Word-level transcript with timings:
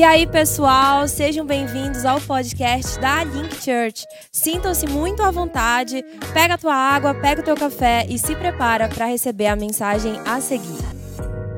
E 0.00 0.02
aí, 0.02 0.26
pessoal, 0.26 1.06
sejam 1.06 1.44
bem-vindos 1.44 2.06
ao 2.06 2.18
podcast 2.22 2.98
da 3.00 3.22
Link 3.22 3.54
Church. 3.56 4.06
Sintam-se 4.32 4.86
muito 4.86 5.22
à 5.22 5.30
vontade, 5.30 6.02
pega 6.32 6.54
a 6.54 6.58
tua 6.58 6.74
água, 6.74 7.12
pega 7.12 7.42
o 7.42 7.44
teu 7.44 7.54
café 7.54 8.06
e 8.08 8.18
se 8.18 8.34
prepara 8.34 8.88
para 8.88 9.04
receber 9.04 9.48
a 9.48 9.54
mensagem 9.54 10.18
a 10.20 10.40
seguir. 10.40 10.78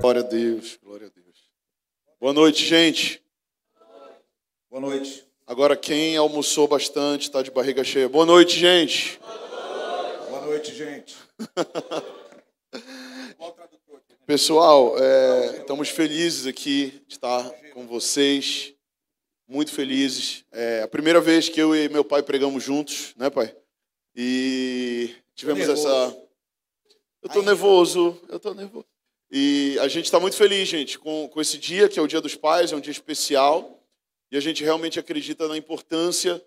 Glória 0.00 0.22
a 0.22 0.24
Deus, 0.24 0.76
glória 0.82 1.06
a 1.06 1.10
Deus. 1.10 1.36
Boa 2.20 2.32
noite, 2.32 2.66
gente. 2.66 3.22
Boa 4.68 4.80
noite. 4.80 5.24
Agora 5.46 5.76
quem 5.76 6.16
almoçou 6.16 6.66
bastante, 6.66 7.28
está 7.28 7.42
de 7.42 7.50
barriga 7.52 7.84
cheia. 7.84 8.08
Boa 8.08 8.26
noite, 8.26 8.58
gente. 8.58 9.20
Boa 10.28 10.40
noite, 10.46 10.74
gente. 10.74 11.14
Pessoal, 14.26 14.96
é, 14.98 15.58
estamos 15.58 15.90
felizes 15.90 16.44
aqui 16.44 17.04
de 17.06 17.14
estar 17.14 17.61
com 17.72 17.86
vocês, 17.86 18.74
muito 19.48 19.72
felizes. 19.72 20.44
É 20.52 20.82
a 20.82 20.88
primeira 20.88 21.20
vez 21.20 21.48
que 21.48 21.60
eu 21.60 21.74
e 21.74 21.88
meu 21.88 22.04
pai 22.04 22.22
pregamos 22.22 22.62
juntos, 22.62 23.14
né, 23.16 23.30
pai? 23.30 23.54
E 24.14 25.14
tivemos 25.34 25.64
Tô 25.66 25.72
essa. 25.72 26.18
Eu 27.22 27.28
tô 27.28 27.42
nervoso, 27.42 28.20
eu 28.28 28.38
tô 28.40 28.52
nervoso. 28.54 28.86
E 29.30 29.78
a 29.80 29.88
gente 29.88 30.04
está 30.06 30.20
muito 30.20 30.36
feliz, 30.36 30.68
gente, 30.68 30.98
com, 30.98 31.28
com 31.28 31.40
esse 31.40 31.56
dia, 31.56 31.88
que 31.88 31.98
é 31.98 32.02
o 32.02 32.06
Dia 32.06 32.20
dos 32.20 32.34
Pais, 32.34 32.72
é 32.72 32.76
um 32.76 32.80
dia 32.80 32.90
especial. 32.90 33.82
E 34.30 34.36
a 34.36 34.40
gente 34.40 34.62
realmente 34.62 34.98
acredita 34.98 35.46
na 35.48 35.56
importância 35.56 36.42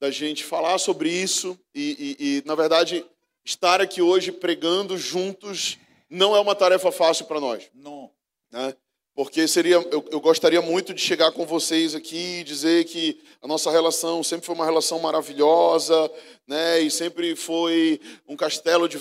da 0.00 0.10
gente 0.10 0.44
falar 0.44 0.78
sobre 0.78 1.10
isso 1.10 1.58
e, 1.74 2.16
e- 2.20 2.26
e, 2.38 2.42
na 2.46 2.54
verdade, 2.54 3.04
estar 3.44 3.80
aqui 3.80 4.00
hoje 4.02 4.30
pregando 4.30 4.96
juntos 4.96 5.76
não 6.08 6.36
é 6.36 6.40
uma 6.40 6.54
tarefa 6.54 6.90
fácil 6.92 7.26
para 7.26 7.40
nós 7.40 7.68
Não. 7.74 8.10
né? 8.50 8.74
Porque 9.18 9.48
seria, 9.48 9.84
eu, 9.90 10.04
eu 10.12 10.20
gostaria 10.20 10.62
muito 10.62 10.94
de 10.94 11.00
chegar 11.00 11.32
com 11.32 11.44
vocês 11.44 11.92
aqui 11.92 12.38
e 12.38 12.44
dizer 12.44 12.84
que 12.84 13.18
a 13.42 13.48
nossa 13.48 13.68
relação 13.68 14.22
sempre 14.22 14.46
foi 14.46 14.54
uma 14.54 14.64
relação 14.64 15.00
maravilhosa, 15.00 16.08
né? 16.46 16.78
E 16.78 16.88
sempre 16.88 17.34
foi 17.34 18.00
um 18.28 18.36
castelo 18.36 18.88
de 18.88 18.96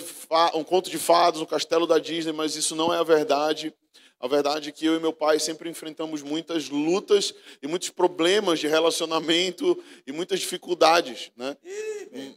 um 0.56 0.64
conto 0.64 0.90
de 0.90 0.98
fadas, 0.98 1.40
um 1.40 1.46
castelo 1.46 1.86
da 1.86 2.00
Disney, 2.00 2.32
mas 2.34 2.56
isso 2.56 2.76
não 2.76 2.92
é 2.92 2.98
a 2.98 3.04
verdade. 3.04 3.72
A 4.20 4.28
verdade 4.28 4.70
é 4.70 4.72
que 4.72 4.88
eu 4.88 4.96
e 4.96 5.00
meu 5.00 5.14
pai 5.14 5.38
sempre 5.38 5.70
enfrentamos 5.70 6.24
muitas 6.24 6.68
lutas 6.68 7.32
e 7.62 7.68
muitos 7.68 7.92
problemas 7.92 8.60
de 8.60 8.68
relacionamento 8.68 9.78
e 10.08 10.12
muitas 10.12 10.40
dificuldades, 10.40 11.32
né? 11.38 11.56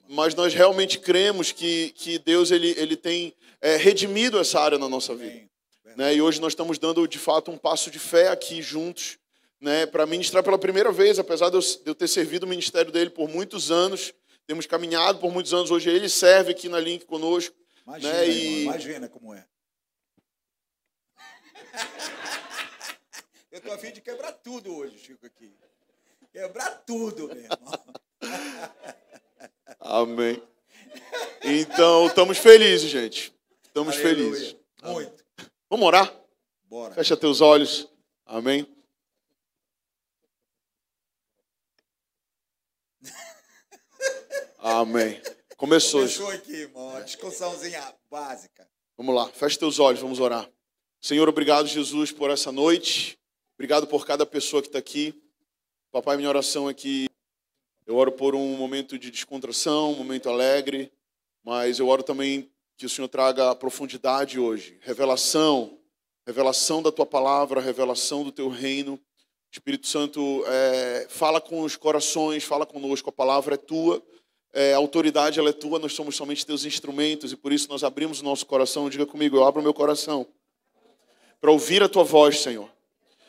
Mas 0.07 0.35
nós 0.35 0.53
realmente 0.53 0.99
cremos 0.99 1.51
que, 1.51 1.95
que 1.97 2.19
Deus 2.19 2.51
ele, 2.51 2.75
ele 2.77 2.95
tem 2.95 3.33
é, 3.59 3.77
redimido 3.77 4.39
essa 4.39 4.61
área 4.61 4.77
na 4.77 4.87
nossa 4.87 5.15
vida 5.15 5.49
né? 5.97 6.15
E 6.15 6.23
hoje 6.23 6.41
nós 6.41 6.53
estamos 6.53 6.79
dando 6.79 7.07
de 7.07 7.19
fato 7.19 7.51
um 7.51 7.59
passo 7.59 7.91
de 7.91 7.99
fé 7.99 8.29
aqui 8.29 8.63
juntos, 8.63 9.19
né? 9.61 9.87
Para 9.87 10.07
ministrar 10.07 10.43
pela 10.43 10.59
primeira 10.59 10.93
vez, 10.93 11.19
apesar 11.19 11.51
de 11.51 11.59
eu, 11.85 11.95
ter 11.95 12.09
servido 12.09 12.47
o 12.47 12.49
ministério 12.49 12.93
dele 12.93 13.11
por 13.11 13.29
muitos 13.29 13.71
anos, 13.71 14.13
temos 14.47 14.67
caminhado 14.67 15.19
por 15.19 15.33
muitos 15.33 15.53
anos. 15.53 15.71
Hoje 15.71 15.91
ele 15.91 16.09
serve 16.09 16.53
aqui 16.53 16.69
na 16.69 16.81
Link 16.81 17.05
conosco, 17.05 17.55
Imagina, 17.87 18.13
né? 18.13 18.29
E 18.29 18.63
imagina 18.65 19.09
como 19.09 19.35
é. 19.35 19.45
Eu 23.51 23.61
tô 23.61 23.73
a 23.73 23.79
fim 23.79 23.93
de 23.93 24.01
quebrar 24.01 24.33
tudo 24.33 24.77
hoje, 24.77 24.99
Chico, 24.99 25.27
aqui. 25.27 25.53
Quebrar 26.33 26.71
tudo, 26.87 27.29
meu 27.29 27.37
irmão. 27.37 27.85
amém. 29.81 30.43
Então 31.43 32.07
estamos 32.07 32.39
felizes, 32.39 32.89
gente. 32.91 33.35
Estamos 33.65 33.97
Aleluia. 33.97 34.17
felizes. 34.17 34.57
Muito. 34.83 35.25
Vamos 35.71 35.87
orar. 35.87 36.13
Bora. 36.65 36.93
Fecha 36.95 37.17
teus 37.17 37.41
olhos. 37.41 37.89
Amém. 38.27 38.67
Amém. 44.59 45.23
Começou. 45.57 46.01
Começou 46.01 46.31
aqui, 46.31 46.53
irmão. 46.53 47.01
Discussãozinha 47.05 47.95
básica. 48.11 48.69
Vamos 48.97 49.15
lá, 49.15 49.29
feche 49.29 49.59
teus 49.59 49.79
olhos, 49.79 50.01
vamos 50.01 50.19
orar. 50.19 50.51
Senhor, 51.01 51.29
obrigado, 51.29 51.69
Jesus, 51.69 52.11
por 52.11 52.31
essa 52.31 52.51
noite. 52.51 53.17
Obrigado 53.55 53.87
por 53.87 54.05
cada 54.05 54.27
pessoa 54.27 54.61
que 54.61 54.69
está 54.69 54.79
aqui. 54.81 55.15
Papai, 55.93 56.17
minha 56.17 56.29
oração 56.29 56.69
é 56.69 56.75
que 56.75 57.07
eu 57.87 57.97
oro 57.97 58.11
por 58.11 58.35
um 58.35 58.57
momento 58.57 58.99
de 58.99 59.11
descontração, 59.11 59.93
um 59.93 59.97
momento 59.97 60.29
alegre, 60.29 60.93
mas 61.45 61.79
eu 61.79 61.89
oro 61.89 62.03
também 62.03 62.51
que 62.81 62.87
o 62.87 62.89
Senhor 62.89 63.09
traga 63.09 63.55
profundidade 63.55 64.41
hoje, 64.41 64.79
revelação, 64.81 65.79
revelação 66.27 66.83
da 66.83 66.91
tua 66.91 67.05
palavra, 67.05 67.61
revelação 67.61 68.25
do 68.25 68.33
teu 68.33 68.49
reino. 68.49 68.99
Espírito 69.53 69.87
Santo, 69.87 70.43
é, 70.47 71.07
fala 71.11 71.43
com 71.43 71.61
os 71.61 71.77
corações, 71.77 72.43
fala 72.43 72.65
conosco, 72.65 73.11
a 73.11 73.13
palavra 73.13 73.57
é 73.57 73.59
tua, 73.59 74.03
é, 74.55 74.73
a 74.73 74.79
autoridade 74.79 75.39
ela 75.39 75.51
é 75.51 75.53
tua, 75.53 75.79
nós 75.79 75.93
somos 75.93 76.17
somente 76.17 76.47
teus 76.47 76.65
instrumentos 76.65 77.33
e 77.33 77.37
por 77.37 77.53
isso 77.53 77.69
nós 77.69 77.85
abrimos 77.85 78.23
o 78.23 78.25
nosso 78.25 78.47
coração. 78.47 78.89
Diga 78.89 79.05
comigo, 79.05 79.37
eu 79.37 79.45
abro 79.45 79.61
o 79.61 79.63
meu 79.63 79.75
coração 79.75 80.27
para 81.39 81.51
ouvir 81.51 81.83
a 81.83 81.89
tua 81.89 82.03
voz, 82.03 82.41
Senhor. 82.41 82.71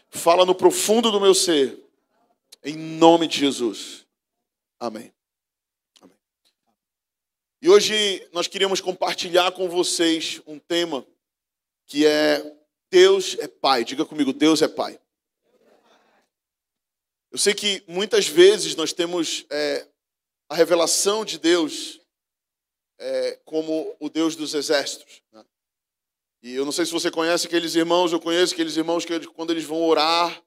Fala 0.09 0.45
no 0.45 0.56
profundo 0.56 1.11
do 1.11 1.19
meu 1.19 1.35
ser, 1.35 1.78
em 2.63 2.78
nome 2.78 3.28
de 3.28 3.40
Jesus. 3.40 4.06
Amém. 4.79 5.01
Amém. 5.01 5.20
E 7.63 7.69
hoje 7.69 8.27
nós 8.33 8.47
queríamos 8.47 8.81
compartilhar 8.81 9.51
com 9.51 9.69
vocês 9.69 10.41
um 10.47 10.57
tema 10.57 11.05
que 11.85 12.07
é 12.07 12.44
Deus 12.89 13.38
é 13.39 13.47
Pai. 13.47 13.85
Diga 13.85 14.03
comigo, 14.03 14.33
Deus 14.33 14.63
é 14.63 14.67
Pai. 14.67 14.99
Eu 17.31 17.38
sei 17.38 17.53
que 17.53 17.83
muitas 17.88 18.27
vezes 18.27 18.75
nós 18.75 18.91
temos 18.91 19.45
é, 19.51 19.88
a 20.49 20.55
revelação 20.55 21.23
de 21.23 21.38
Deus 21.38 22.01
é, 22.97 23.39
como 23.45 23.95
o 23.99 24.09
Deus 24.09 24.35
dos 24.35 24.55
exércitos. 24.55 25.22
né? 25.31 25.45
E 26.41 26.55
eu 26.55 26.66
não 26.66 26.72
sei 26.72 26.88
se 26.88 26.91
você 26.91 27.11
conhece 27.11 27.45
aqueles 27.45 27.75
irmãos, 27.75 28.11
eu 28.11 28.19
conheço 28.19 28.55
aqueles 28.55 28.75
irmãos 28.75 29.05
que 29.05 29.19
quando 29.28 29.51
eles 29.51 29.66
vão 29.66 29.83
orar, 29.83 30.43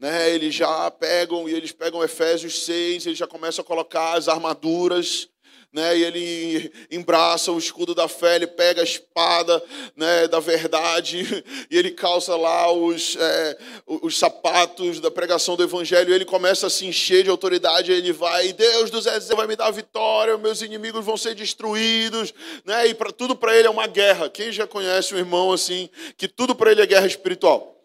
né, 0.00 0.34
eles 0.34 0.52
já 0.52 0.90
pegam 0.90 1.48
e 1.48 1.54
eles 1.54 1.70
pegam 1.70 2.02
Efésios 2.02 2.64
6, 2.64 3.06
eles 3.06 3.18
já 3.18 3.26
começam 3.28 3.62
a 3.62 3.66
colocar 3.66 4.14
as 4.14 4.26
armaduras, 4.26 5.28
né, 5.76 5.94
e 5.94 6.04
ele 6.04 6.72
embraça 6.90 7.52
o 7.52 7.58
escudo 7.58 7.94
da 7.94 8.08
fé, 8.08 8.36
ele 8.36 8.46
pega 8.46 8.80
a 8.80 8.84
espada 8.84 9.62
né, 9.94 10.26
da 10.26 10.40
verdade 10.40 11.44
e 11.70 11.76
ele 11.76 11.90
calça 11.90 12.34
lá 12.34 12.72
os, 12.72 13.14
é, 13.20 13.58
os 13.86 14.18
sapatos 14.18 15.00
da 15.00 15.10
pregação 15.10 15.54
do 15.54 15.62
evangelho, 15.62 16.14
ele 16.14 16.24
começa 16.24 16.68
a 16.68 16.70
se 16.70 16.86
encher 16.86 17.24
de 17.24 17.28
autoridade, 17.28 17.92
ele 17.92 18.10
vai, 18.10 18.54
Deus 18.54 18.88
dos 18.88 19.04
exércitos 19.04 19.36
vai 19.36 19.46
me 19.46 19.54
dar 19.54 19.70
vitória, 19.70 20.38
meus 20.38 20.62
inimigos 20.62 21.04
vão 21.04 21.18
ser 21.18 21.34
destruídos, 21.34 22.32
né, 22.64 22.86
e 22.86 22.94
para 22.94 23.12
tudo 23.12 23.36
para 23.36 23.54
ele 23.54 23.68
é 23.68 23.70
uma 23.70 23.86
guerra. 23.86 24.30
Quem 24.30 24.50
já 24.50 24.66
conhece 24.66 25.14
um 25.14 25.18
irmão 25.18 25.52
assim, 25.52 25.90
que 26.16 26.26
tudo 26.26 26.54
para 26.54 26.72
ele 26.72 26.80
é 26.80 26.86
guerra 26.86 27.06
espiritual? 27.06 27.75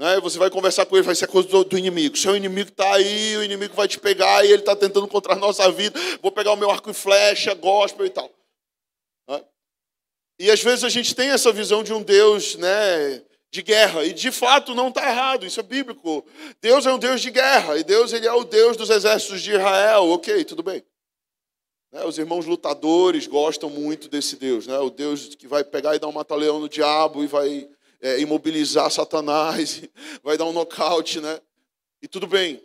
Né? 0.00 0.18
Você 0.20 0.38
vai 0.38 0.48
conversar 0.48 0.86
com 0.86 0.96
ele, 0.96 1.04
vai 1.04 1.14
ser 1.14 1.26
coisa 1.26 1.46
do, 1.46 1.62
do 1.62 1.76
inimigo. 1.76 2.16
Seu 2.16 2.34
inimigo 2.34 2.70
está 2.70 2.94
aí, 2.94 3.36
o 3.36 3.44
inimigo 3.44 3.74
vai 3.74 3.86
te 3.86 3.98
pegar 3.98 4.42
e 4.42 4.48
ele 4.48 4.62
está 4.62 4.74
tentando 4.74 5.06
contra 5.06 5.34
a 5.34 5.36
nossa 5.36 5.70
vida. 5.70 6.00
Vou 6.22 6.32
pegar 6.32 6.52
o 6.52 6.56
meu 6.56 6.70
arco 6.70 6.88
e 6.88 6.94
flecha, 6.94 7.52
gospel 7.52 8.06
e 8.06 8.10
tal. 8.10 8.30
Né? 9.28 9.44
E 10.38 10.50
às 10.50 10.62
vezes 10.62 10.84
a 10.84 10.88
gente 10.88 11.14
tem 11.14 11.28
essa 11.28 11.52
visão 11.52 11.82
de 11.84 11.92
um 11.92 12.02
Deus 12.02 12.56
né, 12.56 13.22
de 13.50 13.60
guerra, 13.60 14.02
e 14.06 14.14
de 14.14 14.32
fato 14.32 14.74
não 14.74 14.88
está 14.88 15.06
errado, 15.06 15.44
isso 15.44 15.60
é 15.60 15.62
bíblico. 15.62 16.24
Deus 16.62 16.86
é 16.86 16.94
um 16.94 16.98
Deus 16.98 17.20
de 17.20 17.30
guerra, 17.30 17.76
e 17.76 17.84
Deus 17.84 18.14
ele 18.14 18.26
é 18.26 18.32
o 18.32 18.44
Deus 18.44 18.78
dos 18.78 18.88
exércitos 18.88 19.42
de 19.42 19.50
Israel, 19.50 20.08
ok, 20.08 20.46
tudo 20.46 20.62
bem. 20.62 20.82
Né, 21.92 22.06
os 22.06 22.16
irmãos 22.16 22.46
lutadores 22.46 23.26
gostam 23.26 23.68
muito 23.68 24.08
desse 24.08 24.36
Deus, 24.36 24.66
né? 24.66 24.78
o 24.78 24.88
Deus 24.88 25.34
que 25.34 25.46
vai 25.46 25.62
pegar 25.62 25.94
e 25.94 25.98
dar 25.98 26.08
um 26.08 26.12
mata-leão 26.12 26.58
no 26.58 26.70
diabo 26.70 27.22
e 27.22 27.26
vai 27.26 27.68
é, 28.00 28.20
imobilizar 28.20 28.90
Satanás, 28.90 29.82
vai 30.22 30.36
dar 30.36 30.46
um 30.46 30.52
nocaute, 30.52 31.20
né? 31.20 31.40
E 32.02 32.08
tudo 32.08 32.26
bem. 32.26 32.62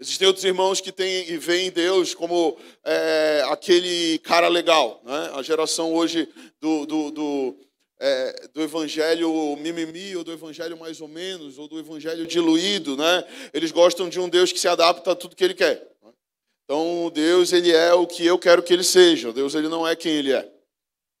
Existem 0.00 0.28
outros 0.28 0.44
irmãos 0.44 0.80
que 0.80 0.92
têm 0.92 1.28
e 1.28 1.36
veem 1.36 1.72
Deus 1.72 2.14
como 2.14 2.56
é, 2.84 3.42
aquele 3.48 4.18
cara 4.20 4.46
legal, 4.46 5.02
né? 5.04 5.32
A 5.34 5.42
geração 5.42 5.92
hoje 5.92 6.28
do, 6.60 6.86
do, 6.86 7.10
do, 7.10 7.56
é, 7.98 8.48
do 8.54 8.62
evangelho 8.62 9.56
mimimi, 9.56 10.14
ou 10.14 10.22
do 10.22 10.32
evangelho 10.32 10.78
mais 10.78 11.00
ou 11.00 11.08
menos, 11.08 11.58
ou 11.58 11.66
do 11.66 11.80
evangelho 11.80 12.26
diluído, 12.28 12.96
né? 12.96 13.24
Eles 13.52 13.72
gostam 13.72 14.08
de 14.08 14.20
um 14.20 14.28
Deus 14.28 14.52
que 14.52 14.60
se 14.60 14.68
adapta 14.68 15.10
a 15.10 15.16
tudo 15.16 15.34
que 15.34 15.42
ele 15.42 15.54
quer. 15.54 15.84
Então, 16.64 17.10
Deus, 17.12 17.52
ele 17.52 17.72
é 17.72 17.92
o 17.94 18.06
que 18.06 18.24
eu 18.24 18.38
quero 18.38 18.62
que 18.62 18.72
ele 18.72 18.84
seja. 18.84 19.32
Deus, 19.32 19.54
ele 19.54 19.68
não 19.68 19.88
é 19.88 19.96
quem 19.96 20.12
ele 20.12 20.32
é. 20.32 20.48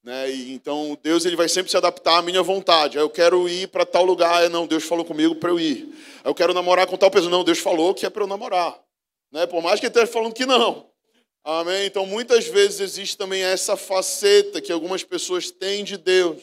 Né? 0.08 0.30
E, 0.30 0.54
então, 0.54 0.98
Deus 1.02 1.26
ele 1.26 1.36
vai 1.36 1.50
sempre 1.50 1.70
se 1.70 1.76
adaptar 1.76 2.16
à 2.16 2.22
minha 2.22 2.42
vontade. 2.42 2.96
Eu 2.96 3.10
quero 3.10 3.46
ir 3.46 3.68
para 3.68 3.84
tal 3.84 4.06
lugar. 4.06 4.48
Não, 4.48 4.66
Deus 4.66 4.84
falou 4.84 5.04
comigo 5.04 5.34
para 5.34 5.50
eu 5.50 5.60
ir. 5.60 5.86
Eu 6.24 6.34
quero 6.34 6.54
namorar 6.54 6.86
com 6.86 6.96
tal 6.96 7.10
pessoa. 7.10 7.30
Não, 7.30 7.44
Deus 7.44 7.58
falou 7.58 7.92
que 7.92 8.06
é 8.06 8.08
para 8.08 8.22
eu 8.22 8.26
namorar. 8.26 8.74
Né? 9.30 9.46
Por 9.46 9.62
mais 9.62 9.78
que 9.78 9.84
ele 9.84 9.90
esteja 9.90 10.06
falando 10.06 10.32
que 10.32 10.46
não. 10.46 10.88
Amém? 11.44 11.84
Então, 11.84 12.06
muitas 12.06 12.46
vezes 12.46 12.80
existe 12.80 13.18
também 13.18 13.42
essa 13.42 13.76
faceta 13.76 14.62
que 14.62 14.72
algumas 14.72 15.04
pessoas 15.04 15.50
têm 15.50 15.84
de 15.84 15.98
Deus. 15.98 16.42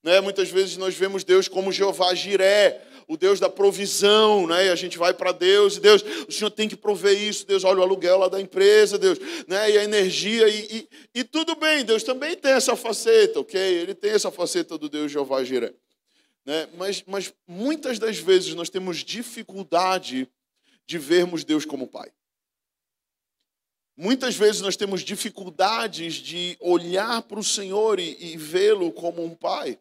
Né? 0.00 0.20
Muitas 0.20 0.48
vezes 0.48 0.76
nós 0.76 0.94
vemos 0.94 1.24
Deus 1.24 1.48
como 1.48 1.72
Jeová 1.72 2.14
Jiré, 2.14 2.80
o 3.10 3.16
Deus 3.16 3.40
da 3.40 3.50
provisão, 3.50 4.46
né? 4.46 4.66
E 4.66 4.70
a 4.70 4.76
gente 4.76 4.96
vai 4.96 5.12
para 5.12 5.32
Deus 5.32 5.76
e 5.76 5.80
Deus, 5.80 6.00
o 6.28 6.30
Senhor 6.30 6.48
tem 6.48 6.68
que 6.68 6.76
prover 6.76 7.20
isso, 7.20 7.44
Deus, 7.44 7.64
olha 7.64 7.80
o 7.80 7.82
aluguel 7.82 8.16
lá 8.16 8.28
da 8.28 8.40
empresa, 8.40 8.96
Deus, 8.96 9.18
né? 9.48 9.68
E 9.68 9.78
a 9.78 9.82
energia 9.82 10.48
e, 10.48 10.88
e, 11.14 11.20
e 11.20 11.24
tudo 11.24 11.56
bem, 11.56 11.84
Deus 11.84 12.04
também 12.04 12.36
tem 12.36 12.52
essa 12.52 12.76
faceta, 12.76 13.40
ok? 13.40 13.60
Ele 13.60 13.96
tem 13.96 14.12
essa 14.12 14.30
faceta 14.30 14.78
do 14.78 14.88
Deus 14.88 15.10
Jeová 15.10 15.42
Jireh. 15.42 15.74
Né? 16.46 16.68
Mas, 16.78 17.02
mas 17.04 17.34
muitas 17.48 17.98
das 17.98 18.16
vezes 18.16 18.54
nós 18.54 18.70
temos 18.70 18.98
dificuldade 18.98 20.28
de 20.86 20.96
vermos 20.96 21.42
Deus 21.42 21.64
como 21.64 21.88
Pai. 21.88 22.12
Muitas 23.96 24.36
vezes 24.36 24.60
nós 24.60 24.76
temos 24.76 25.02
dificuldades 25.02 26.14
de 26.14 26.56
olhar 26.60 27.22
para 27.22 27.40
o 27.40 27.44
Senhor 27.44 27.98
e, 27.98 28.16
e 28.20 28.36
vê-lo 28.36 28.92
como 28.92 29.24
um 29.24 29.34
Pai. 29.34 29.80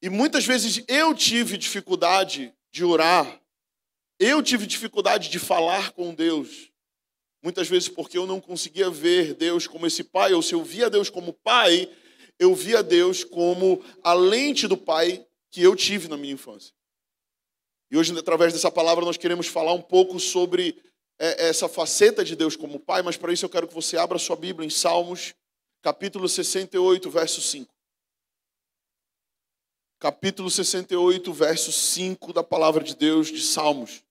E 0.00 0.08
muitas 0.08 0.46
vezes 0.46 0.82
eu 0.86 1.14
tive 1.14 1.56
dificuldade 1.56 2.52
de 2.70 2.84
orar, 2.84 3.40
eu 4.18 4.42
tive 4.42 4.66
dificuldade 4.66 5.28
de 5.28 5.38
falar 5.38 5.92
com 5.92 6.14
Deus. 6.14 6.70
Muitas 7.42 7.68
vezes 7.68 7.88
porque 7.88 8.18
eu 8.18 8.26
não 8.26 8.40
conseguia 8.40 8.90
ver 8.90 9.34
Deus 9.34 9.66
como 9.66 9.86
esse 9.86 10.02
Pai, 10.02 10.32
ou 10.32 10.42
se 10.42 10.54
eu 10.54 10.62
via 10.62 10.90
Deus 10.90 11.08
como 11.08 11.32
Pai, 11.32 11.88
eu 12.38 12.54
via 12.54 12.82
Deus 12.82 13.24
como 13.24 13.82
a 14.02 14.12
lente 14.12 14.66
do 14.66 14.76
Pai 14.76 15.24
que 15.50 15.62
eu 15.62 15.74
tive 15.74 16.08
na 16.08 16.16
minha 16.16 16.34
infância. 16.34 16.72
E 17.90 17.96
hoje, 17.96 18.16
através 18.16 18.52
dessa 18.52 18.70
palavra, 18.70 19.04
nós 19.04 19.16
queremos 19.16 19.46
falar 19.46 19.72
um 19.72 19.80
pouco 19.80 20.20
sobre 20.20 20.76
é, 21.18 21.48
essa 21.48 21.68
faceta 21.68 22.24
de 22.24 22.36
Deus 22.36 22.54
como 22.54 22.78
Pai, 22.78 23.02
mas 23.02 23.16
para 23.16 23.32
isso 23.32 23.44
eu 23.44 23.50
quero 23.50 23.66
que 23.66 23.74
você 23.74 23.96
abra 23.96 24.18
sua 24.18 24.36
Bíblia 24.36 24.66
em 24.66 24.70
Salmos, 24.70 25.34
capítulo 25.82 26.28
68, 26.28 27.08
verso 27.10 27.40
5. 27.40 27.77
Capítulo 30.00 30.48
68, 30.48 31.32
verso 31.32 31.72
5 31.72 32.32
da 32.32 32.44
palavra 32.44 32.84
de 32.84 32.94
Deus 32.94 33.26
de 33.26 33.42
Salmos. 33.42 34.04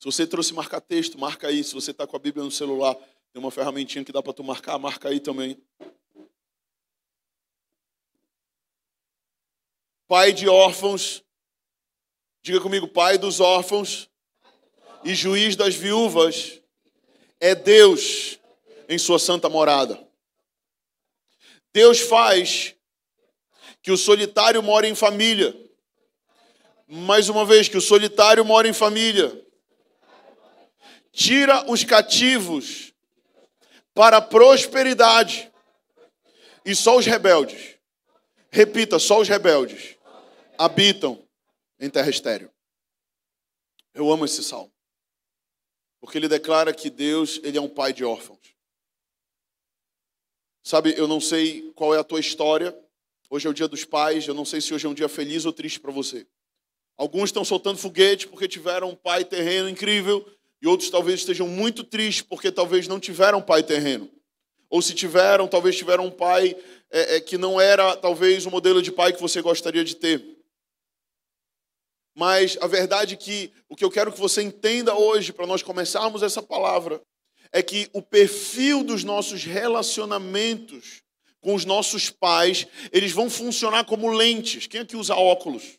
Se 0.00 0.04
você 0.04 0.26
trouxe 0.26 0.52
marca-texto, 0.52 1.16
marca 1.16 1.46
aí. 1.46 1.62
Se 1.62 1.74
você 1.74 1.92
está 1.92 2.08
com 2.08 2.16
a 2.16 2.18
Bíblia 2.18 2.44
no 2.44 2.50
celular, 2.50 2.96
tem 3.32 3.40
uma 3.40 3.52
ferramentinha 3.52 4.04
que 4.04 4.10
dá 4.10 4.20
para 4.20 4.32
tu 4.32 4.42
marcar, 4.42 4.76
marca 4.80 5.08
aí 5.08 5.20
também. 5.20 5.62
Pai 10.08 10.32
de 10.32 10.48
órfãos, 10.48 11.22
diga 12.42 12.60
comigo, 12.60 12.88
Pai 12.88 13.16
dos 13.16 13.38
órfãos 13.38 14.10
e 15.04 15.14
juiz 15.14 15.54
das 15.54 15.76
viúvas, 15.76 16.60
é 17.38 17.54
Deus 17.54 18.39
em 18.90 18.98
sua 18.98 19.20
santa 19.20 19.48
morada. 19.48 20.04
Deus 21.72 22.00
faz 22.00 22.74
que 23.80 23.92
o 23.92 23.96
solitário 23.96 24.60
more 24.64 24.86
em 24.86 24.96
família. 24.96 25.56
Mais 26.88 27.28
uma 27.28 27.44
vez, 27.44 27.68
que 27.68 27.76
o 27.76 27.80
solitário 27.80 28.44
mora 28.44 28.68
em 28.68 28.72
família 28.72 29.46
tira 31.12 31.70
os 31.70 31.84
cativos 31.84 32.92
para 33.94 34.16
a 34.16 34.22
prosperidade, 34.22 35.50
e 36.64 36.74
só 36.74 36.96
os 36.96 37.06
rebeldes, 37.06 37.76
repita, 38.50 38.98
só 38.98 39.20
os 39.20 39.28
rebeldes 39.28 39.96
habitam 40.58 41.22
em 41.78 41.88
terra 41.88 42.10
estéreo. 42.10 42.50
Eu 43.94 44.10
amo 44.10 44.24
esse 44.24 44.42
salmo, 44.42 44.72
porque 46.00 46.18
ele 46.18 46.28
declara 46.28 46.72
que 46.72 46.90
Deus 46.90 47.40
ele 47.42 47.56
é 47.58 47.60
um 47.60 47.68
pai 47.68 47.92
de 47.92 48.04
órfãos. 48.04 48.39
Sabe, 50.70 50.94
eu 50.96 51.08
não 51.08 51.20
sei 51.20 51.72
qual 51.74 51.92
é 51.92 51.98
a 51.98 52.04
tua 52.04 52.20
história. 52.20 52.72
Hoje 53.28 53.44
é 53.44 53.50
o 53.50 53.52
dia 53.52 53.66
dos 53.66 53.84
pais. 53.84 54.28
Eu 54.28 54.34
não 54.34 54.44
sei 54.44 54.60
se 54.60 54.72
hoje 54.72 54.86
é 54.86 54.88
um 54.88 54.94
dia 54.94 55.08
feliz 55.08 55.44
ou 55.44 55.52
triste 55.52 55.80
para 55.80 55.90
você. 55.90 56.24
Alguns 56.96 57.30
estão 57.30 57.44
soltando 57.44 57.76
foguete 57.76 58.28
porque 58.28 58.46
tiveram 58.46 58.90
um 58.90 58.94
pai 58.94 59.24
terreno 59.24 59.68
incrível 59.68 60.24
e 60.62 60.68
outros 60.68 60.88
talvez 60.88 61.18
estejam 61.18 61.48
muito 61.48 61.82
tristes 61.82 62.22
porque 62.22 62.52
talvez 62.52 62.86
não 62.86 63.00
tiveram 63.00 63.42
pai 63.42 63.64
terreno. 63.64 64.08
Ou 64.68 64.80
se 64.80 64.94
tiveram, 64.94 65.48
talvez 65.48 65.76
tiveram 65.76 66.06
um 66.06 66.10
pai 66.12 66.56
é, 66.88 67.16
é, 67.16 67.20
que 67.20 67.36
não 67.36 67.60
era 67.60 67.96
talvez 67.96 68.46
o 68.46 68.50
modelo 68.52 68.80
de 68.80 68.92
pai 68.92 69.12
que 69.12 69.20
você 69.20 69.42
gostaria 69.42 69.82
de 69.82 69.96
ter. 69.96 70.24
Mas 72.14 72.56
a 72.60 72.68
verdade 72.68 73.14
é 73.14 73.16
que 73.16 73.52
o 73.68 73.74
que 73.74 73.84
eu 73.84 73.90
quero 73.90 74.12
que 74.12 74.20
você 74.20 74.40
entenda 74.40 74.94
hoje, 74.94 75.32
para 75.32 75.48
nós 75.48 75.64
começarmos 75.64 76.22
essa 76.22 76.40
palavra, 76.40 77.02
é 77.52 77.62
que 77.62 77.88
o 77.92 78.00
perfil 78.00 78.82
dos 78.82 79.04
nossos 79.04 79.44
relacionamentos 79.44 81.02
com 81.40 81.54
os 81.54 81.64
nossos 81.64 82.10
pais, 82.10 82.66
eles 82.92 83.12
vão 83.12 83.30
funcionar 83.30 83.84
como 83.84 84.12
lentes. 84.12 84.66
Quem 84.66 84.80
aqui 84.80 84.96
usa 84.96 85.14
óculos? 85.14 85.78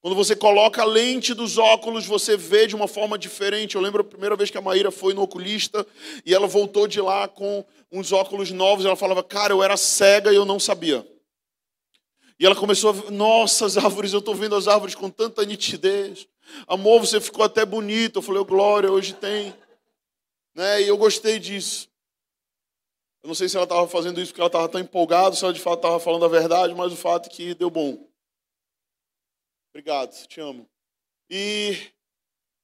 Quando 0.00 0.14
você 0.14 0.36
coloca 0.36 0.82
a 0.82 0.84
lente 0.84 1.34
dos 1.34 1.58
óculos, 1.58 2.06
você 2.06 2.36
vê 2.36 2.66
de 2.66 2.76
uma 2.76 2.86
forma 2.86 3.18
diferente. 3.18 3.74
Eu 3.74 3.80
lembro 3.80 4.02
a 4.02 4.04
primeira 4.04 4.36
vez 4.36 4.50
que 4.50 4.56
a 4.56 4.60
Maíra 4.60 4.92
foi 4.92 5.12
no 5.14 5.22
oculista 5.22 5.84
e 6.24 6.32
ela 6.32 6.46
voltou 6.46 6.86
de 6.86 7.00
lá 7.00 7.26
com 7.26 7.64
uns 7.90 8.12
óculos 8.12 8.52
novos. 8.52 8.84
Ela 8.86 8.94
falava, 8.94 9.22
cara, 9.24 9.52
eu 9.52 9.64
era 9.64 9.76
cega 9.76 10.32
e 10.32 10.36
eu 10.36 10.44
não 10.44 10.60
sabia. 10.60 11.04
E 12.38 12.46
ela 12.46 12.54
começou 12.54 12.90
a 12.90 12.92
ver, 12.92 13.10
nossa, 13.10 13.66
as 13.66 13.76
árvores, 13.76 14.12
eu 14.12 14.20
estou 14.20 14.34
vendo 14.34 14.54
as 14.54 14.68
árvores 14.68 14.94
com 14.94 15.10
tanta 15.10 15.44
nitidez. 15.44 16.28
Amor, 16.68 17.00
você 17.00 17.20
ficou 17.20 17.44
até 17.44 17.64
bonito. 17.64 18.18
Eu 18.18 18.22
falei, 18.22 18.40
oh, 18.40 18.44
glória, 18.44 18.92
hoje 18.92 19.12
tem. 19.12 19.52
Né? 20.56 20.80
E 20.80 20.88
eu 20.88 20.96
gostei 20.96 21.38
disso. 21.38 21.86
Eu 23.22 23.28
não 23.28 23.34
sei 23.34 23.46
se 23.46 23.56
ela 23.56 23.64
estava 23.64 23.86
fazendo 23.86 24.20
isso 24.20 24.32
porque 24.32 24.40
ela 24.40 24.48
estava 24.48 24.68
tão 24.68 24.80
empolgada, 24.80 25.36
se 25.36 25.44
ela 25.44 25.52
de 25.52 25.60
fato 25.60 25.80
estava 25.80 26.00
falando 26.00 26.24
a 26.24 26.28
verdade, 26.28 26.74
mas 26.74 26.92
o 26.92 26.96
fato 26.96 27.26
é 27.26 27.30
que 27.30 27.54
deu 27.54 27.68
bom. 27.68 28.08
Obrigado, 29.68 30.26
te 30.26 30.40
amo. 30.40 30.66
E 31.28 31.76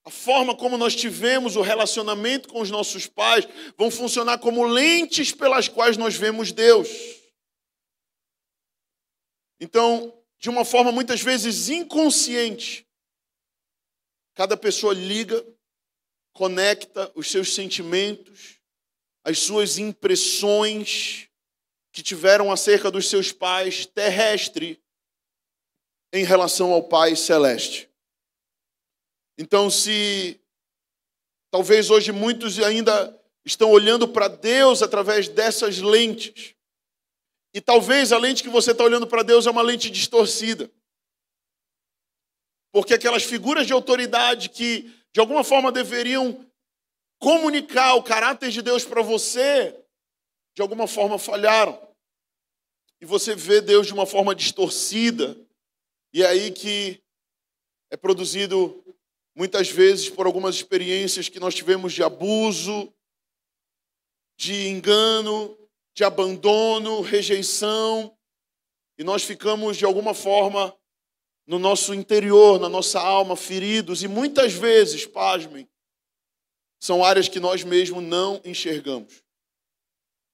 a 0.05 0.11
forma 0.11 0.57
como 0.57 0.79
nós 0.79 0.97
tivemos 0.97 1.55
o 1.55 1.61
relacionamento 1.61 2.49
com 2.49 2.63
os 2.63 2.71
nossos 2.71 3.07
pais 3.07 3.47
vão 3.77 3.91
funcionar 3.91 4.39
como 4.39 4.65
lentes 4.65 5.33
pelas 5.33 5.69
quais 5.69 5.99
nós 5.99 6.17
vemos 6.17 6.51
Deus. 6.51 6.89
Então, 9.61 10.19
de 10.39 10.49
uma 10.49 10.65
forma 10.65 10.91
muitas 10.91 11.21
vezes 11.21 11.69
inconsciente, 11.69 12.87
cada 14.35 14.57
pessoa 14.57 14.95
liga, 14.95 15.45
conecta 16.33 17.11
os 17.15 17.31
seus 17.31 17.55
sentimentos, 17.55 18.59
as 19.25 19.39
suas 19.39 19.79
impressões 19.79 21.29
que 21.93 22.03
tiveram 22.03 22.51
acerca 22.51 22.91
dos 22.91 23.09
seus 23.09 23.31
pais 23.31 23.87
terrestre 23.87 24.83
em 26.13 26.25
relação 26.25 26.73
ao 26.73 26.83
Pai 26.83 27.15
Celeste. 27.15 27.89
Então, 29.39 29.71
se 29.71 30.41
talvez 31.51 31.91
hoje 31.91 32.13
muitos 32.13 32.59
ainda 32.59 33.19
estão 33.45 33.71
olhando 33.71 34.09
para 34.09 34.29
Deus 34.29 34.83
através 34.83 35.29
dessas 35.29 35.79
lentes, 35.79 36.55
e 37.55 37.61
talvez 37.61 38.13
a 38.13 38.19
lente 38.19 38.43
que 38.43 38.49
você 38.49 38.73
está 38.73 38.83
olhando 38.83 39.07
para 39.07 39.23
Deus 39.23 39.47
é 39.47 39.51
uma 39.51 39.63
lente 39.63 39.91
distorcida. 39.91 40.71
Porque 42.73 42.95
aquelas 42.95 43.23
figuras 43.23 43.67
de 43.67 43.75
autoridade 43.75 44.49
que, 44.49 44.91
de 45.13 45.21
alguma 45.21 45.45
forma, 45.45 45.71
deveriam 45.71 46.47
comunicar 47.19 47.95
o 47.95 48.03
caráter 48.03 48.51
de 48.51 48.63
Deus 48.63 48.85
para 48.85 49.03
você, 49.03 49.79
de 50.55 50.63
alguma 50.63 50.87
forma 50.87 51.19
falharam. 51.19 51.81
E 53.01 53.07
você 53.07 53.35
vê 53.35 53.61
Deus 53.61 53.87
de 53.87 53.93
uma 53.93 54.07
forma 54.07 54.35
distorcida, 54.35 55.37
e 56.13 56.23
é 56.23 56.27
aí 56.27 56.51
que 56.51 57.03
é 57.91 57.97
produzido 57.97 58.83
muitas 59.35 59.69
vezes 59.69 60.09
por 60.09 60.27
algumas 60.27 60.55
experiências 60.55 61.29
que 61.29 61.41
nós 61.41 61.55
tivemos 61.55 61.93
de 61.93 62.03
abuso, 62.03 62.93
de 64.37 64.69
engano, 64.69 65.57
de 65.95 66.05
abandono, 66.05 67.01
rejeição, 67.01 68.17
e 68.99 69.05
nós 69.05 69.23
ficamos 69.23 69.77
de 69.77 69.85
alguma 69.85 70.15
forma 70.15 70.75
no 71.47 71.59
nosso 71.59 71.93
interior, 71.93 72.61
na 72.61 72.69
nossa 72.69 73.01
alma, 73.01 73.37
feridos, 73.37 74.03
e 74.03 74.09
muitas 74.09 74.53
vezes, 74.53 75.07
pasmem, 75.07 75.69
são 76.81 77.05
áreas 77.05 77.29
que 77.29 77.41
nós 77.41 77.63
mesmos 77.63 78.03
não 78.03 78.41
enxergamos. 78.45 79.23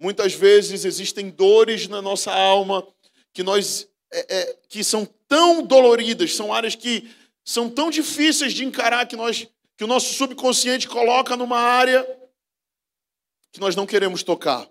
Muitas 0.00 0.32
vezes 0.32 0.84
existem 0.84 1.28
dores 1.28 1.88
na 1.88 2.00
nossa 2.00 2.32
alma 2.32 2.86
que 3.32 3.42
nós 3.42 3.88
é, 4.10 4.36
é, 4.36 4.56
que 4.68 4.82
são 4.82 5.04
tão 5.26 5.62
doloridas, 5.62 6.34
são 6.34 6.52
áreas 6.52 6.74
que 6.74 7.10
são 7.44 7.68
tão 7.68 7.90
difíceis 7.90 8.54
de 8.54 8.64
encarar 8.64 9.06
que 9.06 9.16
nós 9.16 9.46
que 9.76 9.84
o 9.84 9.86
nosso 9.86 10.14
subconsciente 10.14 10.88
coloca 10.88 11.36
numa 11.36 11.58
área 11.58 12.04
que 13.52 13.60
nós 13.60 13.76
não 13.76 13.86
queremos 13.86 14.22
tocar. 14.22 14.68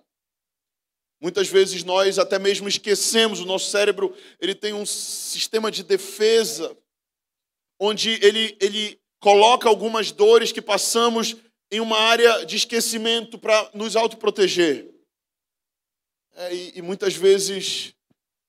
Muitas 1.20 1.48
vezes 1.48 1.84
nós 1.84 2.20
até 2.20 2.38
mesmo 2.38 2.68
esquecemos, 2.68 3.40
o 3.40 3.46
nosso 3.46 3.72
cérebro, 3.72 4.16
ele 4.40 4.54
tem 4.54 4.74
um 4.74 4.86
sistema 4.86 5.72
de 5.72 5.84
defesa 5.84 6.78
onde 7.80 8.12
ele 8.24 8.56
ele 8.60 9.00
coloca 9.20 9.68
algumas 9.68 10.12
dores 10.12 10.52
que 10.52 10.62
passamos 10.62 11.36
em 11.72 11.80
uma 11.80 11.98
área 11.98 12.46
de 12.46 12.56
esquecimento 12.56 13.38
para 13.38 13.70
nos 13.74 13.96
autoproteger. 13.96 14.90
É, 16.36 16.54
e, 16.54 16.78
e 16.78 16.82
muitas 16.82 17.16
vezes 17.16 17.94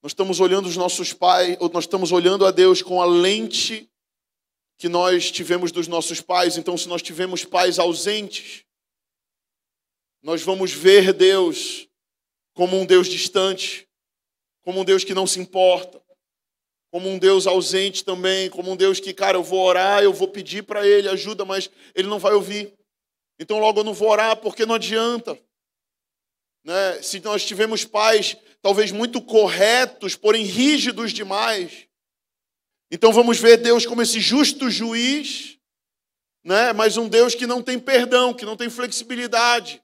nós 0.02 0.12
estamos 0.12 0.38
olhando 0.40 0.68
os 0.68 0.76
nossos 0.76 1.12
pais, 1.12 1.56
ou 1.58 1.68
nós 1.70 1.84
estamos 1.84 2.12
olhando 2.12 2.46
a 2.46 2.50
Deus 2.50 2.82
com 2.82 3.02
a 3.02 3.06
lente 3.06 3.90
que 4.78 4.88
nós 4.88 5.30
tivemos 5.30 5.72
dos 5.72 5.88
nossos 5.88 6.20
pais. 6.20 6.56
Então, 6.56 6.76
se 6.76 6.86
nós 6.86 7.02
tivemos 7.02 7.44
pais 7.44 7.78
ausentes, 7.78 8.64
nós 10.22 10.42
vamos 10.42 10.70
ver 10.70 11.12
Deus 11.12 11.87
como 12.58 12.76
um 12.76 12.84
Deus 12.84 13.06
distante, 13.06 13.88
como 14.64 14.80
um 14.80 14.84
Deus 14.84 15.04
que 15.04 15.14
não 15.14 15.28
se 15.28 15.38
importa, 15.38 16.02
como 16.90 17.08
um 17.08 17.16
Deus 17.16 17.46
ausente 17.46 18.04
também, 18.04 18.50
como 18.50 18.72
um 18.72 18.76
Deus 18.76 18.98
que, 18.98 19.14
cara, 19.14 19.36
eu 19.38 19.44
vou 19.44 19.60
orar, 19.60 20.02
eu 20.02 20.12
vou 20.12 20.26
pedir 20.26 20.64
para 20.64 20.84
Ele 20.84 21.08
ajuda, 21.08 21.44
mas 21.44 21.70
Ele 21.94 22.08
não 22.08 22.18
vai 22.18 22.32
ouvir. 22.32 22.74
Então, 23.38 23.60
logo 23.60 23.78
eu 23.78 23.84
não 23.84 23.94
vou 23.94 24.08
orar 24.10 24.36
porque 24.38 24.66
não 24.66 24.74
adianta. 24.74 25.38
Né? 26.64 27.00
Se 27.00 27.20
nós 27.20 27.44
tivemos 27.44 27.84
pais 27.84 28.36
talvez 28.60 28.90
muito 28.90 29.22
corretos, 29.22 30.16
porém 30.16 30.42
rígidos 30.42 31.12
demais, 31.12 31.86
então 32.90 33.12
vamos 33.12 33.38
ver 33.38 33.58
Deus 33.58 33.86
como 33.86 34.02
esse 34.02 34.18
justo 34.18 34.68
juiz, 34.68 35.56
né? 36.42 36.72
mas 36.72 36.96
um 36.96 37.08
Deus 37.08 37.36
que 37.36 37.46
não 37.46 37.62
tem 37.62 37.78
perdão, 37.78 38.34
que 38.34 38.44
não 38.44 38.56
tem 38.56 38.68
flexibilidade. 38.68 39.80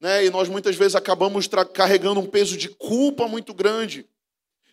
Né? 0.00 0.24
E 0.24 0.30
nós 0.30 0.48
muitas 0.48 0.76
vezes 0.76 0.94
acabamos 0.94 1.46
carregando 1.74 2.20
um 2.20 2.26
peso 2.26 2.56
de 2.56 2.68
culpa 2.70 3.28
muito 3.28 3.52
grande. 3.52 4.08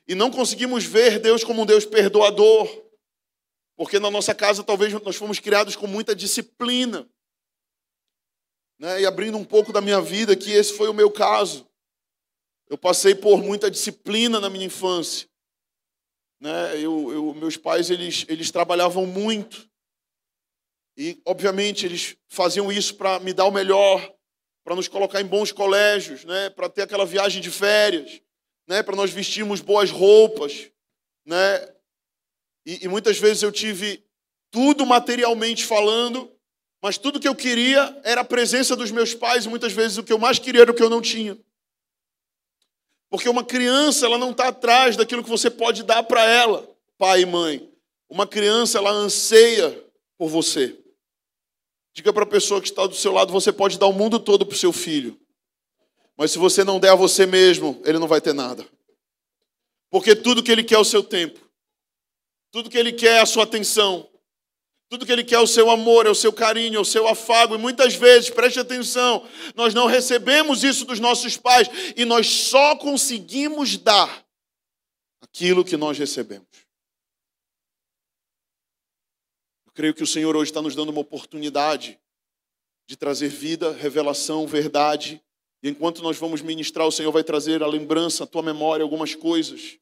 E 0.07 0.15
não 0.15 0.31
conseguimos 0.31 0.85
ver 0.85 1.19
Deus 1.19 1.43
como 1.43 1.61
um 1.61 1.65
Deus 1.65 1.85
perdoador. 1.85 2.67
Porque 3.75 3.99
na 3.99 4.09
nossa 4.09 4.33
casa 4.33 4.63
talvez 4.63 4.93
nós 4.93 5.17
fomos 5.17 5.39
criados 5.39 5.75
com 5.75 5.85
muita 5.85 6.15
disciplina. 6.15 7.07
Né? 8.79 9.01
E 9.01 9.05
abrindo 9.05 9.37
um 9.37 9.43
pouco 9.43 9.73
da 9.73 9.81
minha 9.81 9.99
vida, 9.99 10.35
que 10.35 10.51
esse 10.51 10.73
foi 10.73 10.87
o 10.87 10.93
meu 10.93 11.11
caso. 11.11 11.67
Eu 12.69 12.77
passei 12.77 13.13
por 13.13 13.43
muita 13.43 13.69
disciplina 13.69 14.39
na 14.39 14.49
minha 14.49 14.65
infância. 14.65 15.27
Né? 16.39 16.75
Eu, 16.75 17.11
eu, 17.11 17.33
meus 17.33 17.57
pais 17.57 17.89
eles, 17.89 18.25
eles 18.29 18.49
trabalhavam 18.49 19.05
muito. 19.05 19.69
E, 20.95 21.21
obviamente, 21.25 21.85
eles 21.85 22.15
faziam 22.27 22.71
isso 22.71 22.95
para 22.95 23.19
me 23.19 23.31
dar 23.31 23.45
o 23.45 23.51
melhor, 23.51 24.16
para 24.67 24.75
nos 24.75 24.89
colocar 24.89 25.21
em 25.21 25.25
bons 25.25 25.53
colégios, 25.53 26.25
né? 26.25 26.49
para 26.49 26.67
ter 26.67 26.81
aquela 26.81 27.05
viagem 27.05 27.41
de 27.41 27.49
férias, 27.49 28.19
né? 28.67 28.83
para 28.83 28.97
nós 28.97 29.11
vestirmos 29.11 29.61
boas 29.61 29.89
roupas. 29.89 30.69
Né? 31.25 31.69
E, 32.65 32.83
e 32.83 32.87
muitas 32.89 33.17
vezes 33.17 33.43
eu 33.43 33.49
tive 33.49 34.03
tudo 34.51 34.85
materialmente 34.85 35.65
falando, 35.65 36.29
mas 36.83 36.97
tudo 36.97 37.17
que 37.17 37.29
eu 37.29 37.33
queria 37.33 37.97
era 38.03 38.19
a 38.19 38.25
presença 38.25 38.75
dos 38.75 38.91
meus 38.91 39.13
pais, 39.13 39.45
e 39.45 39.49
muitas 39.49 39.71
vezes 39.71 39.99
o 39.99 40.03
que 40.03 40.11
eu 40.11 40.19
mais 40.19 40.37
queria 40.37 40.63
era 40.63 40.71
o 40.71 40.75
que 40.75 40.83
eu 40.83 40.89
não 40.89 41.01
tinha. 41.01 41.37
Porque 43.09 43.29
uma 43.29 43.45
criança, 43.45 44.05
ela 44.05 44.17
não 44.17 44.31
está 44.31 44.49
atrás 44.49 44.97
daquilo 44.97 45.23
que 45.23 45.29
você 45.29 45.49
pode 45.49 45.81
dar 45.83 46.03
para 46.03 46.25
ela, 46.25 46.69
pai 46.97 47.21
e 47.21 47.25
mãe. 47.25 47.71
Uma 48.09 48.27
criança, 48.27 48.79
ela 48.79 48.91
anseia 48.91 49.81
por 50.17 50.27
você. 50.27 50.77
Diga 51.97 52.13
para 52.13 52.25
a 52.25 52.27
pessoa 52.27 52.61
que 52.61 52.67
está 52.67 52.85
do 52.85 52.93
seu 52.93 53.11
lado, 53.11 53.33
você 53.33 53.51
pode 53.51 53.79
dar 53.79 53.87
o 53.87 53.91
mundo 53.91 54.19
todo 54.19 54.45
para 54.45 54.53
o 54.53 54.57
seu 54.57 54.71
filho. 54.71 55.19
Mas 56.15 56.29
se 56.29 56.37
você 56.37 56.63
não 56.63 56.79
der 56.79 56.91
a 56.91 56.95
você 56.95 57.25
mesmo, 57.25 57.81
ele 57.83 57.97
não 57.97 58.07
vai 58.07 58.21
ter 58.21 58.33
nada. 58.33 58.63
Porque 59.89 60.15
tudo 60.15 60.43
que 60.43 60.51
ele 60.51 60.63
quer 60.63 60.75
é 60.75 60.77
o 60.77 60.85
seu 60.85 61.01
tempo. 61.03 61.39
Tudo 62.51 62.69
que 62.69 62.77
ele 62.77 62.93
quer 62.93 63.13
é 63.13 63.21
a 63.21 63.25
sua 63.25 63.45
atenção. 63.45 64.07
Tudo 64.87 65.07
que 65.07 65.11
ele 65.11 65.23
quer 65.23 65.37
é 65.37 65.39
o 65.39 65.47
seu 65.47 65.71
amor, 65.71 66.05
é 66.05 66.09
o 66.11 66.13
seu 66.13 66.31
carinho, 66.31 66.77
é 66.77 66.79
o 66.79 66.85
seu 66.85 67.07
afago. 67.07 67.55
E 67.55 67.57
muitas 67.57 67.95
vezes, 67.95 68.29
preste 68.29 68.59
atenção, 68.59 69.27
nós 69.55 69.73
não 69.73 69.87
recebemos 69.87 70.63
isso 70.63 70.85
dos 70.85 70.99
nossos 70.99 71.35
pais 71.35 71.67
e 71.95 72.05
nós 72.05 72.27
só 72.27 72.75
conseguimos 72.75 73.75
dar 73.75 74.23
aquilo 75.19 75.65
que 75.65 75.75
nós 75.75 75.97
recebemos. 75.97 76.67
Eu 79.65 79.66
creio 79.77 79.93
que 79.93 80.01
o 80.01 80.07
Senhor 80.07 80.35
hoje 80.35 80.49
está 80.49 80.59
nos 80.59 80.75
dando 80.75 80.89
uma 80.89 81.01
oportunidade 81.01 81.99
de 82.89 82.97
trazer 82.97 83.27
vida, 83.27 83.71
revelação, 83.71 84.47
verdade. 84.47 85.21
E 85.61 85.69
enquanto 85.69 86.01
nós 86.01 86.17
vamos 86.17 86.41
ministrar, 86.41 86.87
o 86.87 86.91
Senhor 86.91 87.11
vai 87.11 87.23
trazer 87.23 87.61
a 87.61 87.67
lembrança, 87.67 88.23
a 88.23 88.27
tua 88.27 88.41
memória, 88.41 88.81
algumas 88.81 89.13
coisas. 89.13 89.77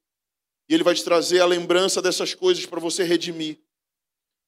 E 0.68 0.74
Ele 0.74 0.84
vai 0.84 0.94
te 0.96 1.02
trazer 1.02 1.40
a 1.40 1.46
lembrança 1.46 2.02
dessas 2.02 2.34
coisas 2.34 2.66
para 2.66 2.82
você 2.82 3.06
redimir 3.06 3.58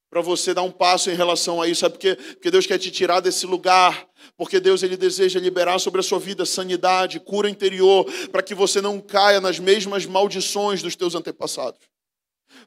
para 0.10 0.22
você 0.22 0.54
dar 0.54 0.64
um 0.64 0.72
passo 0.72 1.10
em 1.12 1.16
relação 1.16 1.62
a 1.62 1.68
isso. 1.68 1.82
Sabe 1.82 1.96
por 1.96 2.00
quê? 2.00 2.16
Porque 2.16 2.50
Deus 2.50 2.66
quer 2.66 2.78
te 2.78 2.90
tirar 2.90 3.20
desse 3.20 3.46
lugar. 3.46 4.08
Porque 4.38 4.60
Deus 4.60 4.82
ele 4.82 4.96
deseja 4.96 5.40
liberar 5.40 5.80
sobre 5.80 6.00
a 6.00 6.04
sua 6.04 6.20
vida 6.20 6.46
sanidade, 6.46 7.20
cura 7.20 7.50
interior, 7.50 8.06
para 8.32 8.42
que 8.42 8.56
você 8.56 8.82
não 8.82 9.00
caia 9.02 9.42
nas 9.42 9.60
mesmas 9.60 10.06
maldições 10.06 10.82
dos 10.82 10.96
teus 10.96 11.14
antepassados. 11.14 11.82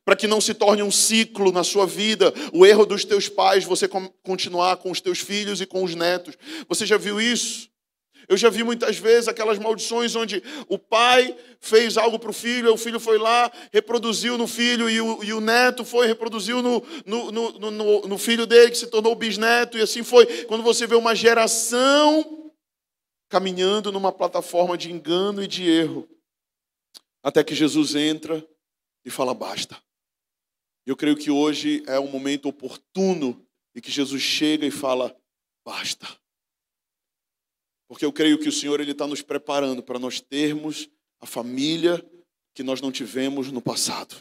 Para 0.05 0.17
que 0.17 0.27
não 0.27 0.41
se 0.41 0.55
torne 0.55 0.83
um 0.83 0.91
ciclo 0.91 1.53
na 1.53 1.63
sua 1.63 1.87
vida, 1.87 2.33
o 2.53 2.65
erro 2.65 2.87
dos 2.87 3.05
teus 3.05 3.29
pais, 3.29 3.65
você 3.65 3.89
continuar 4.23 4.77
com 4.79 4.91
os 4.91 5.01
teus 5.01 5.19
filhos 5.19 5.61
e 5.61 5.67
com 5.67 5.85
os 5.85 5.95
netos. 5.95 6.37
Você 6.69 6.87
já 6.87 6.97
viu 6.97 7.21
isso? 7.21 7.71
Eu 8.31 8.37
já 8.37 8.49
vi 8.49 8.63
muitas 8.63 8.97
vezes 8.97 9.27
aquelas 9.27 9.59
maldições 9.59 10.15
onde 10.15 10.41
o 10.69 10.79
pai 10.79 11.37
fez 11.61 11.97
algo 11.97 12.17
para 12.17 12.31
o 12.31 12.33
filho, 12.33 12.73
o 12.73 12.79
filho 12.79 13.01
foi 13.01 13.19
lá, 13.19 13.51
reproduziu 13.73 14.39
no 14.39 14.47
filho, 14.47 14.89
e 14.89 15.01
o, 15.01 15.25
e 15.25 15.33
o 15.33 15.41
neto 15.41 15.85
foi, 15.85 16.07
reproduziu 16.07 16.63
no, 16.63 16.81
no, 17.05 17.33
no, 17.33 17.71
no, 17.73 18.01
no 18.03 18.19
filho 18.19 18.47
dele, 18.47 18.71
que 18.71 18.79
se 18.79 18.87
tornou 18.87 19.17
bisneto, 19.17 19.77
e 19.77 19.83
assim 19.83 20.05
foi. 20.05 20.45
Quando 20.45 20.63
você 20.63 20.87
vê 20.87 20.95
uma 20.95 21.13
geração 21.13 22.53
caminhando 23.29 23.91
numa 23.91 24.13
plataforma 24.13 24.79
de 24.79 24.93
engano 24.93 25.43
e 25.43 25.49
de 25.49 25.69
erro, 25.69 26.09
até 27.25 27.43
que 27.43 27.55
Jesus 27.55 27.97
entra 27.97 28.47
e 29.05 29.11
fala: 29.11 29.35
basta. 29.35 29.77
Eu 30.87 30.97
creio 30.97 31.17
que 31.17 31.31
hoje 31.31 31.83
é 31.87 31.99
um 32.01 32.09
momento 32.09 32.49
oportuno 32.49 33.47
e 33.75 33.81
que 33.81 33.91
Jesus 33.91 34.23
chega 34.23 34.67
e 34.67 34.71
fala: 34.71 35.17
basta. 35.65 36.07
Porque 37.89 38.05
eu 38.05 38.13
creio 38.13 38.39
que 38.39 38.49
o 38.49 38.53
Senhor 38.53 38.81
ele 38.81 38.93
está 38.93 39.07
nos 39.07 39.21
preparando 39.21 39.83
para 39.83 39.99
nós 39.99 40.21
termos 40.21 40.89
a 41.21 41.27
família 41.27 42.05
que 42.55 42.63
nós 42.63 42.81
não 42.81 42.91
tivemos 42.93 43.51
no 43.51 43.61
passado. 43.61 44.17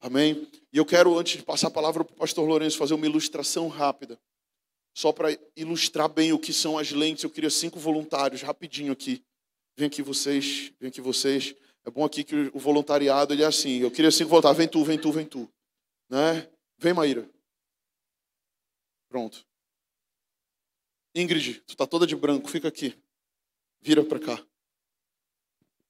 Amém? 0.00 0.46
E 0.72 0.78
eu 0.78 0.86
quero, 0.86 1.18
antes 1.18 1.38
de 1.38 1.42
passar 1.42 1.68
a 1.68 1.70
palavra 1.72 2.04
para 2.04 2.14
o 2.14 2.16
pastor 2.16 2.46
Lourenço, 2.46 2.78
fazer 2.78 2.94
uma 2.94 3.06
ilustração 3.06 3.68
rápida. 3.68 4.18
Só 4.94 5.12
para 5.12 5.36
ilustrar 5.56 6.08
bem 6.08 6.32
o 6.32 6.38
que 6.38 6.52
são 6.52 6.78
as 6.78 6.92
lentes. 6.92 7.24
Eu 7.24 7.30
queria 7.30 7.50
cinco 7.50 7.78
voluntários, 7.78 8.42
rapidinho 8.42 8.92
aqui. 8.92 9.22
Vem 9.76 9.86
aqui 9.86 10.02
vocês, 10.02 10.72
vem 10.80 10.88
aqui 10.88 11.00
vocês. 11.00 11.54
É 11.88 11.90
bom 11.90 12.04
aqui 12.04 12.22
que 12.22 12.50
o 12.52 12.58
voluntariado 12.58 13.32
ele 13.32 13.42
é 13.42 13.46
assim. 13.46 13.78
Eu 13.78 13.90
queria 13.90 14.10
cinco 14.10 14.28
voluntários. 14.28 14.58
Vem 14.58 14.68
tu, 14.68 14.84
vem 14.84 14.98
tu, 14.98 15.10
vem 15.10 15.24
tu. 15.24 15.50
Né? 16.10 16.46
Vem, 16.76 16.92
Maíra. 16.92 17.26
Pronto. 19.08 19.42
Ingrid, 21.14 21.62
tu 21.66 21.74
tá 21.74 21.86
toda 21.86 22.06
de 22.06 22.14
branco, 22.14 22.46
fica 22.50 22.68
aqui. 22.68 22.94
Vira 23.80 24.04
para 24.04 24.18
cá. 24.18 24.46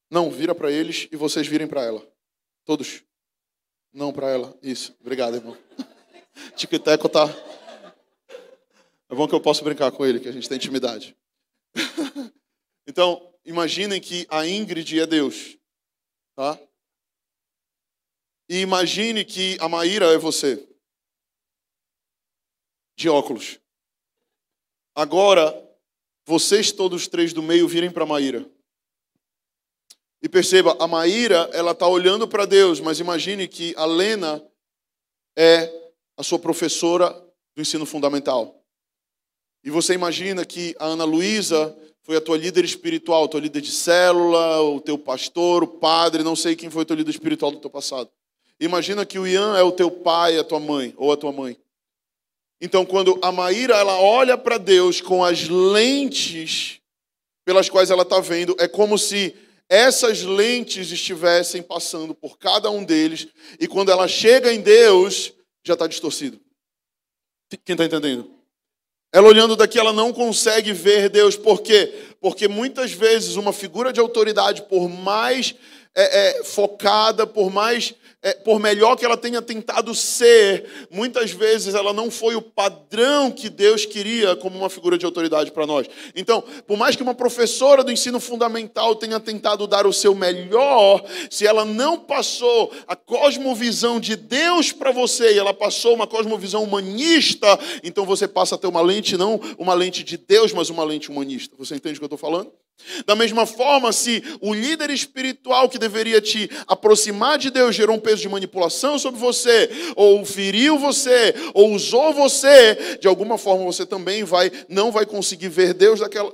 Não, 0.08 0.30
vira 0.30 0.54
para 0.54 0.70
eles 0.70 1.08
e 1.10 1.16
vocês 1.16 1.48
virem 1.48 1.66
para 1.66 1.82
ela. 1.82 2.08
Todos. 2.64 3.02
Não 3.92 4.12
para 4.12 4.30
ela. 4.30 4.56
Isso. 4.62 4.96
Obrigado, 5.00 5.34
irmão. 5.34 5.58
Tiquiteco 6.54 7.08
tá. 7.08 7.26
É 9.08 9.16
bom 9.16 9.26
que 9.26 9.34
eu 9.34 9.40
possa 9.40 9.64
brincar 9.64 9.90
com 9.90 10.06
ele, 10.06 10.20
que 10.20 10.28
a 10.28 10.32
gente 10.32 10.48
tem 10.48 10.58
intimidade. 10.58 11.16
então, 12.86 13.34
imaginem 13.44 14.00
que 14.00 14.28
a 14.30 14.46
Ingrid 14.46 15.00
é 15.00 15.04
Deus, 15.04 15.57
tá? 16.38 16.56
E 18.48 18.60
imagine 18.60 19.24
que 19.24 19.58
a 19.60 19.68
Maíra 19.68 20.06
é 20.06 20.16
você. 20.16 20.68
De 22.96 23.08
óculos. 23.08 23.58
Agora, 24.94 25.52
vocês 26.24 26.70
todos 26.70 27.08
três 27.08 27.32
do 27.32 27.42
meio 27.42 27.66
virem 27.66 27.90
para 27.90 28.06
Maíra. 28.06 28.48
E 30.22 30.28
perceba, 30.28 30.76
a 30.80 30.86
Maíra, 30.86 31.50
ela 31.52 31.72
está 31.72 31.88
olhando 31.88 32.28
para 32.28 32.46
Deus, 32.46 32.78
mas 32.78 33.00
imagine 33.00 33.48
que 33.48 33.74
a 33.76 33.84
Lena 33.84 34.40
é 35.36 35.92
a 36.16 36.22
sua 36.22 36.38
professora 36.38 37.10
do 37.56 37.62
ensino 37.62 37.84
fundamental. 37.84 38.64
E 39.64 39.70
você 39.70 39.92
imagina 39.92 40.46
que 40.46 40.76
a 40.78 40.86
Ana 40.86 41.04
Luísa 41.04 41.76
foi 42.08 42.16
a 42.16 42.22
tua 42.22 42.38
líder 42.38 42.64
espiritual, 42.64 43.28
tua 43.28 43.38
líder 43.38 43.60
de 43.60 43.70
célula, 43.70 44.62
o 44.62 44.80
teu 44.80 44.96
pastor, 44.96 45.62
o 45.62 45.66
padre, 45.66 46.22
não 46.22 46.34
sei 46.34 46.56
quem 46.56 46.70
foi 46.70 46.80
o 46.80 46.84
teu 46.86 46.96
líder 46.96 47.10
espiritual 47.10 47.50
do 47.50 47.58
teu 47.58 47.68
passado. 47.68 48.08
Imagina 48.58 49.04
que 49.04 49.18
o 49.18 49.26
Ian 49.26 49.58
é 49.58 49.62
o 49.62 49.70
teu 49.70 49.90
pai, 49.90 50.38
a 50.38 50.42
tua 50.42 50.58
mãe, 50.58 50.94
ou 50.96 51.12
a 51.12 51.18
tua 51.18 51.30
mãe. 51.32 51.58
Então, 52.62 52.86
quando 52.86 53.18
a 53.20 53.30
Maíra 53.30 53.76
ela 53.76 54.00
olha 54.00 54.38
para 54.38 54.56
Deus 54.56 55.02
com 55.02 55.22
as 55.22 55.50
lentes 55.50 56.80
pelas 57.44 57.68
quais 57.68 57.90
ela 57.90 58.04
está 58.04 58.20
vendo, 58.20 58.56
é 58.58 58.66
como 58.66 58.96
se 58.96 59.36
essas 59.68 60.22
lentes 60.22 60.90
estivessem 60.90 61.62
passando 61.62 62.14
por 62.14 62.38
cada 62.38 62.70
um 62.70 62.84
deles, 62.84 63.28
e 63.60 63.68
quando 63.68 63.90
ela 63.90 64.08
chega 64.08 64.50
em 64.50 64.62
Deus, 64.62 65.34
já 65.62 65.74
está 65.74 65.86
distorcido. 65.86 66.40
Quem 67.66 67.74
está 67.74 67.84
entendendo? 67.84 68.37
Ela 69.10 69.26
olhando 69.26 69.56
daqui, 69.56 69.78
ela 69.78 69.92
não 69.92 70.12
consegue 70.12 70.72
ver 70.72 71.08
Deus. 71.08 71.34
Por 71.34 71.62
quê? 71.62 71.92
Porque 72.20 72.46
muitas 72.46 72.92
vezes 72.92 73.36
uma 73.36 73.52
figura 73.52 73.92
de 73.92 74.00
autoridade, 74.00 74.62
por 74.62 74.88
mais 74.88 75.54
é, 75.94 76.40
é, 76.40 76.44
focada, 76.44 77.26
por 77.26 77.50
mais 77.50 77.94
é, 78.20 78.34
por 78.34 78.58
melhor 78.58 78.96
que 78.96 79.04
ela 79.04 79.16
tenha 79.16 79.40
tentado 79.40 79.94
ser, 79.94 80.88
muitas 80.90 81.30
vezes 81.30 81.74
ela 81.74 81.92
não 81.92 82.10
foi 82.10 82.34
o 82.34 82.42
padrão 82.42 83.30
que 83.30 83.48
Deus 83.48 83.86
queria 83.86 84.34
como 84.34 84.58
uma 84.58 84.68
figura 84.68 84.98
de 84.98 85.06
autoridade 85.06 85.52
para 85.52 85.66
nós. 85.66 85.86
Então, 86.16 86.42
por 86.66 86.76
mais 86.76 86.96
que 86.96 87.02
uma 87.02 87.14
professora 87.14 87.84
do 87.84 87.92
ensino 87.92 88.18
fundamental 88.18 88.96
tenha 88.96 89.20
tentado 89.20 89.68
dar 89.68 89.86
o 89.86 89.92
seu 89.92 90.16
melhor, 90.16 91.04
se 91.30 91.46
ela 91.46 91.64
não 91.64 91.98
passou 91.98 92.72
a 92.88 92.96
cosmovisão 92.96 94.00
de 94.00 94.16
Deus 94.16 94.72
para 94.72 94.90
você 94.90 95.34
e 95.34 95.38
ela 95.38 95.54
passou 95.54 95.94
uma 95.94 96.06
cosmovisão 96.06 96.64
humanista, 96.64 97.46
então 97.84 98.04
você 98.04 98.26
passa 98.26 98.56
a 98.56 98.58
ter 98.58 98.66
uma 98.66 98.82
lente, 98.82 99.16
não 99.16 99.40
uma 99.56 99.74
lente 99.74 100.02
de 100.02 100.16
Deus, 100.16 100.52
mas 100.52 100.70
uma 100.70 100.82
lente 100.82 101.08
humanista. 101.08 101.54
Você 101.56 101.76
entende 101.76 101.94
o 101.94 102.00
que 102.00 102.04
eu 102.04 102.06
estou 102.06 102.18
falando? 102.18 102.50
Da 103.06 103.14
mesma 103.16 103.44
forma, 103.44 103.92
se 103.92 104.22
o 104.40 104.54
líder 104.54 104.90
espiritual 104.90 105.68
que 105.68 105.78
deveria 105.78 106.20
te 106.20 106.48
aproximar 106.66 107.38
de 107.38 107.50
Deus 107.50 107.74
gerou 107.74 107.96
um 107.96 108.00
peso 108.00 108.22
de 108.22 108.28
manipulação 108.28 108.98
sobre 108.98 109.20
você, 109.20 109.68
ou 109.96 110.24
feriu 110.24 110.78
você, 110.78 111.34
ou 111.54 111.72
usou 111.72 112.12
você, 112.12 112.98
de 113.00 113.08
alguma 113.08 113.36
forma 113.36 113.64
você 113.64 113.84
também 113.84 114.24
vai 114.24 114.50
não 114.68 114.92
vai 114.92 115.04
conseguir 115.04 115.48
ver 115.48 115.74
Deus 115.74 116.00
daquela, 116.00 116.32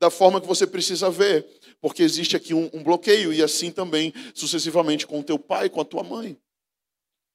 da 0.00 0.10
forma 0.10 0.40
que 0.40 0.46
você 0.46 0.66
precisa 0.66 1.10
ver, 1.10 1.46
porque 1.80 2.02
existe 2.02 2.36
aqui 2.36 2.54
um, 2.54 2.70
um 2.72 2.82
bloqueio 2.82 3.32
e 3.32 3.42
assim 3.42 3.70
também 3.70 4.12
sucessivamente 4.34 5.06
com 5.06 5.20
o 5.20 5.24
teu 5.24 5.38
pai, 5.38 5.68
com 5.68 5.80
a 5.80 5.84
tua 5.84 6.02
mãe. 6.02 6.36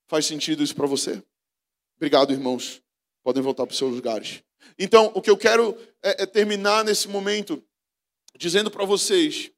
Faz 0.07 0.25
sentido 0.25 0.63
isso 0.63 0.75
para 0.75 0.87
você? 0.87 1.21
Obrigado, 1.97 2.31
irmãos. 2.31 2.81
Podem 3.23 3.43
voltar 3.43 3.65
para 3.65 3.73
os 3.73 3.77
seus 3.77 3.93
lugares. 3.93 4.41
Então, 4.79 5.11
o 5.13 5.21
que 5.21 5.29
eu 5.29 5.37
quero 5.37 5.77
é, 6.01 6.23
é 6.23 6.25
terminar 6.25 6.83
nesse 6.83 7.07
momento 7.07 7.61
dizendo 8.37 8.71
para 8.71 8.85
vocês 8.85 9.51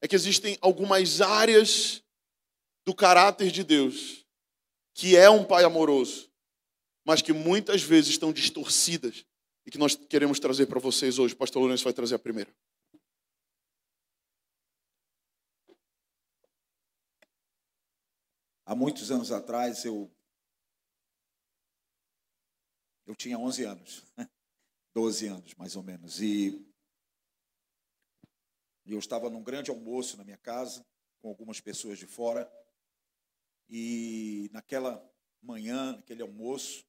é 0.00 0.08
que 0.08 0.14
existem 0.14 0.56
algumas 0.60 1.20
áreas 1.20 2.02
do 2.84 2.94
caráter 2.94 3.50
de 3.50 3.62
Deus 3.62 4.22
que 4.94 5.16
é 5.16 5.28
um 5.30 5.44
pai 5.44 5.64
amoroso, 5.64 6.30
mas 7.04 7.22
que 7.22 7.32
muitas 7.32 7.82
vezes 7.82 8.10
estão 8.10 8.32
distorcidas 8.32 9.24
e 9.64 9.70
que 9.70 9.78
nós 9.78 9.94
queremos 9.94 10.38
trazer 10.38 10.66
para 10.66 10.80
vocês 10.80 11.18
hoje. 11.18 11.34
O 11.34 11.36
pastor 11.36 11.60
Lourenço 11.60 11.84
vai 11.84 11.92
trazer 11.92 12.14
a 12.14 12.18
primeira. 12.18 12.54
Há 18.66 18.74
muitos 18.74 19.10
anos 19.10 19.32
atrás 19.32 19.84
eu 19.84 20.10
eu 23.04 23.16
tinha 23.16 23.36
11 23.36 23.64
anos, 23.64 24.04
12 24.94 25.26
anos 25.26 25.54
mais 25.54 25.74
ou 25.74 25.82
menos, 25.82 26.22
e 26.22 26.71
eu 28.90 28.98
estava 28.98 29.30
num 29.30 29.42
grande 29.42 29.70
almoço 29.70 30.16
na 30.16 30.24
minha 30.24 30.36
casa, 30.36 30.84
com 31.20 31.28
algumas 31.28 31.60
pessoas 31.60 31.98
de 31.98 32.06
fora. 32.06 32.50
E 33.68 34.50
naquela 34.52 35.08
manhã, 35.40 35.92
naquele 35.92 36.22
almoço, 36.22 36.84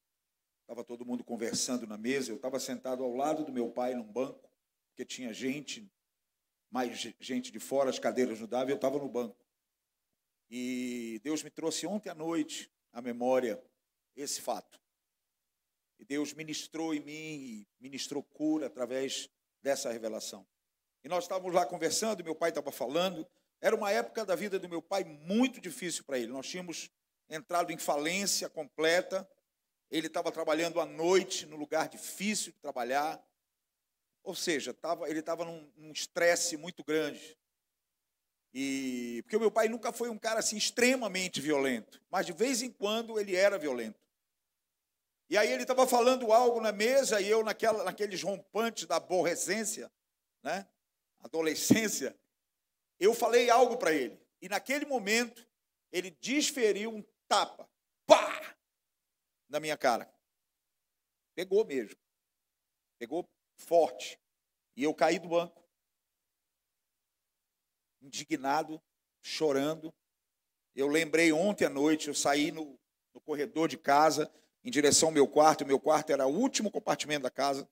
estava 0.62 0.84
todo 0.84 1.06
mundo 1.06 1.24
conversando 1.24 1.86
na 1.86 1.98
mesa. 1.98 2.32
Eu 2.32 2.38
estava 2.38 2.60
sentado 2.60 3.04
ao 3.04 3.16
lado 3.16 3.46
do 3.46 3.52
meu 3.52 3.70
pai 3.70 3.94
num 3.94 4.12
banco, 4.12 4.50
porque 4.90 5.06
tinha 5.06 5.32
gente, 5.34 5.88
mais 6.72 6.98
gente 7.20 7.52
de 7.52 7.60
fora, 7.60 7.90
as 7.90 8.00
cadeiras 8.00 8.40
não 8.40 8.48
davam, 8.48 8.70
eu 8.70 8.76
estava 8.76 8.98
no 8.98 9.08
banco. 9.10 9.38
E 10.50 11.20
Deus 11.24 11.44
me 11.44 11.50
trouxe 11.50 11.86
ontem 11.86 12.10
à 12.10 12.16
noite 12.16 12.72
à 12.92 13.02
memória 13.02 13.64
esse 14.16 14.42
fato. 14.42 14.80
E 16.00 16.06
Deus 16.06 16.34
ministrou 16.34 16.94
em 16.94 17.00
mim, 17.00 17.68
ministrou 17.80 18.24
cura 18.24 18.68
através 18.68 19.30
dessa 19.62 19.92
revelação. 19.92 20.46
E 21.04 21.10
nós 21.10 21.26
estávamos 21.26 21.54
lá 21.54 21.66
conversando, 21.66 22.24
meu 22.24 22.36
pai 22.36 22.50
estava 22.50 22.72
falando. 22.72 23.28
Era 23.60 23.76
uma 23.76 23.92
época 23.92 24.26
da 24.26 24.36
vida 24.36 24.58
do 24.58 24.70
meu 24.70 24.82
pai 24.82 25.04
muito 25.04 25.60
difícil 25.60 26.04
para 26.04 26.18
ele. 26.18 26.32
Nós 26.32 26.48
tínhamos 26.48 26.90
entrado 27.30 27.72
em 27.72 27.78
falência 27.78 28.50
completa. 28.50 29.28
Ele 29.92 30.08
estava 30.08 30.32
trabalhando 30.32 30.80
à 30.80 30.86
noite, 30.86 31.46
num 31.46 31.58
lugar 31.58 31.90
difícil 31.90 32.54
de 32.54 32.60
trabalhar. 32.60 33.22
Ou 34.24 34.34
seja, 34.34 34.74
tava, 34.74 35.10
ele 35.10 35.20
estava 35.20 35.44
num 35.44 35.92
estresse 35.92 36.56
muito 36.56 36.84
grande. 36.84 37.38
E 38.54 39.22
porque 39.24 39.36
o 39.36 39.40
meu 39.40 39.52
pai 39.52 39.68
nunca 39.68 39.92
foi 39.92 40.10
um 40.10 40.18
cara 40.18 40.40
assim 40.40 40.56
extremamente 40.56 41.42
violento, 41.42 42.00
mas 42.10 42.26
de 42.26 42.34
vez 42.34 42.62
em 42.62 42.72
quando 42.72 43.20
ele 43.20 43.36
era 43.36 43.58
violento. 43.58 44.00
E 45.30 45.38
aí 45.38 45.52
ele 45.52 45.64
estava 45.64 45.88
falando 45.88 46.32
algo 46.32 46.62
na 46.62 46.72
mesa 46.72 47.20
e 47.20 47.28
eu 47.28 47.44
naquela, 47.44 47.84
naqueles 47.84 48.22
rompantes 48.22 48.86
da 48.86 48.98
aborrecência, 48.98 49.92
né? 50.44 50.68
Adolescência, 51.24 52.18
eu 53.00 53.14
falei 53.14 53.50
algo 53.50 53.78
para 53.78 53.94
ele. 53.94 54.22
E 54.42 54.50
naquele 54.50 54.86
momento, 54.86 55.48
ele 55.92 56.12
desferiu 56.12 56.94
um 56.94 57.04
tapa. 57.28 57.70
Pá! 58.06 58.56
Na 59.48 59.60
minha 59.60 59.78
cara. 59.78 60.14
Pegou 61.34 61.66
mesmo. 61.66 61.98
Pegou 63.00 63.28
forte. 63.56 64.20
E 64.76 64.84
eu 64.84 64.94
caí 64.94 65.18
do 65.18 65.30
banco. 65.30 65.64
Indignado, 68.02 68.82
chorando. 69.22 69.94
Eu 70.76 70.88
lembrei 70.88 71.32
ontem 71.32 71.66
à 71.66 71.70
noite, 71.70 72.08
eu 72.08 72.16
saí 72.16 72.52
no, 72.52 72.80
no 73.14 73.22
corredor 73.22 73.68
de 73.68 73.78
casa, 73.78 74.32
em 74.64 74.72
direção 74.72 75.10
ao 75.10 75.14
meu 75.14 75.28
quarto. 75.28 75.64
O 75.64 75.68
meu 75.68 75.80
quarto 75.80 76.12
era 76.12 76.26
o 76.26 76.36
último 76.36 76.72
compartimento 76.72 77.24
da 77.24 77.32
casa. 77.32 77.70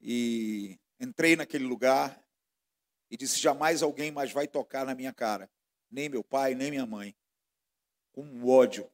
E 0.00 0.78
Entrei 0.98 1.36
naquele 1.36 1.64
lugar 1.64 2.22
e 3.10 3.16
disse: 3.16 3.38
jamais 3.38 3.82
alguém 3.82 4.10
mais 4.10 4.32
vai 4.32 4.46
tocar 4.46 4.84
na 4.84 4.94
minha 4.94 5.12
cara, 5.12 5.50
nem 5.90 6.08
meu 6.08 6.24
pai, 6.24 6.54
nem 6.54 6.70
minha 6.70 6.86
mãe. 6.86 7.14
Com 8.12 8.46
ódio, 8.46 8.90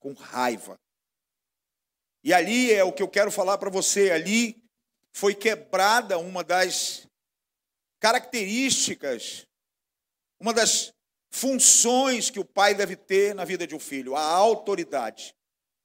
com 0.00 0.12
raiva. 0.12 0.78
E 2.24 2.32
ali 2.32 2.72
é 2.72 2.82
o 2.82 2.92
que 2.92 3.02
eu 3.02 3.08
quero 3.08 3.30
falar 3.30 3.58
para 3.58 3.70
você: 3.70 4.10
ali 4.10 4.62
foi 5.12 5.34
quebrada 5.34 6.18
uma 6.18 6.42
das 6.42 7.06
características, 8.00 9.46
uma 10.40 10.52
das 10.52 10.92
funções 11.30 12.30
que 12.30 12.40
o 12.40 12.44
pai 12.44 12.74
deve 12.74 12.96
ter 12.96 13.34
na 13.34 13.44
vida 13.44 13.66
de 13.66 13.74
um 13.74 13.80
filho, 13.80 14.16
a 14.16 14.22
autoridade. 14.22 15.34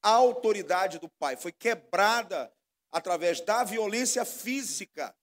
A 0.02 0.10
autoridade 0.10 1.00
do 1.00 1.10
pai 1.10 1.38
foi 1.38 1.52
quebrada 1.52 2.52
através 2.94 3.42
da 3.42 3.64
violência 3.64 4.24
física, 4.24 5.14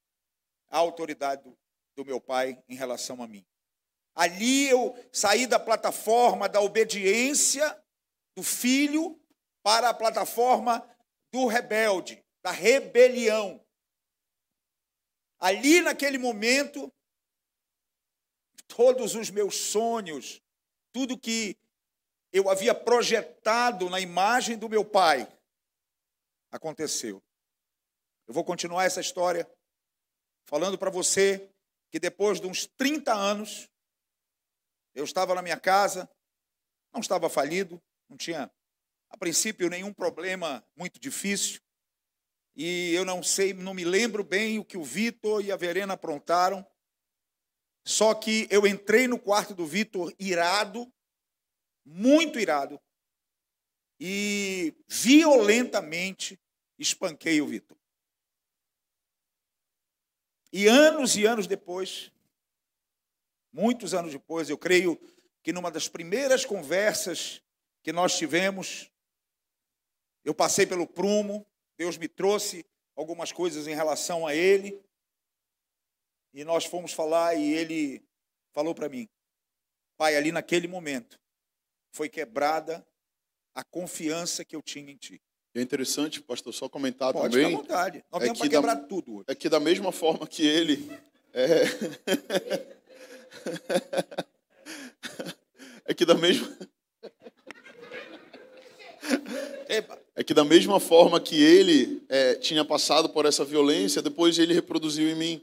a 0.69 0.77
autoridade 0.77 1.45
do, 1.45 1.57
do 1.95 2.05
meu 2.05 2.21
pai 2.21 2.61
em 2.69 2.75
relação 2.75 3.23
a 3.23 3.29
mim. 3.29 3.47
Ali 4.13 4.69
eu 4.69 4.93
saí 5.13 5.47
da 5.47 5.59
plataforma 5.59 6.49
da 6.49 6.61
obediência 6.61 7.81
do 8.37 8.43
filho 8.43 9.19
para 9.63 9.89
a 9.89 9.95
plataforma 9.95 10.85
do 11.33 11.47
rebelde, 11.47 12.23
da 12.43 12.51
rebelião. 12.51 13.65
Ali 15.39 15.81
naquele 15.81 16.19
momento, 16.19 16.93
todos 18.67 19.15
os 19.15 19.31
meus 19.31 19.55
sonhos, 19.55 20.43
tudo 20.93 21.17
que 21.17 21.57
eu 22.33 22.51
havia 22.51 22.75
projetado 22.75 23.89
na 23.89 24.01
imagem 24.01 24.59
do 24.59 24.69
meu 24.69 24.85
pai, 24.85 25.29
aconteceu. 26.51 27.23
Eu 28.31 28.35
vou 28.35 28.45
continuar 28.45 28.85
essa 28.85 29.01
história 29.01 29.45
falando 30.47 30.79
para 30.79 30.89
você 30.89 31.51
que 31.91 31.99
depois 31.99 32.41
de 32.41 32.47
uns 32.47 32.65
30 32.65 33.13
anos, 33.13 33.69
eu 34.95 35.03
estava 35.03 35.35
na 35.35 35.43
minha 35.43 35.59
casa, 35.59 36.09
não 36.93 37.01
estava 37.01 37.29
falido, 37.29 37.83
não 38.09 38.17
tinha, 38.17 38.49
a 39.09 39.17
princípio, 39.17 39.69
nenhum 39.69 39.93
problema 39.93 40.65
muito 40.77 41.01
difícil. 41.01 41.61
E 42.55 42.95
eu 42.95 43.05
não 43.05 43.21
sei, 43.21 43.53
não 43.53 43.75
me 43.75 43.85
lembro 43.85 44.23
bem 44.23 44.61
o 44.61 44.65
que 44.65 44.79
o 44.79 44.85
Vitor 44.85 45.45
e 45.45 45.51
a 45.51 45.57
Verena 45.57 45.95
aprontaram. 45.95 46.65
Só 47.85 48.15
que 48.15 48.47
eu 48.49 48.65
entrei 48.65 49.09
no 49.09 49.19
quarto 49.19 49.57
do 49.57 49.67
Vitor 49.67 50.15
irado, 50.21 50.89
muito 51.85 52.39
irado, 52.39 52.81
e 53.99 54.73
violentamente 54.87 56.41
espanquei 56.79 57.41
o 57.41 57.49
Vitor. 57.49 57.80
E 60.53 60.67
anos 60.67 61.17
e 61.17 61.27
anos 61.27 61.47
depois, 61.47 62.13
muitos 63.53 63.95
anos 63.95 64.13
depois, 64.13 64.51
eu 64.51 64.59
creio 64.59 65.01
que 65.43 65.53
numa 65.53 65.71
das 65.71 65.89
primeiras 65.89 66.45
conversas 66.45 67.43
que 67.83 67.93
nós 67.93 68.17
tivemos, 68.17 68.91
eu 70.25 70.35
passei 70.35 70.67
pelo 70.67 70.87
prumo, 70.87 71.47
Deus 71.77 71.97
me 71.97 72.09
trouxe 72.09 72.67
algumas 72.97 73.33
coisas 73.33 73.67
em 73.67 73.75
relação 73.75 74.27
a 74.27 74.35
ele, 74.35 74.83
e 76.33 76.45
nós 76.45 76.65
fomos 76.65 76.93
falar 76.93 77.35
e 77.35 77.53
ele 77.53 78.05
falou 78.53 78.75
para 78.75 78.89
mim: 78.89 79.09
Pai, 79.97 80.17
ali 80.17 80.33
naquele 80.33 80.69
momento 80.69 81.21
foi 81.93 82.09
quebrada 82.09 82.87
a 83.55 83.65
confiança 83.65 84.45
que 84.45 84.55
eu 84.55 84.63
tinha 84.63 84.93
em 84.93 84.97
ti. 84.97 85.21
É 85.55 85.61
interessante, 85.61 86.21
pastor, 86.23 86.55
só 86.55 86.69
comentar 86.69 87.13
Pode 87.13 87.33
também. 87.33 87.47
ficar 87.49 87.59
à 87.59 87.63
vontade. 87.63 88.05
Nós 88.13 88.23
é 88.23 88.29
que 88.29 88.35
para 88.39 88.49
da- 88.49 88.51
quebrar 88.51 88.77
tudo 88.87 89.15
hoje. 89.17 89.25
É 89.29 89.35
que 89.35 89.49
da 89.49 89.59
mesma 89.61 89.91
forma 89.93 90.27
que 90.27 90.47
ele. 90.47 90.91
É, 91.35 91.65
é 95.87 95.95
que 95.95 96.05
da 96.05 96.15
mesma. 96.15 96.49
É 100.15 100.23
que 100.25 100.35
da 100.35 100.45
mesma 100.45 100.79
forma 100.79 101.21
que 101.21 101.41
ele 101.43 102.03
é, 102.09 102.35
tinha 102.35 102.65
passado 102.65 103.09
por 103.09 103.25
essa 103.27 103.45
violência, 103.45 104.03
depois 104.03 104.39
ele 104.39 104.53
reproduziu 104.55 105.09
em 105.09 105.15
mim. 105.15 105.43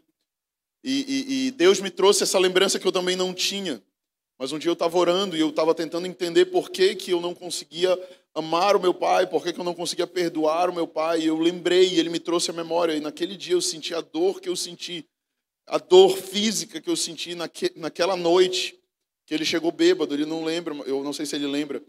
E, 0.83 1.05
e- 1.07 1.47
e 1.47 1.51
Deus 1.51 1.79
me 1.79 1.89
trouxe 1.89 2.23
essa 2.23 2.37
lembrança 2.37 2.79
que 2.79 2.85
eu 2.87 2.91
também 2.91 3.15
não 3.15 3.33
tinha. 3.33 3.81
Mas 4.37 4.51
um 4.51 4.59
dia 4.59 4.69
eu 4.69 4.73
estava 4.73 4.95
orando 4.97 5.35
e 5.35 5.39
eu 5.39 5.49
estava 5.49 5.73
tentando 5.73 6.05
entender 6.05 6.45
por 6.45 6.69
que, 6.69 6.95
que 6.95 7.11
eu 7.11 7.19
não 7.19 7.33
conseguia 7.33 7.97
amar 8.37 8.75
o 8.75 8.79
meu 8.79 8.93
pai, 8.93 9.25
por 9.25 9.43
que, 9.43 9.59
eu 9.59 9.63
não 9.63 9.73
conseguia 9.73 10.05
perdoar 10.05 10.69
o 10.69 10.73
meu 10.73 10.87
pai. 10.87 11.23
Eu 11.23 11.39
lembrei, 11.39 11.99
ele 11.99 12.07
me 12.07 12.19
trouxe 12.19 12.51
a 12.51 12.53
memória. 12.53 12.93
E 12.93 12.99
naquele 12.99 13.35
dia 13.35 13.55
eu 13.55 13.61
senti 13.61 13.95
a 13.95 14.01
dor 14.01 14.39
que 14.39 14.47
eu 14.47 14.55
senti, 14.55 15.05
a 15.65 15.79
dor 15.79 16.15
física 16.15 16.79
que 16.79 16.89
eu 16.89 16.95
senti 16.95 17.33
naque, 17.33 17.71
naquela 17.75 18.15
noite, 18.15 18.77
que 19.25 19.33
ele 19.33 19.43
chegou 19.43 19.71
bêbado. 19.71 20.13
Ele 20.13 20.25
não 20.25 20.45
lembra, 20.45 20.75
eu 20.85 21.03
não 21.03 21.11
sei 21.11 21.25
se 21.25 21.35
ele 21.35 21.47
lembra, 21.47 21.81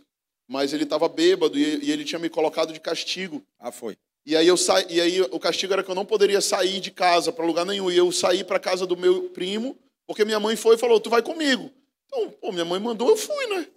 mas 0.48 0.72
ele 0.72 0.84
estava 0.84 1.06
bêbado 1.06 1.58
e, 1.58 1.84
e 1.84 1.92
ele 1.92 2.02
tinha 2.02 2.18
me 2.18 2.30
colocado 2.30 2.72
de 2.72 2.80
castigo. 2.80 3.44
Ah, 3.58 3.70
foi. 3.70 3.98
E 4.24 4.34
aí, 4.34 4.46
eu 4.46 4.56
sa... 4.56 4.80
e 4.90 5.00
aí 5.00 5.20
o 5.20 5.38
castigo 5.38 5.74
era 5.74 5.82
que 5.82 5.90
eu 5.90 5.94
não 5.94 6.06
poderia 6.06 6.40
sair 6.40 6.80
de 6.80 6.90
casa 6.90 7.30
para 7.30 7.44
lugar 7.44 7.66
nenhum. 7.66 7.90
E 7.90 7.96
eu 7.96 8.10
saí 8.10 8.42
para 8.42 8.58
casa 8.58 8.86
do 8.86 8.96
meu 8.96 9.24
primo, 9.30 9.76
porque 10.06 10.24
minha 10.24 10.40
mãe 10.40 10.56
foi 10.56 10.76
e 10.76 10.78
falou: 10.78 10.98
Tu 10.98 11.10
vai 11.10 11.22
comigo. 11.22 11.70
Então, 12.06 12.30
pô, 12.30 12.52
minha 12.52 12.64
mãe 12.64 12.80
mandou, 12.80 13.10
eu 13.10 13.16
fui, 13.18 13.46
né? 13.48 13.68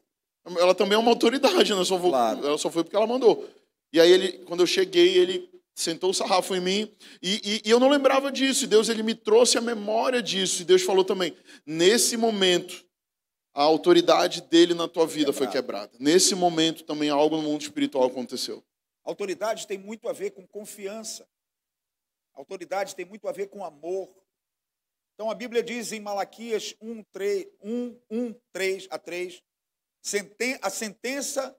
Ela 0.46 0.74
também 0.76 0.96
é 0.96 0.98
uma 0.98 1.12
autoridade, 1.12 1.74
né? 1.74 1.84
Só 1.86 1.98
vou... 1.98 2.12
Claro. 2.12 2.46
Ela 2.46 2.58
só 2.58 2.70
foi 2.72 2.84
porque 2.84 2.96
ela 2.96 3.08
mandou. 3.08 3.48
E 3.94 4.00
aí, 4.00 4.10
ele, 4.12 4.38
quando 4.46 4.62
eu 4.62 4.68
cheguei, 4.68 5.18
ele 5.18 5.50
sentou 5.76 6.10
o 6.10 6.14
sarrafo 6.14 6.56
em 6.56 6.60
mim 6.62 6.92
e, 7.22 7.42
e- 7.44 7.62
e 7.66 7.70
eu 7.70 7.80
não 7.80 7.90
lembrava 7.90 8.32
disso. 8.32 8.64
E 8.64 8.68
Deus 8.68 8.90
ele 8.90 9.04
me 9.04 9.14
trouxe 9.16 9.58
a 9.58 9.62
memória 9.62 10.22
disso. 10.22 10.62
E 10.62 10.66
Deus 10.66 10.82
falou 10.82 11.04
também: 11.04 11.36
Nesse 11.66 12.18
momento, 12.18 12.86
a 13.54 13.62
autoridade 13.64 14.42
dele 14.42 14.74
na 14.74 14.88
tua 14.88 15.06
vida 15.06 15.32
foi 15.34 15.46
quebrada. 15.52 15.92
Nesse 16.00 16.34
momento 16.36 16.84
também 16.84 17.10
algo 17.10 17.38
no 17.38 17.44
mundo 17.44 17.62
espiritual 17.62 18.06
aconteceu. 18.06 18.64
Autoridade 19.04 19.68
tem 19.68 19.78
muito 19.78 20.08
a 20.08 20.14
ver 20.14 20.32
com 20.32 20.46
confiança. 20.48 21.28
Autoridade 22.34 22.96
tem 22.96 23.06
muito 23.06 23.28
a 23.28 23.32
ver 23.32 23.48
com 23.48 23.64
amor. 23.64 24.10
Então 25.14 25.30
a 25.30 25.36
Bíblia 25.36 25.62
diz 25.62 25.92
em 25.92 26.00
Malaquias 26.00 26.74
1, 26.82 27.04
3, 27.12 27.48
1, 27.62 27.96
1 28.10 28.36
3 28.54 28.88
a 28.90 28.98
3, 28.98 29.34
senten- 29.34 29.44
a 30.62 30.70
sentença 30.70 31.56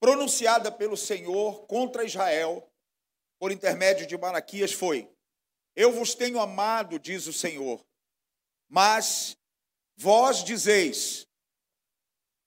pronunciada 0.00 0.70
pelo 0.70 0.96
Senhor 0.96 1.66
contra 1.66 2.04
Israel, 2.04 2.70
por 3.38 3.50
intermédio 3.50 4.06
de 4.06 4.16
Malaquias, 4.16 4.72
foi: 4.72 5.10
Eu 5.74 5.92
vos 5.92 6.14
tenho 6.14 6.40
amado, 6.40 6.98
diz 6.98 7.26
o 7.26 7.32
Senhor, 7.32 7.84
mas 8.68 9.36
vós 9.96 10.44
dizeis, 10.44 11.26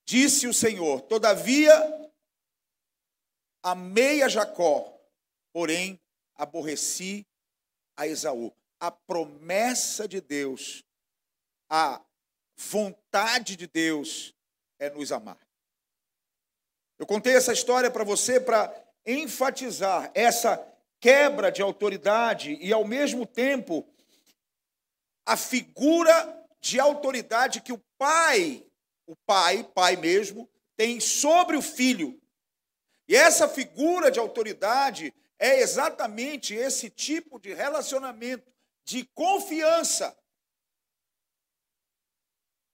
disse 0.05 0.47
o 0.47 0.53
Senhor, 0.53 1.01
todavia 1.01 1.71
amei 3.63 4.23
a 4.23 4.29
Jacó, 4.29 4.97
porém 5.53 5.99
aborreci 6.35 7.27
a 7.95 8.07
Esaú. 8.07 8.53
A 8.79 8.89
promessa 8.89 10.07
de 10.07 10.19
Deus, 10.19 10.83
a 11.69 12.03
vontade 12.57 13.55
de 13.55 13.67
Deus 13.67 14.33
é 14.81 14.89
nos 14.89 15.11
amar. 15.11 15.37
Eu 16.97 17.05
contei 17.05 17.35
essa 17.35 17.53
história 17.53 17.89
para 17.89 18.03
você 18.03 18.39
para 18.39 18.73
enfatizar 19.05 20.11
essa 20.15 20.59
quebra 20.99 21.51
de 21.51 21.61
autoridade 21.61 22.57
e, 22.59 22.73
ao 22.73 22.83
mesmo 22.83 23.25
tempo, 23.25 23.87
a 25.23 25.37
figura 25.37 26.45
de 26.59 26.79
autoridade 26.79 27.61
que 27.61 27.71
o 27.71 27.81
pai, 27.97 28.65
o 29.05 29.15
pai, 29.15 29.63
pai 29.63 29.95
mesmo, 29.95 30.49
tem 30.75 30.99
sobre 30.99 31.55
o 31.55 31.61
filho. 31.61 32.19
E 33.07 33.15
essa 33.15 33.47
figura 33.47 34.09
de 34.09 34.19
autoridade 34.19 35.13
é 35.37 35.59
exatamente 35.59 36.55
esse 36.55 36.89
tipo 36.89 37.39
de 37.39 37.53
relacionamento 37.53 38.51
de 38.83 39.05
confiança. 39.13 40.15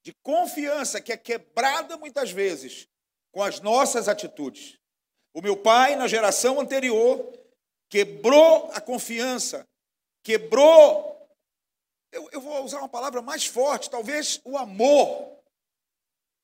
De 0.08 0.14
confiança 0.24 1.02
que 1.02 1.12
é 1.12 1.18
quebrada 1.18 1.98
muitas 1.98 2.32
vezes 2.32 2.88
com 3.30 3.44
as 3.44 3.60
nossas 3.60 4.08
atitudes. 4.08 4.80
O 5.34 5.42
meu 5.42 5.62
pai, 5.62 5.98
na 5.98 6.08
geração 6.08 6.62
anterior, 6.62 7.30
quebrou 7.90 8.72
a 8.72 8.80
confiança, 8.80 9.68
quebrou. 10.24 11.30
Eu, 12.10 12.30
eu 12.32 12.40
vou 12.40 12.64
usar 12.64 12.78
uma 12.78 12.88
palavra 12.88 13.22
mais 13.22 13.46
forte, 13.46 13.90
talvez 13.90 14.40
o 14.46 14.58
amor, 14.58 15.44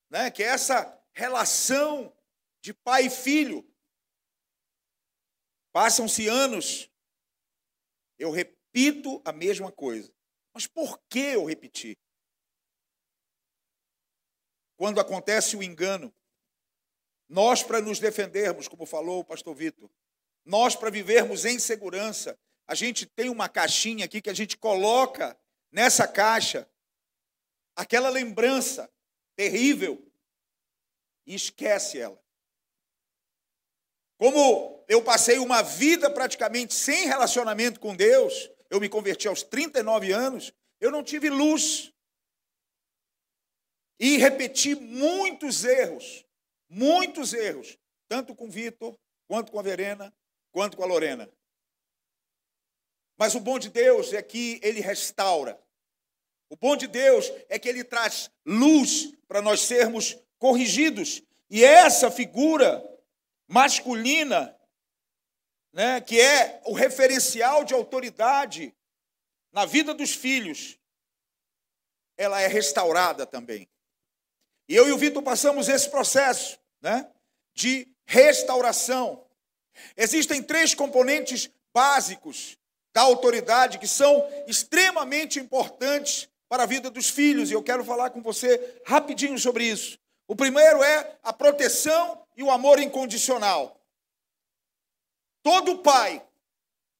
né? 0.09 0.29
que 0.29 0.43
é 0.43 0.47
essa 0.47 1.01
relação 1.13 2.13
de 2.61 2.73
pai 2.73 3.05
e 3.05 3.09
filho. 3.09 3.65
Passam-se 5.71 6.27
anos, 6.27 6.91
eu 8.19 8.29
repito 8.29 9.21
a 9.23 9.31
mesma 9.31 9.71
coisa. 9.71 10.13
Mas 10.53 10.67
por 10.67 11.01
que 11.07 11.19
eu 11.19 11.45
repeti? 11.45 11.97
Quando 14.75 14.99
acontece 14.99 15.55
o 15.55 15.63
engano, 15.63 16.13
nós, 17.29 17.63
para 17.63 17.81
nos 17.81 17.99
defendermos, 17.99 18.67
como 18.67 18.85
falou 18.85 19.21
o 19.21 19.25
pastor 19.25 19.55
Vitor, 19.55 19.89
nós, 20.45 20.75
para 20.75 20.89
vivermos 20.89 21.45
em 21.45 21.57
segurança, 21.57 22.37
a 22.67 22.75
gente 22.75 23.05
tem 23.05 23.29
uma 23.29 23.47
caixinha 23.47 24.05
aqui 24.05 24.21
que 24.21 24.29
a 24.29 24.33
gente 24.33 24.57
coloca 24.57 25.37
nessa 25.71 26.07
caixa 26.07 26.67
aquela 27.75 28.09
lembrança 28.09 28.89
terrível 29.35 30.05
e 31.25 31.35
esquece 31.35 31.99
ela. 31.99 32.21
Como 34.17 34.83
eu 34.87 35.01
passei 35.03 35.37
uma 35.39 35.61
vida 35.61 36.09
praticamente 36.09 36.73
sem 36.73 37.07
relacionamento 37.07 37.79
com 37.79 37.95
Deus, 37.95 38.49
eu 38.69 38.79
me 38.79 38.89
converti 38.89 39.27
aos 39.27 39.43
39 39.43 40.11
anos, 40.11 40.53
eu 40.79 40.91
não 40.91 41.03
tive 41.03 41.29
luz. 41.29 41.92
E 44.03 44.17
repeti 44.17 44.75
muitos 44.75 45.63
erros, 45.63 46.25
muitos 46.67 47.31
erros, 47.31 47.77
tanto 48.09 48.35
com 48.35 48.47
o 48.47 48.51
Vitor, 48.51 48.99
quanto 49.29 49.49
com 49.49 49.57
a 49.57 49.61
Verena, 49.61 50.13
quanto 50.51 50.75
com 50.75 50.83
a 50.83 50.85
Lorena. 50.85 51.31
Mas 53.17 53.33
o 53.33 53.39
bom 53.39 53.57
de 53.57 53.69
Deus 53.69 54.11
é 54.11 54.21
que 54.21 54.59
ele 54.61 54.81
restaura. 54.81 55.57
O 56.49 56.57
bom 56.57 56.75
de 56.75 56.85
Deus 56.85 57.31
é 57.47 57.57
que 57.57 57.69
ele 57.69 57.81
traz 57.81 58.29
luz 58.45 59.13
para 59.25 59.41
nós 59.41 59.61
sermos 59.61 60.17
corrigidos. 60.37 61.23
E 61.49 61.63
essa 61.63 62.11
figura 62.11 62.83
masculina, 63.47 64.53
né, 65.71 66.01
que 66.01 66.19
é 66.19 66.61
o 66.65 66.73
referencial 66.73 67.63
de 67.63 67.73
autoridade 67.73 68.75
na 69.53 69.63
vida 69.63 69.93
dos 69.93 70.13
filhos, 70.13 70.77
ela 72.17 72.41
é 72.41 72.47
restaurada 72.47 73.25
também. 73.25 73.71
E 74.67 74.75
eu 74.75 74.87
e 74.87 74.91
o 74.91 74.97
Vitor 74.97 75.21
passamos 75.21 75.67
esse 75.67 75.89
processo 75.89 76.57
né, 76.81 77.07
de 77.53 77.87
restauração. 78.05 79.25
Existem 79.97 80.41
três 80.41 80.73
componentes 80.73 81.49
básicos 81.73 82.57
da 82.93 83.01
autoridade 83.01 83.79
que 83.79 83.87
são 83.87 84.27
extremamente 84.47 85.39
importantes 85.39 86.29
para 86.47 86.63
a 86.63 86.67
vida 86.67 86.91
dos 86.91 87.09
filhos, 87.09 87.49
e 87.49 87.53
eu 87.53 87.63
quero 87.63 87.83
falar 87.83 88.11
com 88.11 88.21
você 88.21 88.81
rapidinho 88.85 89.39
sobre 89.39 89.65
isso. 89.65 89.97
O 90.27 90.35
primeiro 90.35 90.83
é 90.83 91.17
a 91.23 91.33
proteção 91.33 92.23
e 92.37 92.43
o 92.43 92.51
amor 92.51 92.79
incondicional. 92.79 93.81
Todo 95.41 95.79
pai, 95.79 96.23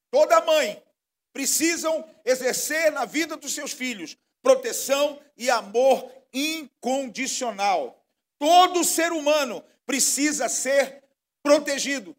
toda 0.09 0.41
mãe 0.41 0.83
precisam 1.31 2.03
exercer 2.25 2.91
na 2.91 3.05
vida 3.05 3.37
dos 3.37 3.53
seus 3.53 3.71
filhos 3.71 4.17
proteção 4.41 5.19
e 5.37 5.49
amor 5.49 6.11
incondicional. 6.33 8.03
Todo 8.39 8.83
ser 8.83 9.11
humano 9.11 9.63
precisa 9.85 10.49
ser 10.49 11.03
protegido. 11.41 12.15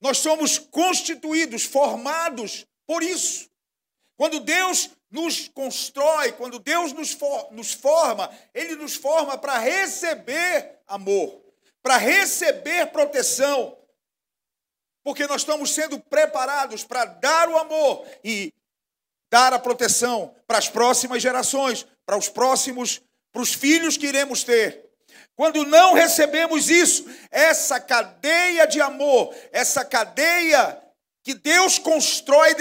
Nós 0.00 0.18
somos 0.18 0.58
constituídos, 0.58 1.64
formados 1.64 2.66
por 2.86 3.02
isso. 3.02 3.48
Quando 4.16 4.40
Deus 4.40 4.90
nos 5.10 5.48
constrói, 5.48 6.32
quando 6.32 6.58
Deus 6.58 6.92
nos, 6.92 7.12
for, 7.12 7.52
nos 7.52 7.72
forma, 7.72 8.30
Ele 8.54 8.76
nos 8.76 8.94
forma 8.94 9.38
para 9.38 9.58
receber 9.58 10.80
amor, 10.86 11.42
para 11.82 11.96
receber 11.96 12.86
proteção, 12.86 13.76
porque 15.02 15.26
nós 15.26 15.42
estamos 15.42 15.72
sendo 15.72 15.98
preparados 15.98 16.84
para 16.84 17.04
dar 17.04 17.48
o 17.48 17.56
amor 17.56 18.06
e 18.22 18.52
dar 19.30 19.52
a 19.52 19.58
proteção 19.58 20.34
para 20.46 20.58
as 20.58 20.68
próximas 20.68 21.22
gerações, 21.22 21.86
para 22.04 22.16
os 22.16 22.28
próximos, 22.28 23.00
para 23.38 23.42
os 23.44 23.54
filhos 23.54 23.96
que 23.96 24.08
iremos 24.08 24.42
ter. 24.42 24.84
Quando 25.36 25.64
não 25.64 25.94
recebemos 25.94 26.68
isso, 26.68 27.04
essa 27.30 27.78
cadeia 27.78 28.66
de 28.66 28.80
amor, 28.80 29.32
essa 29.52 29.84
cadeia 29.84 30.82
que 31.22 31.34
Deus 31.34 31.78
constrói 31.78 32.56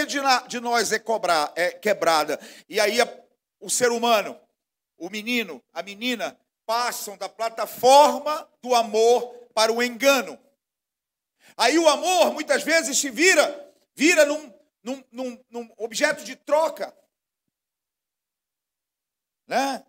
de 0.47 0.59
nós 0.59 0.91
é, 0.91 0.99
cobrar, 0.99 1.51
é 1.55 1.71
quebrada. 1.71 2.39
E 2.69 2.79
aí 2.79 2.99
o 3.59 3.71
ser 3.71 3.89
humano, 3.89 4.39
o 4.99 5.09
menino, 5.09 5.63
a 5.73 5.81
menina, 5.81 6.39
passam 6.63 7.17
da 7.17 7.27
plataforma 7.27 8.47
do 8.61 8.75
amor 8.75 9.33
para 9.55 9.73
o 9.73 9.81
engano. 9.81 10.37
Aí 11.57 11.79
o 11.79 11.89
amor 11.89 12.33
muitas 12.33 12.61
vezes 12.61 12.99
se 12.99 13.09
vira, 13.09 13.73
vira 13.95 14.27
num, 14.27 14.53
num, 14.83 15.03
num, 15.11 15.43
num 15.49 15.73
objeto 15.77 16.23
de 16.23 16.35
troca. 16.35 16.95
Né? 19.47 19.83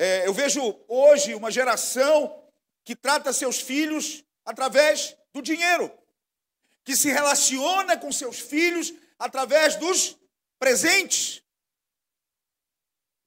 É, 0.00 0.24
eu 0.24 0.32
vejo 0.32 0.78
hoje 0.86 1.34
uma 1.34 1.50
geração 1.50 2.40
que 2.84 2.94
trata 2.94 3.32
seus 3.32 3.60
filhos 3.60 4.22
através 4.44 5.16
do 5.32 5.42
dinheiro, 5.42 5.92
que 6.84 6.94
se 6.94 7.10
relaciona 7.10 7.96
com 7.96 8.12
seus 8.12 8.38
filhos 8.38 8.94
através 9.18 9.74
dos 9.74 10.16
presentes. 10.56 11.42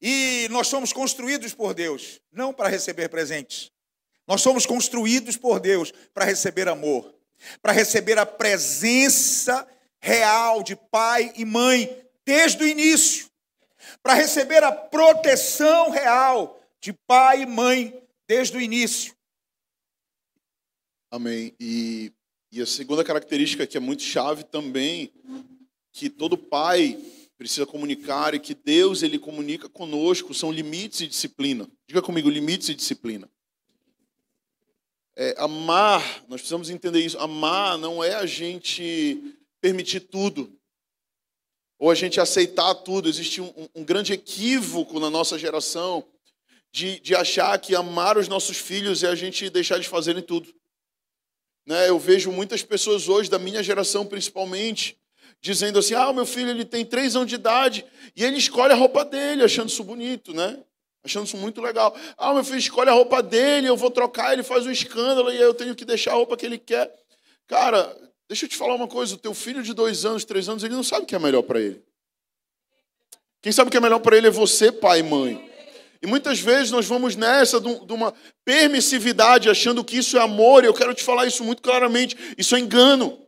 E 0.00 0.48
nós 0.50 0.66
somos 0.66 0.94
construídos 0.94 1.52
por 1.52 1.74
Deus, 1.74 2.22
não 2.32 2.54
para 2.54 2.70
receber 2.70 3.10
presentes. 3.10 3.70
Nós 4.26 4.40
somos 4.40 4.64
construídos 4.64 5.36
por 5.36 5.60
Deus 5.60 5.92
para 6.14 6.24
receber 6.24 6.68
amor, 6.68 7.14
para 7.60 7.72
receber 7.72 8.18
a 8.18 8.24
presença 8.24 9.68
real 10.00 10.62
de 10.62 10.74
pai 10.74 11.34
e 11.36 11.44
mãe 11.44 12.02
desde 12.24 12.64
o 12.64 12.66
início, 12.66 13.30
para 14.02 14.14
receber 14.14 14.64
a 14.64 14.72
proteção 14.72 15.90
real 15.90 16.60
de 16.82 16.92
pai 16.92 17.42
e 17.42 17.46
mãe 17.46 18.02
desde 18.26 18.56
o 18.56 18.60
início. 18.60 19.14
Amém. 21.10 21.54
E, 21.60 22.12
e 22.50 22.60
a 22.60 22.66
segunda 22.66 23.04
característica 23.04 23.66
que 23.66 23.76
é 23.76 23.80
muito 23.80 24.02
chave 24.02 24.42
também, 24.42 25.12
que 25.92 26.10
todo 26.10 26.36
pai 26.36 26.98
precisa 27.38 27.64
comunicar 27.64 28.34
e 28.34 28.40
que 28.40 28.54
Deus 28.54 29.02
ele 29.02 29.18
comunica 29.18 29.68
conosco 29.68 30.34
são 30.34 30.50
limites 30.50 31.00
e 31.00 31.06
disciplina. 31.06 31.70
Diga 31.86 32.02
comigo, 32.02 32.28
limites 32.28 32.68
e 32.68 32.74
disciplina. 32.74 33.30
É, 35.14 35.36
amar, 35.38 36.24
nós 36.28 36.40
precisamos 36.40 36.68
entender 36.68 37.00
isso. 37.00 37.18
Amar 37.18 37.78
não 37.78 38.02
é 38.02 38.14
a 38.14 38.26
gente 38.26 39.36
permitir 39.60 40.00
tudo 40.00 40.52
ou 41.78 41.90
a 41.90 41.94
gente 41.94 42.18
aceitar 42.18 42.74
tudo. 42.74 43.08
Existe 43.08 43.40
um, 43.40 43.68
um 43.74 43.84
grande 43.84 44.12
equívoco 44.12 44.98
na 44.98 45.10
nossa 45.10 45.38
geração 45.38 46.04
de, 46.72 46.98
de 47.00 47.14
achar 47.14 47.56
que 47.58 47.76
amar 47.76 48.16
os 48.16 48.26
nossos 48.26 48.56
filhos 48.56 49.04
é 49.04 49.08
a 49.08 49.14
gente 49.14 49.50
deixar 49.50 49.74
eles 49.74 49.86
fazerem 49.86 50.22
tudo. 50.22 50.52
Né? 51.66 51.88
Eu 51.88 51.98
vejo 51.98 52.32
muitas 52.32 52.62
pessoas 52.62 53.08
hoje, 53.08 53.30
da 53.30 53.38
minha 53.38 53.62
geração 53.62 54.06
principalmente, 54.06 54.98
dizendo 55.40 55.78
assim: 55.78 55.94
ah, 55.94 56.12
meu 56.12 56.24
filho 56.24 56.50
ele 56.50 56.64
tem 56.64 56.84
três 56.84 57.14
anos 57.14 57.28
de 57.28 57.34
idade 57.34 57.84
e 58.16 58.24
ele 58.24 58.38
escolhe 58.38 58.72
a 58.72 58.76
roupa 58.76 59.04
dele, 59.04 59.44
achando 59.44 59.68
isso 59.68 59.84
bonito, 59.84 60.32
né? 60.32 60.58
Achando 61.04 61.26
isso 61.26 61.36
muito 61.36 61.60
legal. 61.60 61.94
Ah, 62.16 62.32
meu 62.32 62.42
filho 62.42 62.58
escolhe 62.58 62.88
a 62.88 62.94
roupa 62.94 63.22
dele, 63.22 63.68
eu 63.68 63.76
vou 63.76 63.90
trocar, 63.90 64.32
ele 64.32 64.42
faz 64.42 64.66
um 64.66 64.70
escândalo 64.70 65.30
e 65.30 65.36
eu 65.36 65.52
tenho 65.52 65.74
que 65.74 65.84
deixar 65.84 66.12
a 66.12 66.14
roupa 66.14 66.36
que 66.36 66.46
ele 66.46 66.58
quer. 66.58 66.90
Cara, 67.46 67.94
deixa 68.26 68.46
eu 68.46 68.48
te 68.48 68.56
falar 68.56 68.74
uma 68.74 68.88
coisa: 68.88 69.14
o 69.14 69.18
teu 69.18 69.34
filho 69.34 69.62
de 69.62 69.74
dois 69.74 70.06
anos, 70.06 70.24
três 70.24 70.48
anos, 70.48 70.64
ele 70.64 70.74
não 70.74 70.82
sabe 70.82 71.02
o 71.02 71.06
que 71.06 71.14
é 71.14 71.18
melhor 71.18 71.42
para 71.42 71.60
ele. 71.60 71.84
Quem 73.42 73.52
sabe 73.52 73.68
o 73.68 73.70
que 73.70 73.76
é 73.76 73.80
melhor 73.80 73.98
para 73.98 74.16
ele 74.16 74.28
é 74.28 74.30
você, 74.30 74.72
pai 74.72 75.00
e 75.00 75.02
mãe. 75.02 75.51
E 76.02 76.06
muitas 76.06 76.40
vezes 76.40 76.72
nós 76.72 76.86
vamos 76.86 77.14
nessa 77.14 77.60
de 77.60 77.92
uma 77.92 78.12
permissividade, 78.44 79.48
achando 79.48 79.84
que 79.84 79.96
isso 79.96 80.18
é 80.18 80.20
amor, 80.20 80.64
e 80.64 80.66
eu 80.66 80.74
quero 80.74 80.92
te 80.92 81.02
falar 81.02 81.26
isso 81.26 81.44
muito 81.44 81.62
claramente: 81.62 82.16
isso 82.36 82.56
é 82.56 82.58
engano. 82.58 83.20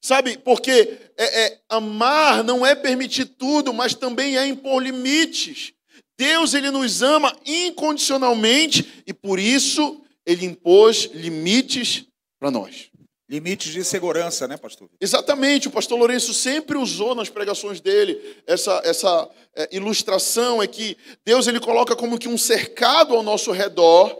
Sabe, 0.00 0.38
porque 0.38 0.96
é, 1.16 1.46
é, 1.46 1.60
amar 1.68 2.44
não 2.44 2.64
é 2.64 2.76
permitir 2.76 3.24
tudo, 3.24 3.74
mas 3.74 3.94
também 3.94 4.38
é 4.38 4.46
impor 4.46 4.80
limites. 4.80 5.72
Deus 6.16 6.54
ele 6.54 6.70
nos 6.70 7.02
ama 7.02 7.36
incondicionalmente 7.44 9.02
e 9.06 9.12
por 9.12 9.40
isso 9.40 10.00
ele 10.24 10.46
impôs 10.46 11.10
limites 11.14 12.06
para 12.38 12.50
nós. 12.50 12.87
Limites 13.28 13.72
de 13.72 13.84
segurança, 13.84 14.48
né, 14.48 14.56
pastor? 14.56 14.88
Exatamente. 14.98 15.68
O 15.68 15.70
pastor 15.70 15.98
Lourenço 15.98 16.32
sempre 16.32 16.78
usou 16.78 17.14
nas 17.14 17.28
pregações 17.28 17.78
dele 17.78 18.18
essa, 18.46 18.80
essa 18.84 19.28
é, 19.54 19.68
ilustração 19.70 20.62
é 20.62 20.66
que 20.66 20.96
Deus 21.26 21.46
ele 21.46 21.60
coloca 21.60 21.94
como 21.94 22.18
que 22.18 22.26
um 22.26 22.38
cercado 22.38 23.14
ao 23.14 23.22
nosso 23.22 23.52
redor, 23.52 24.16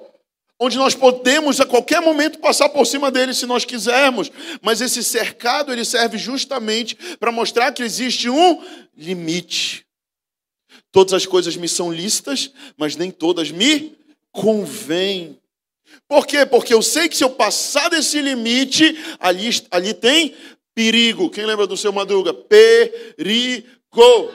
onde 0.61 0.77
nós 0.77 0.95
podemos 0.95 1.59
a 1.59 1.65
qualquer 1.65 2.03
momento 2.03 2.39
passar 2.39 2.69
por 2.69 2.85
cima 2.85 3.11
dele 3.11 3.33
se 3.33 3.47
nós 3.47 3.65
quisermos, 3.65 4.31
mas 4.61 4.83
esse 4.83 5.03
cercado 5.03 5.73
ele 5.73 5.87
serve 5.87 6.19
justamente 6.19 6.95
para 7.19 7.33
mostrar 7.33 7.73
que 7.73 7.83
existe 7.83 8.29
um 8.29 8.63
limite. 8.95 9.87
Todas 10.93 11.15
as 11.15 11.25
coisas 11.25 11.57
me 11.57 11.69
são 11.69 11.91
lícitas, 11.91 12.51
mas 12.77 12.95
nem 12.95 13.11
todas 13.11 13.51
me 13.51 13.97
convêm. 14.33 15.39
Por 16.07 16.27
quê? 16.27 16.47
Porque 16.47 16.73
eu 16.73 16.83
sei 16.83 17.09
que 17.09 17.17
se 17.17 17.25
eu 17.25 17.31
passar 17.31 17.91
desse 17.91 18.21
limite, 18.21 18.97
ali, 19.19 19.51
ali 19.71 19.93
tem 19.95 20.35
perigo. 20.75 21.31
Quem 21.31 21.45
lembra 21.45 21.67
do 21.67 21.77
seu 21.77 21.93
Madruga? 21.93 22.33
Perigo, 22.33 23.69
go, 23.91 24.33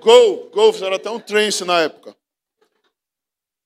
go, 0.00 0.50
go. 0.50 0.72
Fizeram 0.72 0.96
até 0.96 1.10
um 1.10 1.20
trance 1.20 1.64
na 1.64 1.82
época. 1.82 2.16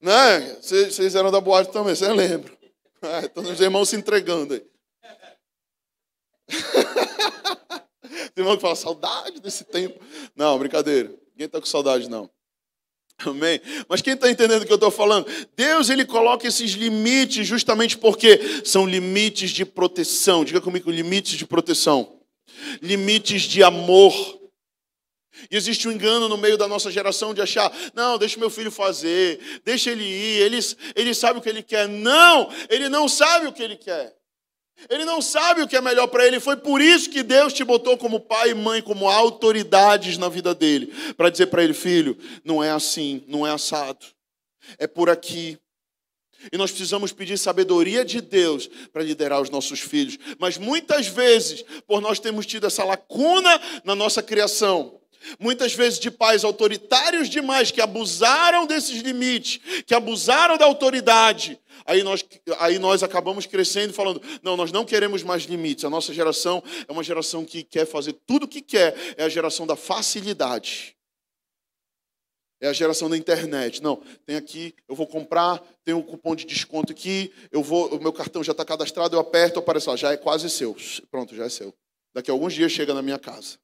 Né? 0.01 0.57
Vocês 0.61 1.15
eram 1.15 1.31
da 1.31 1.41
boate 1.41 1.71
também, 1.71 1.95
você 1.95 2.13
lembra. 2.13 2.53
Ah, 3.03 3.21
Estão 3.21 3.43
os 3.45 3.61
irmãos 3.61 3.89
se 3.89 3.97
entregando 3.97 4.55
aí. 4.55 4.63
Tem 8.35 8.43
irmão 8.43 8.57
que 8.57 8.63
fala, 8.63 8.77
saudade 8.77 9.41
desse 9.41 9.65
tempo. 9.65 10.03
Não, 10.35 10.59
brincadeira. 10.59 11.09
Ninguém 11.33 11.47
está 11.47 11.61
com 11.61 11.67
saudade, 11.67 12.09
não. 12.09 12.31
Amém? 13.27 13.61
Mas 13.89 14.01
quem 14.01 14.15
está 14.15 14.31
entendendo 14.31 14.63
o 14.63 14.67
que 14.67 14.73
eu 14.73 14.77
estou 14.77 14.91
falando? 14.91 15.27
Deus 15.57 15.91
ele 15.91 16.05
coloca 16.05 16.47
esses 16.47 16.73
limites 16.73 17.47
justamente 17.47 17.99
porque 17.99 18.63
são 18.65 18.87
limites 18.87 19.51
de 19.51 19.65
proteção. 19.65 20.45
Diga 20.45 20.61
comigo, 20.61 20.91
limites 20.91 21.37
de 21.37 21.47
proteção. 21.47 22.19
Limites 22.81 23.43
de 23.43 23.63
amor. 23.63 24.13
E 25.51 25.57
existe 25.57 25.89
um 25.89 25.93
engano 25.93 26.29
no 26.29 26.37
meio 26.37 26.57
da 26.57 26.69
nossa 26.69 26.91
geração 26.91 27.33
de 27.33 27.41
achar, 27.41 27.73
não, 27.95 28.19
deixa 28.19 28.39
meu 28.39 28.51
filho 28.51 28.71
fazer, 28.71 29.61
deixa 29.65 29.91
ele 29.91 30.05
ir, 30.05 30.43
ele, 30.43 30.59
ele 30.95 31.15
sabe 31.15 31.39
o 31.39 31.43
que 31.43 31.49
ele 31.49 31.63
quer. 31.63 31.89
Não, 31.89 32.51
ele 32.69 32.89
não 32.89 33.09
sabe 33.09 33.47
o 33.47 33.53
que 33.53 33.63
ele 33.63 33.77
quer. 33.77 34.20
Ele 34.89 35.05
não 35.05 35.21
sabe 35.21 35.63
o 35.63 35.69
que 35.69 35.77
é 35.77 35.81
melhor 35.81 36.07
para 36.07 36.27
ele. 36.27 36.41
Foi 36.41 36.57
por 36.57 36.81
isso 36.81 37.11
que 37.11 37.23
Deus 37.23 37.53
te 37.53 37.65
botou 37.65 37.99
como 37.99 38.21
pai 38.21 38.51
e 38.51 38.55
mãe, 38.55 38.81
como 38.81 39.09
autoridades 39.09 40.17
na 40.17 40.29
vida 40.29 40.55
dele, 40.55 40.93
para 41.17 41.31
dizer 41.31 41.47
para 41.47 41.63
ele, 41.63 41.75
filho, 41.75 42.17
não 42.45 42.63
é 42.63 42.71
assim, 42.71 43.23
não 43.27 43.47
é 43.47 43.51
assado. 43.51 44.07
É 44.79 44.87
por 44.87 45.11
aqui. 45.11 45.59
E 46.51 46.57
nós 46.57 46.71
precisamos 46.71 47.13
pedir 47.13 47.37
sabedoria 47.37 48.05
de 48.05 48.21
Deus 48.21 48.69
para 48.93 49.03
liderar 49.03 49.41
os 49.41 49.51
nossos 49.51 49.81
filhos. 49.81 50.19
Mas 50.39 50.57
muitas 50.57 51.07
vezes, 51.07 51.63
por 51.87 52.01
nós 52.01 52.19
termos 52.19 52.47
tido 52.47 52.67
essa 52.67 52.83
lacuna 52.83 53.61
na 53.85 53.95
nossa 53.95 54.23
criação, 54.23 55.00
Muitas 55.39 55.75
vezes 55.75 55.99
de 55.99 56.11
pais 56.11 56.45
autoritários 56.45 57.29
demais 57.29 57.71
que 57.71 57.81
abusaram 57.81 58.67
desses 58.67 59.01
limites, 59.03 59.61
que 59.87 59.95
abusaram 59.95 60.57
da 60.57 60.65
autoridade, 60.65 61.59
Aí 61.87 62.03
nós, 62.03 62.25
aí 62.59 62.79
nós 62.79 63.03
acabamos 63.03 63.47
crescendo 63.47 63.93
falando: 63.93 64.21
não, 64.43 64.57
nós 64.57 64.71
não 64.73 64.85
queremos 64.85 65.23
mais 65.23 65.45
limites. 65.45 65.85
A 65.85 65.91
nossa 65.91 66.13
geração 66.13 66.63
é 66.87 66.93
uma 66.93 67.03
geração 67.03 67.45
que 67.45 67.63
quer 67.63 67.87
fazer 67.87 68.13
tudo 68.27 68.45
o 68.45 68.49
que 68.49 68.61
quer, 68.61 68.95
é 69.17 69.25
a 69.25 69.29
geração 69.29 69.67
da 69.67 69.77
facilidade. 69.77 70.97
É 72.61 72.69
a 72.69 72.73
geração 72.75 73.09
da 73.09 73.17
internet. 73.17 73.83
Não, 73.83 74.03
tem 74.27 74.37
aqui, 74.37 74.75
eu 74.87 74.95
vou 74.95 75.07
comprar, 75.07 75.63
tem 75.83 75.95
um 75.95 76.03
cupom 76.03 76.37
de 76.37 76.45
desconto 76.45 76.93
aqui, 76.93 77.33
eu 77.51 77.63
vou, 77.63 77.89
o 77.89 78.01
meu 78.01 78.13
cartão 78.13 78.45
já 78.45 78.53
está 78.53 78.65
cadastrado, 78.65 79.17
eu 79.17 79.21
aperto, 79.21 79.59
aparece 79.59 79.89
lá, 79.89 79.97
já 79.97 80.13
é 80.13 80.17
quase 80.17 80.51
seu. 80.51 80.77
Pronto, 81.11 81.35
já 81.35 81.47
é 81.47 81.49
seu. 81.49 81.75
Daqui 82.13 82.31
a 82.31 82.35
alguns 82.35 82.53
dias 82.53 82.71
chega 82.71 82.93
na 82.93 83.01
minha 83.01 83.19
casa. 83.19 83.59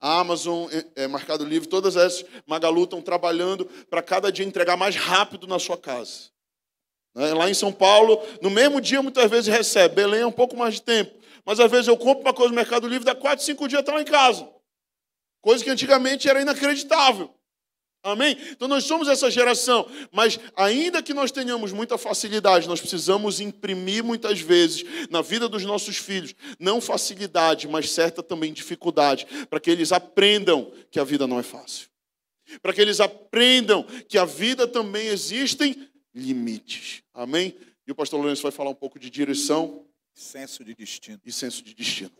A 0.00 0.20
Amazon, 0.20 0.68
é, 0.94 1.08
Mercado 1.08 1.44
Livre, 1.44 1.68
todas 1.68 1.96
essas, 1.96 2.24
Magalu 2.46 2.84
estão 2.84 3.00
trabalhando 3.00 3.64
para 3.88 4.02
cada 4.02 4.30
dia 4.30 4.44
entregar 4.44 4.76
mais 4.76 4.94
rápido 4.94 5.46
na 5.46 5.58
sua 5.58 5.78
casa. 5.78 6.30
Né? 7.14 7.32
Lá 7.32 7.48
em 7.48 7.54
São 7.54 7.72
Paulo, 7.72 8.22
no 8.42 8.50
mesmo 8.50 8.80
dia, 8.80 9.00
muitas 9.02 9.30
vezes 9.30 9.46
recebe. 9.46 9.94
Belém 9.94 10.20
é 10.20 10.26
um 10.26 10.32
pouco 10.32 10.56
mais 10.56 10.74
de 10.74 10.82
tempo. 10.82 11.16
Mas 11.44 11.58
às 11.60 11.70
vezes 11.70 11.88
eu 11.88 11.96
compro 11.96 12.22
uma 12.22 12.34
coisa 12.34 12.50
no 12.50 12.56
Mercado 12.56 12.86
Livre, 12.86 13.06
dá 13.06 13.14
quatro, 13.14 13.44
cinco 13.44 13.66
dias 13.66 13.80
está 13.80 13.94
lá 13.94 14.02
em 14.02 14.04
casa. 14.04 14.46
Coisa 15.40 15.64
que 15.64 15.70
antigamente 15.70 16.28
era 16.28 16.40
inacreditável. 16.40 17.32
Amém? 18.06 18.36
Então 18.52 18.68
nós 18.68 18.84
somos 18.84 19.08
essa 19.08 19.28
geração, 19.28 19.90
mas 20.12 20.38
ainda 20.54 21.02
que 21.02 21.12
nós 21.12 21.32
tenhamos 21.32 21.72
muita 21.72 21.98
facilidade, 21.98 22.68
nós 22.68 22.80
precisamos 22.80 23.40
imprimir 23.40 24.04
muitas 24.04 24.40
vezes 24.40 24.84
na 25.10 25.20
vida 25.22 25.48
dos 25.48 25.64
nossos 25.64 25.96
filhos, 25.96 26.32
não 26.56 26.80
facilidade, 26.80 27.66
mas 27.66 27.90
certa 27.90 28.22
também 28.22 28.52
dificuldade, 28.52 29.26
para 29.50 29.58
que 29.58 29.68
eles 29.68 29.90
aprendam 29.90 30.72
que 30.88 31.00
a 31.00 31.04
vida 31.04 31.26
não 31.26 31.40
é 31.40 31.42
fácil. 31.42 31.88
Para 32.62 32.72
que 32.72 32.80
eles 32.80 33.00
aprendam 33.00 33.82
que 34.08 34.16
a 34.16 34.24
vida 34.24 34.68
também 34.68 35.08
existem 35.08 35.88
limites. 36.14 37.02
Amém? 37.12 37.56
E 37.84 37.90
o 37.90 37.94
pastor 37.94 38.20
Lourenço 38.20 38.42
vai 38.42 38.52
falar 38.52 38.70
um 38.70 38.74
pouco 38.74 39.00
de 39.00 39.10
direção. 39.10 39.84
Senso 40.14 40.64
de 40.64 40.76
destino. 40.76 41.20
E 41.24 41.32
senso 41.32 41.60
de 41.60 41.74
destino. 41.74 42.16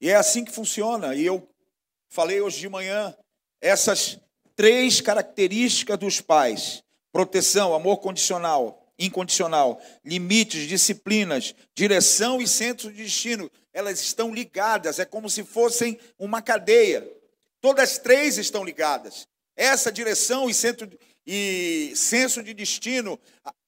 E 0.00 0.08
é 0.08 0.14
assim 0.14 0.46
que 0.46 0.50
funciona. 0.50 1.14
E 1.14 1.26
eu 1.26 1.46
falei 2.08 2.40
hoje 2.40 2.58
de 2.58 2.70
manhã 2.70 3.14
essas 3.60 4.18
três 4.58 5.00
características 5.00 5.96
dos 5.96 6.20
pais: 6.20 6.82
proteção, 7.12 7.72
amor 7.72 7.98
condicional, 7.98 8.84
incondicional, 8.98 9.80
limites, 10.04 10.66
disciplinas, 10.66 11.54
direção 11.74 12.42
e 12.42 12.48
centro 12.48 12.90
de 12.90 13.04
destino. 13.04 13.48
Elas 13.72 14.00
estão 14.00 14.34
ligadas, 14.34 14.98
é 14.98 15.04
como 15.04 15.30
se 15.30 15.44
fossem 15.44 15.96
uma 16.18 16.42
cadeia. 16.42 17.08
Todas 17.60 17.92
as 17.92 17.98
três 17.98 18.36
estão 18.36 18.64
ligadas. 18.64 19.28
Essa 19.56 19.92
direção 19.92 20.50
e 20.50 20.54
centro 20.54 20.90
e 21.24 21.92
senso 21.94 22.42
de 22.42 22.52
destino, 22.52 23.18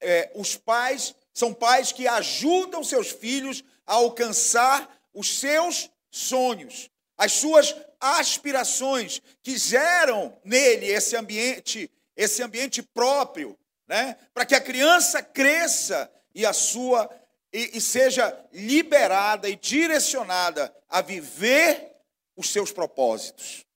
é, 0.01 0.33
os 0.35 0.57
pais 0.57 1.15
são 1.33 1.55
pais 1.55 1.93
que 1.93 2.09
ajudam 2.09 2.83
seus 2.83 3.11
filhos 3.11 3.63
a 3.87 3.95
alcançar 3.95 4.91
os 5.15 5.39
seus 5.39 5.89
sonhos, 6.11 6.91
as 7.21 7.33
suas 7.33 7.77
aspirações, 8.01 9.21
que 9.43 9.59
geram 9.59 10.35
nele 10.43 10.87
esse 10.87 11.15
ambiente, 11.15 11.91
esse 12.17 12.43
ambiente 12.43 12.83
próprio, 12.83 13.59
né? 13.87 14.17
Para 14.33 14.47
que 14.47 14.55
a 14.55 14.61
criança 14.61 15.23
cresça 15.23 16.11
e 16.35 16.47
a 16.47 16.55
sua 16.55 17.11
e, 17.53 17.77
e 17.77 17.81
seja 17.81 18.35
liberada 18.55 19.51
e 19.51 19.57
direcionada 19.57 20.75
a 20.89 21.03
viver 21.03 21.95
os 22.35 22.49
seus 22.49 22.73
propósitos, 22.73 23.67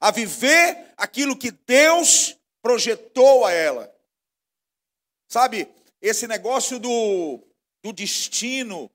a 0.00 0.10
viver 0.10 0.92
aquilo 0.96 1.38
que 1.38 1.52
Deus 1.52 2.36
projetou 2.60 3.44
a 3.44 3.52
ela. 3.52 3.94
Sabe, 5.28 5.68
esse 6.02 6.26
negócio 6.26 6.80
do, 6.80 7.40
do 7.84 7.92
destino, 7.92 8.90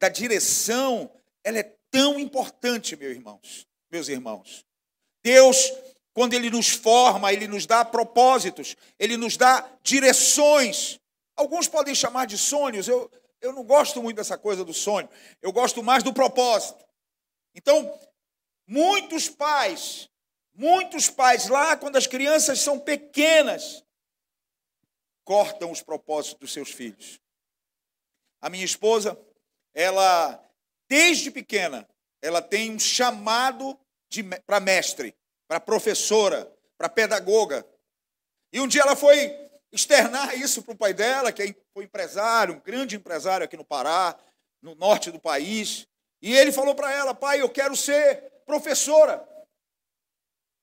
da 0.00 0.08
direção, 0.08 1.08
ela 1.44 1.60
é 1.60 1.76
tão 1.92 2.18
importante, 2.18 2.96
meus 2.96 3.14
irmãos, 3.14 3.68
meus 3.90 4.08
irmãos. 4.08 4.66
Deus, 5.22 5.70
quando 6.14 6.32
Ele 6.32 6.50
nos 6.50 6.70
forma, 6.70 7.32
Ele 7.32 7.46
nos 7.46 7.66
dá 7.66 7.84
propósitos, 7.84 8.74
Ele 8.98 9.16
nos 9.16 9.36
dá 9.36 9.70
direções. 9.82 10.98
Alguns 11.36 11.68
podem 11.68 11.94
chamar 11.94 12.26
de 12.26 12.38
sonhos, 12.38 12.88
eu, 12.88 13.08
eu 13.40 13.52
não 13.52 13.62
gosto 13.62 14.02
muito 14.02 14.16
dessa 14.16 14.38
coisa 14.38 14.64
do 14.64 14.72
sonho, 14.72 15.08
eu 15.40 15.52
gosto 15.52 15.82
mais 15.82 16.02
do 16.02 16.12
propósito. 16.12 16.82
Então, 17.54 18.00
muitos 18.66 19.28
pais, 19.28 20.08
muitos 20.54 21.10
pais 21.10 21.48
lá, 21.48 21.76
quando 21.76 21.96
as 21.96 22.06
crianças 22.06 22.58
são 22.60 22.80
pequenas, 22.80 23.84
cortam 25.24 25.70
os 25.70 25.82
propósitos 25.82 26.40
dos 26.40 26.52
seus 26.52 26.70
filhos. 26.70 27.20
A 28.40 28.48
minha 28.48 28.64
esposa, 28.64 29.18
ela 29.74 30.42
desde 30.92 31.30
pequena, 31.30 31.88
ela 32.20 32.42
tem 32.42 32.70
um 32.70 32.78
chamado 32.78 33.78
para 34.44 34.60
mestre, 34.60 35.16
para 35.48 35.58
professora, 35.58 36.54
para 36.76 36.86
pedagoga. 36.86 37.66
E 38.52 38.60
um 38.60 38.68
dia 38.68 38.82
ela 38.82 38.94
foi 38.94 39.34
externar 39.72 40.38
isso 40.38 40.62
para 40.62 40.74
o 40.74 40.76
pai 40.76 40.92
dela, 40.92 41.32
que 41.32 41.56
foi 41.72 41.84
empresário, 41.84 42.56
um 42.56 42.60
grande 42.60 42.94
empresário 42.94 43.42
aqui 43.42 43.56
no 43.56 43.64
Pará, 43.64 44.18
no 44.60 44.74
norte 44.74 45.10
do 45.10 45.18
país. 45.18 45.88
E 46.20 46.36
ele 46.36 46.52
falou 46.52 46.74
para 46.74 46.92
ela: 46.92 47.14
pai, 47.14 47.40
eu 47.40 47.48
quero 47.48 47.74
ser 47.74 48.30
professora. 48.44 49.26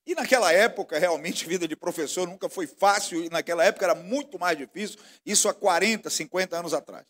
E 0.06 0.14
naquela 0.14 0.54
época, 0.54 1.00
realmente, 1.00 1.44
vida 1.50 1.68
de 1.68 1.76
professor 1.76 2.28
nunca 2.28 2.48
foi 2.48 2.68
fácil, 2.68 3.24
e 3.24 3.32
naquela 3.32 3.66
época 3.66 3.84
era 3.84 3.96
muito 3.96 4.38
mais 4.38 4.56
difícil, 4.56 5.00
isso 5.26 5.50
há 5.50 5.56
40, 5.56 6.08
50 6.08 6.56
anos 6.56 6.72
atrás. 6.76 7.08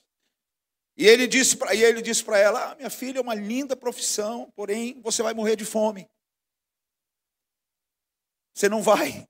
E 0.99 1.07
ele 1.07 1.27
disse 1.27 1.55
para 1.55 1.73
ele 1.73 2.01
disse 2.01 2.21
para 2.21 2.38
ela: 2.38 2.71
ah, 2.71 2.75
"Minha 2.75 2.89
filha 2.89 3.19
é 3.19 3.21
uma 3.21 3.33
linda 3.33 3.73
profissão, 3.73 4.51
porém 4.53 4.99
você 5.01 5.23
vai 5.23 5.33
morrer 5.33 5.55
de 5.55 5.63
fome. 5.63 6.09
Você 8.53 8.67
não 8.67 8.81
vai 8.83 9.25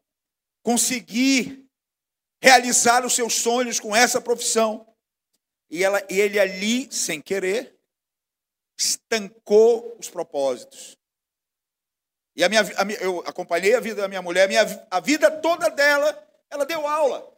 conseguir 0.64 1.64
realizar 2.42 3.06
os 3.06 3.14
seus 3.14 3.36
sonhos 3.36 3.80
com 3.80 3.96
essa 3.96 4.20
profissão." 4.20 4.92
E 5.70 5.84
ela 5.84 6.04
e 6.10 6.20
ele 6.20 6.40
ali, 6.40 6.92
sem 6.92 7.22
querer, 7.22 7.80
estancou 8.76 9.96
os 10.00 10.10
propósitos. 10.10 10.98
E 12.36 12.44
a 12.44 12.50
minha, 12.50 12.62
a, 12.62 13.04
eu 13.04 13.20
acompanhei 13.28 13.76
a 13.76 13.80
vida 13.80 14.02
da 14.02 14.08
minha 14.08 14.24
mulher, 14.24 14.46
a, 14.46 14.48
minha, 14.48 14.88
a 14.90 15.00
vida 15.00 15.30
toda 15.30 15.70
dela, 15.70 16.28
ela 16.50 16.66
deu 16.66 16.88
aula. 16.88 17.32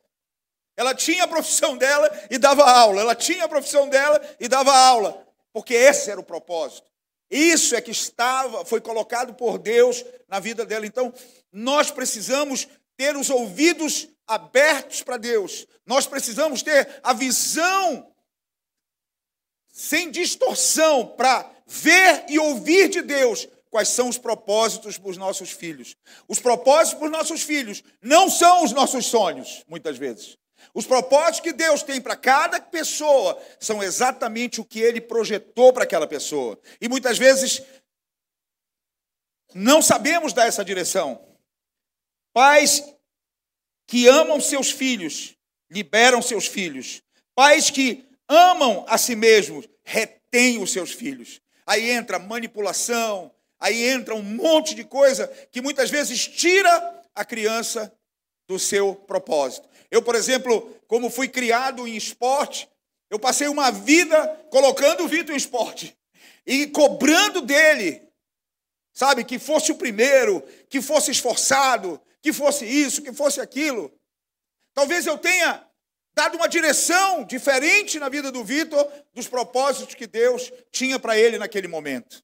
Ela 0.82 0.96
tinha 0.96 1.26
a 1.26 1.28
profissão 1.28 1.78
dela 1.78 2.10
e 2.28 2.40
dava 2.40 2.64
aula. 2.64 3.02
Ela 3.02 3.14
tinha 3.14 3.46
a 3.46 3.48
profissão 3.48 3.88
dela 3.88 4.20
e 4.40 4.48
dava 4.48 4.76
aula. 4.76 5.24
Porque 5.54 5.76
esse 5.76 6.10
era 6.10 6.20
o 6.20 6.24
propósito. 6.24 6.90
Isso 7.30 7.76
é 7.76 7.82
que 7.82 7.92
estava, 7.92 8.66
foi 8.66 8.82
colocado 8.82 9.36
por 9.36 9.60
Deus 9.60 10.04
na 10.28 10.40
vida 10.40 10.66
dela. 10.66 10.88
Então, 10.88 11.14
nós 11.52 11.92
precisamos 11.92 12.68
ter 12.98 13.16
os 13.16 13.30
ouvidos 13.30 14.08
abertos 14.26 15.04
para 15.04 15.18
Deus. 15.18 15.68
Nós 15.86 16.08
precisamos 16.08 16.64
ter 16.64 17.00
a 17.04 17.14
visão 17.14 18.12
sem 19.72 20.10
distorção 20.10 21.06
para 21.06 21.48
ver 21.68 22.26
e 22.28 22.40
ouvir 22.40 22.90
de 22.90 23.04
Deus 23.04 23.48
quais 23.70 23.90
são 23.90 24.10
os 24.10 24.18
propósitos 24.18 24.98
para 24.98 25.12
os 25.12 25.18
nossos 25.18 25.52
filhos. 25.52 25.96
Os 26.28 26.40
propósitos 26.40 26.96
para 26.96 27.06
os 27.06 27.12
nossos 27.12 27.44
filhos 27.44 27.84
não 28.02 28.32
são 28.32 28.64
os 28.64 28.72
nossos 28.72 29.06
sonhos, 29.06 29.64
muitas 29.68 29.96
vezes. 29.96 30.41
Os 30.74 30.86
propósitos 30.86 31.42
que 31.42 31.54
Deus 31.54 31.84
tem 31.84 32.00
para 32.02 32.16
cada 32.16 32.60
pessoa 32.60 33.42
são 33.60 33.82
exatamente 33.84 34.62
o 34.62 34.66
que 34.66 34.80
ele 34.80 35.02
projetou 35.02 35.74
para 35.74 35.84
aquela 35.84 36.08
pessoa. 36.08 36.60
E 36.80 36.88
muitas 36.88 37.18
vezes 37.18 37.62
não 39.54 39.82
sabemos 39.82 40.34
dar 40.34 40.48
essa 40.48 40.64
direção. 40.64 41.22
Pais 42.34 42.84
que 43.86 44.08
amam 44.08 44.40
seus 44.40 44.72
filhos, 44.72 45.36
liberam 45.70 46.22
seus 46.22 46.48
filhos. 46.48 47.02
Pais 47.36 47.70
que 47.70 48.08
amam 48.28 48.86
a 48.88 48.98
si 48.98 49.16
mesmos, 49.16 49.68
retêm 49.84 50.62
os 50.62 50.72
seus 50.72 50.92
filhos. 50.92 51.42
Aí 51.66 51.90
entra 51.90 52.18
manipulação, 52.18 53.32
aí 53.60 53.84
entra 53.84 54.16
um 54.16 54.24
monte 54.24 54.74
de 54.74 54.84
coisa 54.84 55.28
que 55.52 55.62
muitas 55.62 55.90
vezes 55.90 56.26
tira 56.26 57.04
a 57.14 57.26
criança 57.26 57.94
do 58.48 58.58
seu 58.58 58.96
propósito. 58.96 59.68
Eu, 59.92 60.02
por 60.02 60.16
exemplo, 60.16 60.74
como 60.88 61.10
fui 61.10 61.28
criado 61.28 61.86
em 61.86 61.96
esporte, 61.96 62.68
eu 63.10 63.20
passei 63.20 63.50
uma 63.50 63.70
vida 63.70 64.26
colocando 64.50 65.04
o 65.04 65.08
Vitor 65.08 65.36
em 65.36 65.38
esporte 65.38 65.98
e 66.48 66.66
cobrando 66.68 67.42
dele, 67.42 68.02
sabe, 68.94 69.26
que 69.26 69.38
fosse 69.38 69.72
o 69.72 69.76
primeiro, 69.76 70.42
que 70.70 70.82
fosse 70.82 71.12
esforçado, 71.12 72.02
que 72.22 72.32
fosse 72.32 72.66
isso, 72.66 73.02
que 73.02 73.12
fosse 73.12 73.42
aquilo. 73.42 73.94
Talvez 74.74 75.06
eu 75.06 75.18
tenha 75.18 75.68
dado 76.14 76.38
uma 76.38 76.48
direção 76.48 77.26
diferente 77.26 78.00
na 78.00 78.08
vida 78.08 78.32
do 78.32 78.44
Vitor 78.44 78.90
dos 79.14 79.28
propósitos 79.28 79.96
que 79.96 80.08
Deus 80.08 80.52
tinha 80.72 80.98
para 80.98 81.18
ele 81.18 81.38
naquele 81.38 81.68
momento. 81.68 82.24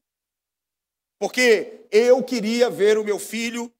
Porque 1.19 1.85
eu 1.91 2.23
queria 2.23 2.69
ver 2.69 2.97
o 2.97 3.03
meu 3.03 3.19
filho 3.19 3.73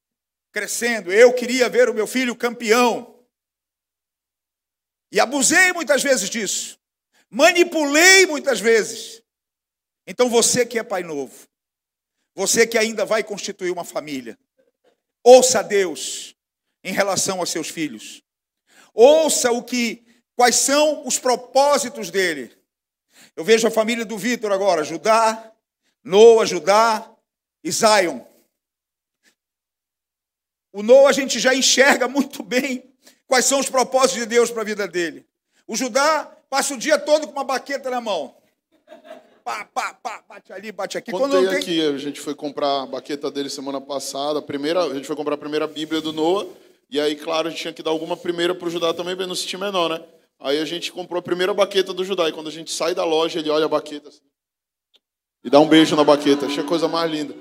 crescendo, 0.52 1.12
eu 1.12 1.32
queria 1.34 1.70
ver 1.70 1.88
o 1.88 1.94
meu 1.94 2.08
filho 2.08 2.36
campeão. 2.36 3.17
E 5.12 5.20
abusei 5.20 5.72
muitas 5.74 6.04
vezes 6.04 6.30
disso. 6.30 6.80
Manipulei 7.30 8.26
muitas 8.26 8.60
vezes. 8.60 9.22
Então 10.06 10.30
você 10.30 10.66
que 10.66 10.80
é 10.80 10.84
pai 10.84 11.04
novo, 11.04 11.48
você 12.34 12.66
que 12.66 12.78
ainda 12.78 13.06
vai 13.06 13.24
constituir 13.24 13.72
uma 13.72 13.84
família, 13.84 14.38
ouça 15.24 15.60
a 15.60 15.64
Deus 15.64 16.36
em 16.84 16.94
relação 16.94 17.40
aos 17.40 17.50
seus 17.50 17.70
filhos. 17.70 18.22
Ouça 18.94 19.52
o 19.52 19.62
que 19.64 20.06
quais 20.36 20.56
são 20.56 21.06
os 21.06 21.20
propósitos 21.20 22.10
dele. 22.10 22.56
Eu 23.36 23.44
vejo 23.44 23.68
a 23.68 23.72
família 23.72 24.06
do 24.06 24.18
Vitor 24.18 24.52
agora, 24.52 24.84
Judá, 24.84 25.52
Noah, 26.04 26.46
Judá 26.46 27.12
e 27.64 27.72
Zion. 27.72 28.22
O 30.72 30.82
Noah 30.82 31.10
a 31.10 31.14
gente 31.14 31.40
já 31.40 31.54
enxerga 31.54 32.08
muito 32.08 32.42
bem 32.44 32.96
quais 33.28 33.46
são 33.46 33.60
os 33.60 33.70
propósitos 33.70 34.24
de 34.24 34.26
Deus 34.26 34.50
para 34.50 34.62
a 34.62 34.66
vida 34.66 34.88
dele. 34.88 35.26
O 35.68 35.76
Judá 35.76 36.32
passa 36.50 36.74
o 36.74 36.78
dia 36.78 36.98
todo 36.98 37.28
com 37.28 37.34
uma 37.34 37.44
baqueta 37.44 37.90
na 37.90 38.00
mão. 38.00 38.34
Pá, 39.44 39.66
pá, 39.66 39.94
pá, 39.94 40.24
bate 40.28 40.52
ali, 40.52 40.72
bate 40.72 40.98
aqui. 40.98 41.12
Contei 41.12 41.30
Quando 41.30 41.50
tem... 41.50 41.58
aqui, 41.58 41.82
a 41.82 41.98
gente 41.98 42.20
foi 42.20 42.36
comprar 42.36 42.84
a 42.84 42.86
baqueta 42.86 43.32
dele 43.32 43.50
semana 43.50 43.80
passada, 43.80 44.40
a, 44.40 44.42
primeira, 44.42 44.84
a 44.84 44.94
gente 44.94 45.08
foi 45.08 45.16
comprar 45.16 45.36
a 45.36 45.38
primeira 45.38 45.68
Bíblia 45.68 46.02
do 46.02 46.12
Noah, 46.12 46.48
e 46.90 47.00
aí, 47.00 47.16
claro, 47.16 47.48
a 47.48 47.52
gente 47.52 47.62
tinha 47.62 47.74
que 47.74 47.84
dar 47.84 47.92
alguma 47.92 48.18
primeira 48.18 48.56
para 48.56 48.68
o 48.68 48.72
Judá 48.72 48.94
também, 48.94 49.16
para 49.16 49.28
não 49.28 49.36
se 49.36 49.44
sentir 49.44 49.58
menor, 49.58 49.90
né? 49.90 50.04
Aí 50.40 50.60
a 50.60 50.66
gente 50.66 50.92
comprou 50.92 51.20
a 51.20 51.22
primeira 51.22 51.54
baqueta 51.54 51.94
do 51.94 52.04
Judá, 52.04 52.28
e 52.28 52.34
quando 52.34 52.48
a 52.48 52.52
gente 52.52 52.72
sai 52.72 52.94
da 52.94 53.06
loja, 53.06 53.40
ele 53.40 53.50
olha 53.50 53.66
a 53.66 53.70
baqueta 53.70 54.10
assim, 54.10 54.20
e 55.44 55.50
dá 55.50 55.62
um 55.62 55.68
beijo 55.68 55.96
na 55.96 56.04
baqueta. 56.04 56.46
Achei 56.46 56.62
a 56.62 56.68
coisa 56.68 56.90
mais 56.90 57.10
linda. 57.10 57.34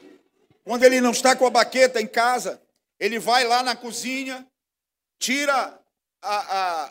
Quando 0.64 0.84
ele 0.84 1.00
não 1.00 1.10
está 1.10 1.34
com 1.34 1.44
a 1.44 1.50
baqueta 1.50 2.00
em 2.00 2.06
casa, 2.06 2.62
ele 3.00 3.18
vai 3.18 3.44
lá 3.44 3.64
na 3.64 3.74
cozinha, 3.74 4.46
tira 5.18 5.78
a, 6.22 6.36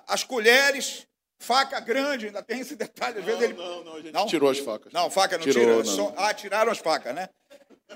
a, 0.01 0.03
as 0.07 0.23
colheres, 0.23 1.05
faca 1.39 1.79
grande, 1.79 2.27
ainda 2.27 2.41
tem 2.41 2.59
esse 2.59 2.75
detalhe. 2.75 3.19
Às 3.19 3.25
vezes 3.25 3.41
ele... 3.41 3.53
não, 3.53 3.83
não, 3.83 3.93
a 3.95 4.01
gente 4.01 4.11
Não? 4.13 4.25
tirou 4.25 4.49
as 4.49 4.59
facas. 4.59 4.91
Não, 4.93 5.09
faca 5.09 5.37
não 5.37 5.43
Tirou, 5.43 5.63
tira. 5.63 5.75
não. 5.77 5.85
Só- 5.85 6.13
ah, 6.17 6.33
tiraram 6.33 6.71
as 6.71 6.79
facas, 6.79 7.13
né? 7.13 7.29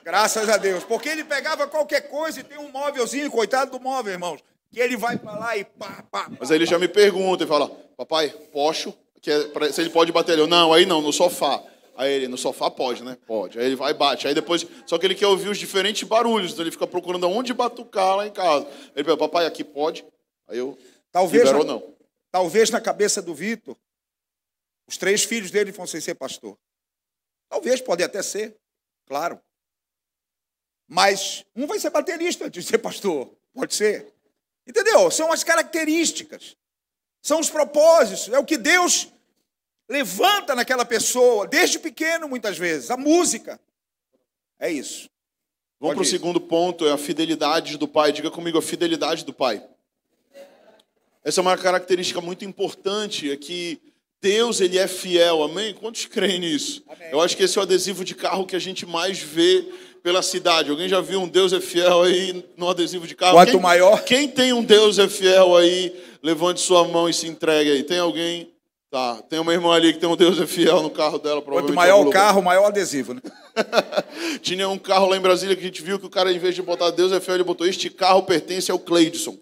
Graças 0.03 0.47
a 0.49 0.57
Deus. 0.57 0.83
Porque 0.83 1.09
ele 1.09 1.23
pegava 1.23 1.67
qualquer 1.67 2.01
coisa 2.09 2.39
e 2.39 2.43
tem 2.43 2.57
um 2.57 2.69
móvelzinho, 2.71 3.29
coitado 3.31 3.71
do 3.71 3.79
móvel, 3.83 4.13
irmãos, 4.13 4.39
que 4.71 4.79
ele 4.79 4.95
vai 4.95 5.17
pra 5.17 5.33
lá 5.37 5.57
e 5.57 5.63
pá, 5.63 6.03
pá, 6.11 6.25
pá. 6.25 6.31
Mas 6.39 6.51
aí 6.51 6.57
ele 6.57 6.65
já 6.65 6.77
me 6.77 6.87
pergunta 6.87 7.43
e 7.43 7.47
fala, 7.47 7.69
papai, 7.97 8.29
pocho, 8.51 8.93
que 9.21 9.31
é 9.31 9.43
pra- 9.47 9.71
se 9.71 9.81
ele 9.81 9.89
pode 9.89 10.11
bater 10.11 10.33
ele. 10.33 10.41
Eu, 10.43 10.47
não, 10.47 10.71
aí 10.71 10.85
não, 10.85 11.01
no 11.01 11.11
sofá. 11.11 11.61
Aí 11.97 12.13
ele, 12.13 12.27
no 12.29 12.37
sofá 12.37 12.69
pode, 12.71 13.03
né? 13.03 13.17
Pode. 13.27 13.59
Aí 13.59 13.65
ele 13.65 13.75
vai 13.75 13.91
e 13.91 13.93
bate. 13.93 14.25
Aí 14.27 14.33
depois, 14.33 14.65
só 14.85 14.97
que 14.97 15.05
ele 15.05 15.15
quer 15.15 15.27
ouvir 15.27 15.49
os 15.49 15.57
diferentes 15.57 16.03
barulhos, 16.07 16.51
então 16.53 16.63
ele 16.63 16.71
fica 16.71 16.87
procurando 16.87 17.25
aonde 17.25 17.53
batucar 17.53 18.15
lá 18.15 18.25
em 18.27 18.31
casa. 18.31 18.65
Ele 18.95 19.03
pergunta, 19.03 19.17
papai, 19.27 19.45
aqui 19.45 19.63
pode? 19.65 20.05
Aí 20.49 20.57
eu, 20.57 20.77
Talvez, 21.11 21.43
liberou 21.43 21.65
na, 21.65 21.73
não. 21.73 21.95
talvez 22.31 22.69
na 22.69 22.81
cabeça 22.81 23.21
do 23.21 23.33
Vitor, 23.33 23.77
os 24.87 24.97
três 24.97 25.23
filhos 25.23 25.51
dele 25.51 25.71
fossem 25.71 26.01
ser 26.01 26.15
pastor. 26.15 26.57
Talvez, 27.47 27.79
pode 27.79 28.03
até 28.03 28.21
ser, 28.21 28.57
claro. 29.05 29.39
Mas 30.87 31.45
um 31.55 31.67
vai 31.67 31.79
ser 31.79 31.91
baterista 31.91 32.45
antes 32.45 32.63
de 32.63 32.69
ser 32.69 32.79
pastor. 32.79 33.31
Pode 33.53 33.75
ser. 33.75 34.11
Entendeu? 34.65 35.09
São 35.11 35.31
as 35.31 35.43
características. 35.43 36.55
São 37.21 37.39
os 37.39 37.49
propósitos. 37.49 38.29
É 38.29 38.39
o 38.39 38.45
que 38.45 38.57
Deus 38.57 39.07
levanta 39.87 40.55
naquela 40.55 40.85
pessoa, 40.85 41.47
desde 41.47 41.77
pequeno, 41.77 42.27
muitas 42.27 42.57
vezes. 42.57 42.89
A 42.89 42.97
música. 42.97 43.59
É 44.59 44.71
isso. 44.71 45.09
Vamos 45.79 45.95
para 45.95 46.03
o 46.03 46.05
segundo 46.05 46.41
ponto, 46.41 46.85
é 46.85 46.91
a 46.91 46.97
fidelidade 46.97 47.77
do 47.77 47.87
pai. 47.87 48.11
Diga 48.11 48.29
comigo, 48.29 48.57
a 48.57 48.61
fidelidade 48.61 49.23
do 49.23 49.33
pai. 49.33 49.65
Essa 51.29 51.41
é 51.41 51.43
uma 51.43 51.55
característica 51.55 52.19
muito 52.19 52.43
importante, 52.43 53.29
é 53.29 53.35
que 53.37 53.79
Deus 54.19 54.59
ele 54.61 54.79
é 54.79 54.87
fiel, 54.87 55.43
amém? 55.43 55.75
Quantos 55.75 56.07
creem 56.07 56.39
nisso? 56.39 56.81
Amém. 56.89 57.07
Eu 57.11 57.21
acho 57.21 57.37
que 57.37 57.43
esse 57.43 57.55
é 57.55 57.61
o 57.61 57.63
adesivo 57.63 58.03
de 58.03 58.15
carro 58.15 58.47
que 58.47 58.55
a 58.55 58.59
gente 58.59 58.83
mais 58.83 59.19
vê 59.19 59.63
pela 60.01 60.23
cidade. 60.23 60.71
Alguém 60.71 60.89
já 60.89 60.99
viu 61.01 61.21
um 61.21 61.27
Deus 61.27 61.53
é 61.53 61.61
fiel 61.61 62.01
aí 62.01 62.43
no 62.57 62.67
adesivo 62.67 63.05
de 63.05 63.13
carro? 63.13 63.33
Quanto 63.33 63.51
quem, 63.51 63.59
maior- 63.59 64.03
Quem 64.03 64.27
tem 64.27 64.53
um 64.53 64.63
Deus 64.63 64.97
é 64.97 65.07
fiel 65.07 65.55
aí, 65.55 65.95
levante 66.23 66.61
sua 66.61 66.87
mão 66.87 67.07
e 67.07 67.13
se 67.13 67.27
entregue 67.27 67.73
aí. 67.73 67.83
Tem 67.83 67.99
alguém? 67.99 68.51
Tá, 68.89 69.21
tem 69.29 69.37
uma 69.37 69.53
irmã 69.53 69.75
ali 69.75 69.93
que 69.93 69.99
tem 69.99 70.09
um 70.09 70.15
Deus 70.15 70.41
é 70.41 70.47
fiel 70.47 70.81
no 70.81 70.89
carro 70.89 71.19
dela, 71.19 71.35
Quanto 71.35 71.45
provavelmente. 71.45 71.75
maior 71.75 71.97
algum 71.97 72.09
o 72.09 72.11
carro, 72.11 72.41
maior 72.41 72.63
o 72.63 72.65
adesivo. 72.65 73.13
Né? 73.13 73.21
Tinha 74.41 74.67
um 74.67 74.79
carro 74.79 75.07
lá 75.07 75.15
em 75.15 75.21
Brasília 75.21 75.55
que 75.55 75.61
a 75.61 75.65
gente 75.65 75.83
viu 75.83 75.99
que 75.99 76.07
o 76.07 76.09
cara, 76.09 76.33
em 76.33 76.39
vez 76.39 76.55
de 76.55 76.63
botar 76.63 76.89
Deus 76.89 77.11
é 77.11 77.19
fiel, 77.19 77.35
ele 77.35 77.43
botou 77.43 77.67
este 77.67 77.87
carro 77.91 78.23
pertence 78.23 78.71
ao 78.71 78.79
Cleidson. 78.79 79.37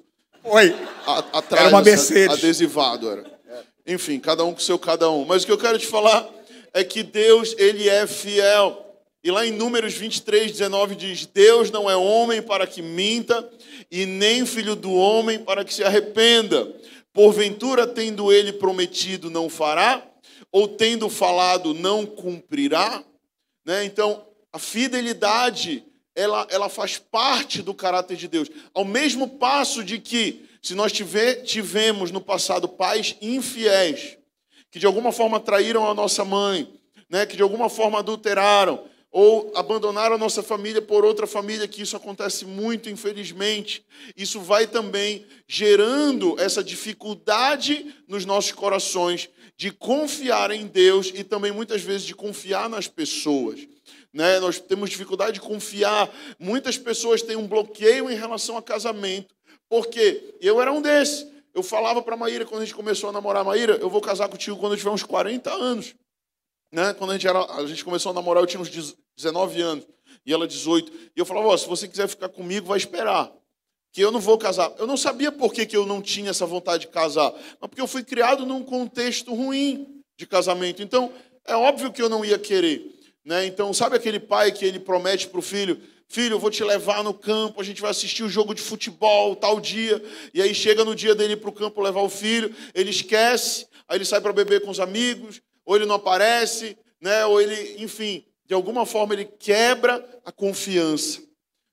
Oi. 0.47 0.75
A- 1.05 1.19
atrás, 1.39 1.65
Era 1.67 1.75
uma 1.75 1.81
Mercedes. 1.83 2.37
Adesivado 2.37 3.09
era. 3.09 3.37
Enfim, 3.85 4.19
cada 4.19 4.43
um 4.43 4.53
com 4.53 4.59
seu 4.59 4.77
cada 4.77 5.09
um. 5.09 5.25
Mas 5.25 5.43
o 5.43 5.45
que 5.45 5.51
eu 5.51 5.57
quero 5.57 5.77
te 5.77 5.87
falar 5.87 6.27
é 6.73 6.83
que 6.83 7.03
Deus, 7.03 7.55
ele 7.57 7.87
é 7.87 8.05
fiel. 8.05 8.83
E 9.23 9.31
lá 9.31 9.45
em 9.45 9.51
Números 9.51 9.93
23, 9.93 10.51
19 10.51 10.95
diz: 10.95 11.25
Deus 11.25 11.71
não 11.71 11.89
é 11.89 11.95
homem 11.95 12.41
para 12.41 12.67
que 12.67 12.81
minta, 12.81 13.49
e 13.91 14.05
nem 14.05 14.45
filho 14.45 14.75
do 14.75 14.93
homem 14.93 15.39
para 15.39 15.63
que 15.65 15.73
se 15.73 15.83
arrependa. 15.83 16.71
Porventura, 17.13 17.87
tendo 17.87 18.31
ele 18.31 18.53
prometido, 18.53 19.29
não 19.29 19.49
fará? 19.49 20.05
Ou 20.51 20.67
tendo 20.67 21.09
falado, 21.09 21.73
não 21.73 22.05
cumprirá? 22.05 23.03
Né? 23.65 23.85
Então, 23.85 24.23
a 24.53 24.59
fidelidade, 24.59 25.83
ela, 26.17 26.47
ela 26.49 26.67
faz 26.67 26.97
parte 26.97 27.61
do 27.61 27.75
caráter 27.75 28.17
de 28.17 28.27
Deus. 28.27 28.49
Ao 28.73 28.83
mesmo 28.83 29.29
passo 29.29 29.83
de 29.83 29.99
que, 29.99 30.49
se 30.63 30.73
nós 30.73 30.91
tiver, 30.91 31.43
tivemos 31.43 32.09
no 32.09 32.19
passado 32.19 32.67
pais 32.67 33.15
infiéis, 33.21 34.17
que 34.71 34.79
de 34.79 34.87
alguma 34.87 35.11
forma 35.11 35.39
traíram 35.39 35.87
a 35.87 35.93
nossa 35.93 36.25
mãe, 36.25 36.73
né? 37.07 37.27
que 37.27 37.37
de 37.37 37.43
alguma 37.43 37.69
forma 37.69 37.99
adulteraram, 37.99 38.83
ou 39.11 39.51
abandonaram 39.55 40.15
a 40.15 40.17
nossa 40.17 40.41
família 40.41 40.81
por 40.81 41.05
outra 41.05 41.27
família, 41.27 41.67
que 41.67 41.83
isso 41.83 41.95
acontece 41.95 42.45
muito, 42.45 42.89
infelizmente. 42.89 43.85
Isso 44.15 44.41
vai 44.41 44.65
também 44.65 45.23
gerando 45.47 46.35
essa 46.39 46.63
dificuldade 46.63 47.95
nos 48.07 48.25
nossos 48.25 48.51
corações 48.51 49.29
de 49.55 49.71
confiar 49.71 50.49
em 50.49 50.65
Deus 50.65 51.11
e 51.13 51.23
também 51.23 51.51
muitas 51.51 51.83
vezes 51.83 52.05
de 52.05 52.15
confiar 52.15 52.67
nas 52.69 52.87
pessoas. 52.87 53.67
Né? 54.17 54.39
Nós 54.39 54.59
temos 54.59 54.89
dificuldade 54.89 55.33
de 55.33 55.41
confiar. 55.41 56.09
Muitas 56.39 56.77
pessoas 56.77 57.21
têm 57.21 57.35
um 57.35 57.47
bloqueio 57.47 58.09
em 58.09 58.15
relação 58.15 58.57
a 58.57 58.61
casamento. 58.61 59.35
Por 59.69 59.87
quê? 59.87 60.35
Eu 60.41 60.61
era 60.61 60.73
um 60.73 60.81
desses. 60.81 61.27
Eu 61.53 61.61
falava 61.61 62.01
para 62.01 62.17
Maíra, 62.17 62.45
quando 62.45 62.63
a 62.63 62.65
gente 62.65 62.75
começou 62.75 63.09
a 63.09 63.13
namorar, 63.13 63.45
Maíra, 63.45 63.77
eu 63.81 63.89
vou 63.89 64.01
casar 64.01 64.27
contigo 64.27 64.57
quando 64.57 64.73
eu 64.73 64.77
tiver 64.77 64.89
uns 64.89 65.03
40 65.03 65.53
anos 65.53 65.95
né? 66.71 66.93
Quando 66.93 67.11
a 67.11 67.13
gente, 67.13 67.27
era, 67.27 67.39
a 67.53 67.65
gente 67.65 67.83
começou 67.83 68.11
a 68.11 68.13
namorar, 68.13 68.43
eu 68.43 68.47
tinha 68.47 68.61
uns 68.61 68.69
19 69.15 69.61
anos 69.61 69.87
e 70.25 70.33
ela 70.33 70.47
18. 70.47 70.91
E 71.15 71.19
eu 71.19 71.25
falava, 71.25 71.47
ó, 71.47 71.57
se 71.57 71.67
você 71.67 71.87
quiser 71.87 72.07
ficar 72.07 72.29
comigo, 72.29 72.67
vai 72.67 72.77
esperar. 72.77 73.31
Que 73.93 74.01
eu 74.01 74.11
não 74.11 74.19
vou 74.19 74.37
casar. 74.37 74.73
Eu 74.77 74.85
não 74.85 74.97
sabia 74.97 75.31
por 75.31 75.53
que, 75.53 75.65
que 75.65 75.75
eu 75.75 75.85
não 75.85 76.01
tinha 76.01 76.29
essa 76.29 76.45
vontade 76.45 76.81
de 76.81 76.87
casar. 76.91 77.33
Mas 77.59 77.69
porque 77.69 77.81
eu 77.81 77.87
fui 77.87 78.03
criado 78.03 78.45
num 78.45 78.63
contexto 78.63 79.33
ruim 79.33 80.03
de 80.17 80.27
casamento. 80.27 80.83
Então, 80.83 81.11
é 81.45 81.55
óbvio 81.55 81.91
que 81.91 82.01
eu 82.01 82.09
não 82.09 82.23
ia 82.23 82.37
querer. 82.37 82.96
Né? 83.27 83.45
Então, 83.45 83.73
sabe 83.73 83.97
aquele 83.97 84.21
pai 84.21 84.53
que 84.53 84.63
ele 84.63 84.79
promete 84.79 85.27
para 85.27 85.39
o 85.39 85.41
filho, 85.41 85.81
filho, 86.07 86.35
eu 86.35 86.39
vou 86.39 86.49
te 86.49 86.63
levar 86.63 87.03
no 87.03 87.13
campo, 87.13 87.59
a 87.59 87.63
gente 87.63 87.81
vai 87.81 87.91
assistir 87.91 88.23
o 88.23 88.29
jogo 88.29 88.55
de 88.55 88.61
futebol 88.61 89.35
tal 89.35 89.59
dia. 89.59 90.01
E 90.33 90.41
aí 90.41 90.55
chega 90.55 90.85
no 90.85 90.95
dia 90.95 91.13
dele 91.13 91.35
para 91.35 91.49
o 91.49 91.53
campo 91.53 91.81
levar 91.81 91.99
o 91.99 92.07
filho, 92.07 92.55
ele 92.73 92.89
esquece, 92.89 93.67
aí 93.85 93.97
ele 93.97 94.05
sai 94.05 94.21
para 94.21 94.31
beber 94.31 94.61
com 94.61 94.71
os 94.71 94.79
amigos, 94.79 95.41
ou 95.65 95.75
ele 95.75 95.85
não 95.85 95.95
aparece, 95.95 96.77
né? 97.01 97.25
ou 97.25 97.41
ele, 97.41 97.83
enfim, 97.83 98.23
de 98.45 98.53
alguma 98.53 98.85
forma 98.85 99.13
ele 99.13 99.25
quebra 99.25 100.01
a 100.23 100.31
confiança. 100.31 101.21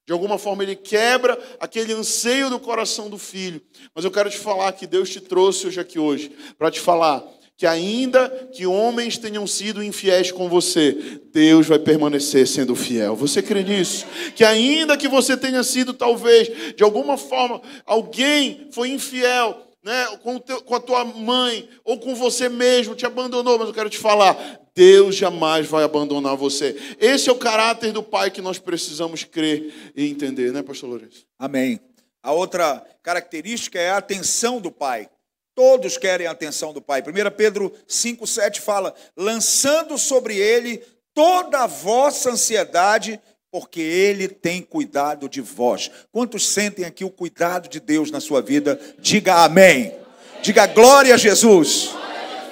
De 0.05 0.13
alguma 0.13 0.39
forma 0.39 0.65
ele 0.65 0.75
quebra 0.75 1.39
aquele 1.61 1.93
anseio 1.93 2.51
do 2.51 2.59
coração 2.59 3.09
do 3.09 3.17
filho. 3.17 3.63
Mas 3.95 4.05
eu 4.05 4.11
quero 4.11 4.29
te 4.29 4.39
falar 4.39 4.73
que 4.73 4.89
Deus 4.89 5.09
te 5.09 5.21
trouxe 5.21 5.69
hoje 5.69 5.79
aqui 5.79 6.01
hoje 6.01 6.33
para 6.59 6.69
te 6.69 6.81
falar 6.81 7.25
que 7.57 7.67
ainda 7.67 8.29
que 8.53 8.67
homens 8.67 9.17
tenham 9.17 9.47
sido 9.47 9.83
infiéis 9.83 10.33
com 10.33 10.49
você, 10.49 11.21
Deus 11.33 11.67
vai 11.67 11.79
permanecer 11.79 12.47
sendo 12.49 12.75
fiel. 12.75 13.15
Você 13.15 13.41
crê 13.41 13.63
nisso? 13.63 14.05
Que 14.35 14.43
ainda 14.45 14.97
que 14.97 15.07
você 15.09 15.37
tenha 15.37 15.63
sido 15.63 15.93
talvez 15.95 16.51
de 16.75 16.83
alguma 16.83 17.17
forma 17.17 17.63
alguém 17.87 18.69
foi 18.73 18.89
infiel, 18.91 19.69
né, 19.85 20.07
com, 20.23 20.39
teu- 20.39 20.63
com 20.63 20.75
a 20.75 20.81
tua 20.81 21.05
mãe 21.05 21.69
ou 21.85 21.99
com 21.99 22.15
você 22.15 22.49
mesmo, 22.49 22.95
te 22.95 23.07
abandonou, 23.07 23.59
mas 23.59 23.69
eu 23.69 23.75
quero 23.75 23.91
te 23.91 23.99
falar, 23.99 24.61
Deus 24.75 25.15
jamais 25.15 25.67
vai 25.69 25.85
abandonar 25.85 26.37
você. 26.37 26.75
Esse 26.99 27.29
é 27.29 27.33
o 27.33 27.37
caráter 27.37 27.93
do 27.93 28.03
Pai 28.03 28.31
que 28.31 28.41
nós 28.41 28.59
precisamos 28.59 29.23
crer 29.23 29.93
e 29.95 30.09
entender, 30.09 30.53
né, 30.53 30.63
Pastor 30.63 30.89
Lourenço? 30.91 31.25
Amém. 31.39 31.79
A 32.23 32.33
outra 32.33 32.83
característica 33.03 33.79
é 33.79 33.91
a 33.91 33.99
atenção 33.99 34.59
do 34.59 34.71
pai. 34.73 35.07
Todos 35.55 35.97
querem 35.97 36.27
a 36.27 36.33
atenção 36.33 36.73
do 36.73 36.83
pai. 36.83 37.03
1 37.03 37.37
Pedro 37.37 37.73
5,7 37.89 38.61
fala: 38.61 38.95
lançando 39.17 39.97
sobre 39.97 40.37
ele 40.37 40.83
toda 41.15 41.61
a 41.61 41.67
vossa 41.67 42.31
ansiedade, 42.31 43.21
porque 43.51 43.81
ele 43.81 44.27
tem 44.27 44.61
cuidado 44.61 45.29
de 45.29 45.41
vós. 45.41 45.91
Quantos 46.11 46.49
sentem 46.49 46.85
aqui 46.85 47.05
o 47.05 47.11
cuidado 47.11 47.69
de 47.69 47.79
Deus 47.79 48.11
na 48.11 48.21
sua 48.21 48.43
vida? 48.43 48.81
Diga 48.99 49.45
amém. 49.45 49.95
Diga 50.43 50.67
glória 50.67 51.15
a 51.15 51.17
Jesus. 51.17 51.91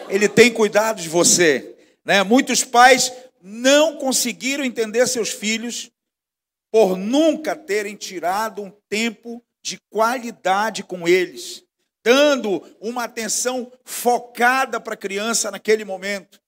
Ele 0.09 0.29
tem 0.29 0.53
cuidado 0.53 1.03
de 1.03 1.09
você. 1.09 1.75
Né? 2.05 2.23
Muitos 2.23 2.63
pais 2.63 3.13
não 3.43 3.97
conseguiram 3.97 4.65
entender 4.65 5.07
seus 5.09 5.31
filhos 5.31 5.91
por 6.71 6.97
nunca 6.97 7.57
terem 7.57 7.97
tirado 7.97 8.63
um 8.63 8.73
tempo 8.89 9.43
de 9.63 9.79
qualidade 9.91 10.83
com 10.83 11.07
eles, 11.07 11.63
dando 12.05 12.63
uma 12.81 13.05
atenção 13.05 13.71
focada 13.85 14.81
para 14.81 14.95
a 14.95 14.97
criança 14.97 15.51
naquele 15.51 15.85
momento. 15.85 16.41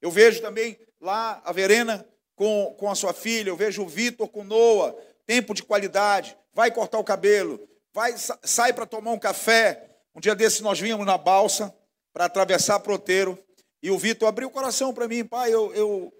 Eu 0.00 0.10
vejo 0.10 0.40
também 0.40 0.78
lá 1.00 1.40
a 1.44 1.52
Verena 1.52 2.06
com, 2.34 2.74
com 2.78 2.90
a 2.90 2.94
sua 2.94 3.12
filha, 3.12 3.48
eu 3.50 3.56
vejo 3.56 3.82
o 3.82 3.88
Vitor 3.88 4.28
com 4.28 4.44
Noah, 4.44 4.94
tempo 5.26 5.54
de 5.54 5.62
qualidade, 5.62 6.36
vai 6.52 6.70
cortar 6.70 6.98
o 6.98 7.04
cabelo, 7.04 7.66
vai 7.92 8.16
sa- 8.16 8.38
sai 8.42 8.72
para 8.72 8.86
tomar 8.86 9.12
um 9.12 9.18
café. 9.18 9.88
Um 10.14 10.20
dia 10.20 10.34
desse 10.34 10.62
nós 10.62 10.78
vínhamos 10.80 11.06
na 11.06 11.16
balsa 11.18 11.74
para 12.12 12.24
atravessar 12.26 12.80
Proteiro 12.80 13.38
e 13.82 13.90
o 13.90 13.98
Vitor 13.98 14.28
abriu 14.28 14.48
o 14.48 14.50
coração 14.50 14.92
para 14.92 15.06
mim, 15.08 15.24
pai, 15.24 15.52
eu, 15.52 15.72
eu 15.74 16.12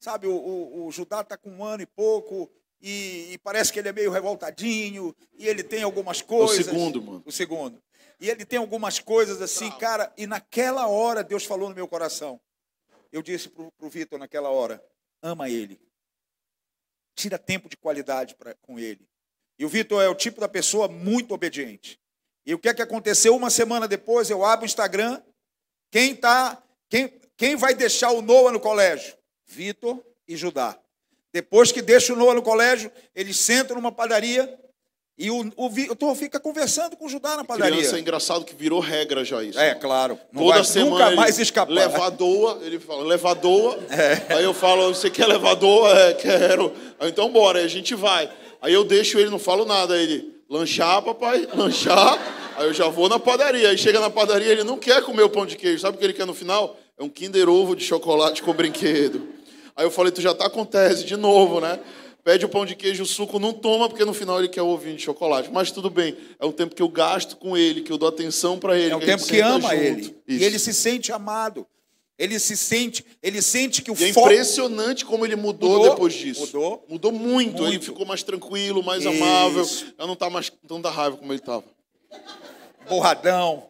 sabe, 0.00 0.26
o, 0.26 0.32
o, 0.34 0.86
o 0.86 0.90
Judá 0.90 1.20
está 1.20 1.36
com 1.36 1.50
um 1.50 1.64
ano 1.64 1.82
e 1.82 1.86
pouco 1.86 2.50
e, 2.80 3.32
e 3.32 3.38
parece 3.38 3.72
que 3.72 3.78
ele 3.78 3.88
é 3.88 3.92
meio 3.92 4.10
revoltadinho 4.10 5.14
e 5.34 5.46
ele 5.46 5.62
tem 5.62 5.82
algumas 5.82 6.22
coisas. 6.22 6.64
segundo, 6.66 7.02
mano. 7.02 7.22
O 7.26 7.32
segundo. 7.32 7.82
E 8.20 8.28
ele 8.28 8.44
tem 8.44 8.58
algumas 8.58 8.98
coisas 8.98 9.40
assim, 9.40 9.70
cara, 9.78 10.12
e 10.16 10.26
naquela 10.26 10.86
hora 10.86 11.24
Deus 11.24 11.44
falou 11.44 11.70
no 11.70 11.74
meu 11.74 11.88
coração. 11.88 12.38
Eu 13.10 13.22
disse 13.22 13.48
para 13.48 13.64
o 13.64 13.88
Vitor 13.88 14.18
naquela 14.18 14.50
hora: 14.50 14.84
ama 15.22 15.48
ele. 15.48 15.80
Tira 17.14 17.38
tempo 17.38 17.68
de 17.68 17.76
qualidade 17.76 18.34
pra, 18.34 18.54
com 18.56 18.78
ele. 18.78 19.08
E 19.58 19.64
o 19.64 19.68
Vitor 19.68 20.02
é 20.02 20.08
o 20.08 20.14
tipo 20.14 20.40
da 20.40 20.48
pessoa 20.48 20.86
muito 20.86 21.32
obediente. 21.32 21.98
E 22.44 22.54
o 22.54 22.58
que 22.58 22.68
é 22.68 22.74
que 22.74 22.82
aconteceu? 22.82 23.34
Uma 23.34 23.50
semana 23.50 23.88
depois, 23.88 24.30
eu 24.30 24.44
abro 24.44 24.64
o 24.64 24.66
Instagram. 24.66 25.22
Quem 25.90 26.14
tá, 26.14 26.62
quem, 26.88 27.08
quem 27.36 27.56
vai 27.56 27.74
deixar 27.74 28.10
o 28.10 28.22
Noah 28.22 28.52
no 28.52 28.60
colégio? 28.60 29.16
Vitor 29.46 30.02
e 30.28 30.36
Judá. 30.36 30.78
Depois 31.32 31.72
que 31.72 31.82
deixa 31.82 32.12
o 32.12 32.16
Noah 32.16 32.34
no 32.34 32.42
colégio, 32.42 32.92
eles 33.14 33.36
sentam 33.38 33.76
numa 33.76 33.92
padaria 33.92 34.58
e 35.20 35.30
o, 35.30 35.52
o 35.54 35.68
Vitor 35.68 36.14
fica 36.14 36.40
conversando 36.40 36.96
com 36.96 37.04
o 37.04 37.08
Judá 37.08 37.36
na 37.36 37.44
padaria. 37.44 37.76
Criança 37.76 37.98
é 37.98 38.00
engraçado 38.00 38.42
que 38.42 38.54
virou 38.54 38.80
regra 38.80 39.22
já 39.22 39.44
isso. 39.44 39.60
É, 39.60 39.74
claro. 39.74 40.18
Não 40.32 40.44
Toda 40.44 40.54
vai 40.54 40.64
semana 40.64 40.90
nunca 40.90 41.10
mais 41.10 41.38
escapar. 41.38 41.70
Levadoa, 41.74 42.58
ele 42.62 42.78
fala, 42.78 43.04
levadoa. 43.04 43.78
É. 43.90 44.36
Aí 44.36 44.44
eu 44.44 44.54
falo, 44.54 44.94
você 44.94 45.10
quer 45.10 45.26
levadoa? 45.26 45.92
É, 45.92 46.14
quero. 46.14 46.72
Aí, 46.98 47.10
então 47.10 47.30
bora, 47.30 47.58
aí 47.58 47.66
a 47.66 47.68
gente 47.68 47.94
vai. 47.94 48.30
Aí 48.62 48.72
eu 48.72 48.82
deixo 48.82 49.18
ele, 49.18 49.28
não 49.28 49.38
falo 49.38 49.66
nada. 49.66 49.92
Aí 49.92 50.04
ele, 50.04 50.34
lanchar, 50.48 51.02
papai, 51.02 51.46
lanchar. 51.54 52.18
Aí 52.56 52.66
eu 52.66 52.72
já 52.72 52.88
vou 52.88 53.06
na 53.06 53.18
padaria. 53.18 53.68
Aí 53.68 53.76
chega 53.76 54.00
na 54.00 54.08
padaria, 54.08 54.50
ele 54.50 54.64
não 54.64 54.78
quer 54.78 55.02
comer 55.02 55.24
o 55.24 55.28
pão 55.28 55.44
de 55.44 55.54
queijo. 55.54 55.80
Sabe 55.80 55.96
o 55.96 56.00
que 56.00 56.04
ele 56.06 56.14
quer 56.14 56.26
no 56.26 56.32
final? 56.32 56.78
É 56.98 57.02
um 57.02 57.10
Kinder 57.10 57.46
Ovo 57.46 57.76
de 57.76 57.84
chocolate 57.84 58.42
com 58.42 58.54
brinquedo. 58.54 59.28
Aí 59.76 59.84
eu 59.84 59.90
falei, 59.90 60.12
tu 60.12 60.22
já 60.22 60.34
tá 60.34 60.48
com 60.48 60.64
tese 60.64 61.04
de 61.04 61.16
novo, 61.16 61.60
né? 61.60 61.78
Pede 62.22 62.44
o 62.44 62.48
pão 62.48 62.66
de 62.66 62.74
queijo, 62.74 63.02
o 63.02 63.06
suco 63.06 63.38
não 63.38 63.52
toma, 63.52 63.88
porque 63.88 64.04
no 64.04 64.12
final 64.12 64.38
ele 64.38 64.48
quer 64.48 64.62
o 64.62 64.68
ovinho 64.68 64.96
de 64.96 65.02
chocolate. 65.02 65.50
Mas 65.50 65.70
tudo 65.70 65.88
bem, 65.88 66.16
é 66.38 66.44
um 66.46 66.52
tempo 66.52 66.74
que 66.74 66.82
eu 66.82 66.88
gasto 66.88 67.36
com 67.36 67.56
ele, 67.56 67.80
que 67.80 67.90
eu 67.90 67.96
dou 67.98 68.08
atenção 68.08 68.58
para 68.58 68.78
ele. 68.78 68.92
É 68.92 68.96
um 68.96 69.00
tempo 69.00 69.24
que 69.24 69.40
ama 69.40 69.70
junto. 69.70 69.74
ele. 69.82 70.00
Isso. 70.28 70.42
E 70.42 70.44
ele 70.44 70.58
se 70.58 70.74
sente 70.74 71.12
amado. 71.12 71.66
Ele 72.18 72.38
se 72.38 72.54
sente, 72.54 73.02
ele 73.22 73.40
sente 73.40 73.80
que 73.80 73.90
o 73.90 73.96
E 73.98 74.04
é 74.04 74.12
foco 74.12 74.26
impressionante 74.30 75.06
como 75.06 75.24
ele 75.24 75.36
mudou, 75.36 75.70
Mudou, 75.78 75.90
depois 75.90 76.12
disso. 76.12 76.42
mudou. 76.42 76.84
Mudou 76.86 77.12
muito. 77.12 77.62
Ele 77.62 77.70
Muito. 77.70 77.84
ficou 77.86 78.04
mais 78.04 78.22
tranquilo, 78.22 78.82
mais 78.82 79.02
Isso. 79.06 79.08
amável. 79.08 79.64
Já 79.64 80.06
não 80.06 80.14
tá 80.14 80.28
mais 80.28 80.52
tão 80.68 80.78
da 80.82 80.90
raiva 80.90 81.16
como 81.16 81.32
ele 81.32 81.40
estava. 81.40 81.64
borradão. 82.88 83.66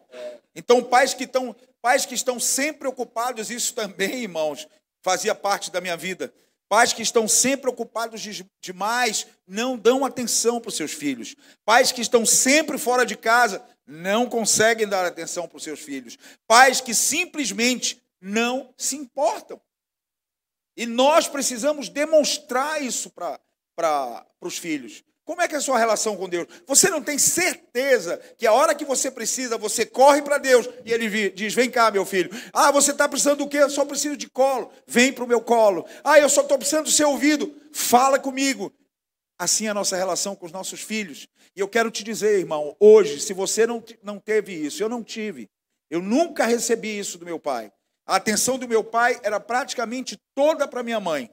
Então, 0.55 0.83
pais 0.83 1.13
que 1.13 1.23
estão, 1.23 1.55
pais 1.81 2.05
que 2.05 2.13
estão 2.13 2.39
sempre 2.39 2.87
ocupados, 2.89 3.49
isso 3.49 3.73
também, 3.73 4.23
irmãos, 4.23 4.67
fazia 5.01 5.33
parte 5.33 5.71
da 5.71 5.79
minha 5.79 5.95
vida. 5.95 6.33
Pais 6.71 6.93
que 6.93 7.01
estão 7.01 7.27
sempre 7.27 7.69
ocupados 7.69 8.21
de- 8.21 8.49
demais 8.61 9.27
não 9.45 9.77
dão 9.77 10.05
atenção 10.05 10.61
para 10.61 10.69
os 10.69 10.77
seus 10.77 10.93
filhos. 10.93 11.35
Pais 11.65 11.91
que 11.91 11.99
estão 11.99 12.25
sempre 12.25 12.77
fora 12.77 13.05
de 13.05 13.17
casa 13.17 13.61
não 13.85 14.29
conseguem 14.29 14.87
dar 14.87 15.05
atenção 15.05 15.49
para 15.49 15.57
os 15.57 15.63
seus 15.63 15.81
filhos. 15.81 16.17
Pais 16.47 16.79
que 16.79 16.93
simplesmente 16.93 18.01
não 18.21 18.73
se 18.77 18.95
importam. 18.95 19.59
E 20.77 20.85
nós 20.85 21.27
precisamos 21.27 21.89
demonstrar 21.89 22.81
isso 22.81 23.11
para 23.75 24.25
os 24.39 24.57
filhos. 24.57 25.03
Como 25.23 25.41
é 25.41 25.47
que 25.47 25.55
é 25.55 25.57
a 25.59 25.61
sua 25.61 25.77
relação 25.77 26.17
com 26.17 26.27
Deus? 26.27 26.47
Você 26.67 26.89
não 26.89 27.01
tem 27.01 27.17
certeza 27.17 28.19
que 28.37 28.47
a 28.47 28.53
hora 28.53 28.73
que 28.73 28.83
você 28.83 29.11
precisa, 29.11 29.57
você 29.57 29.85
corre 29.85 30.21
para 30.21 30.37
Deus 30.37 30.67
e 30.83 30.91
Ele 30.91 31.29
diz: 31.29 31.53
Vem 31.53 31.69
cá, 31.69 31.91
meu 31.91 32.05
filho. 32.05 32.31
Ah, 32.51 32.71
você 32.71 32.91
está 32.91 33.07
precisando 33.07 33.39
do 33.39 33.47
quê? 33.47 33.57
Eu 33.57 33.69
só 33.69 33.85
preciso 33.85 34.17
de 34.17 34.29
colo. 34.29 34.71
Vem 34.87 35.13
para 35.13 35.23
o 35.23 35.27
meu 35.27 35.41
colo. 35.41 35.85
Ah, 36.03 36.19
eu 36.19 36.27
só 36.27 36.41
estou 36.41 36.57
precisando 36.57 36.85
do 36.85 36.91
seu 36.91 37.09
ouvido. 37.09 37.53
Fala 37.71 38.19
comigo. 38.19 38.73
Assim 39.37 39.67
é 39.67 39.69
a 39.69 39.73
nossa 39.73 39.95
relação 39.95 40.35
com 40.35 40.45
os 40.45 40.51
nossos 40.51 40.81
filhos. 40.81 41.27
E 41.55 41.59
eu 41.59 41.67
quero 41.67 41.91
te 41.91 42.03
dizer, 42.03 42.39
irmão, 42.39 42.75
hoje, 42.79 43.19
se 43.19 43.33
você 43.33 43.65
não, 43.65 43.83
não 44.03 44.19
teve 44.19 44.53
isso, 44.53 44.83
eu 44.83 44.89
não 44.89 45.03
tive. 45.03 45.49
Eu 45.89 46.01
nunca 46.01 46.45
recebi 46.45 46.97
isso 46.97 47.17
do 47.17 47.25
meu 47.25 47.39
pai. 47.39 47.71
A 48.05 48.15
atenção 48.17 48.57
do 48.57 48.67
meu 48.67 48.83
pai 48.83 49.19
era 49.23 49.39
praticamente 49.39 50.17
toda 50.35 50.67
para 50.67 50.83
minha 50.83 50.99
mãe. 50.99 51.29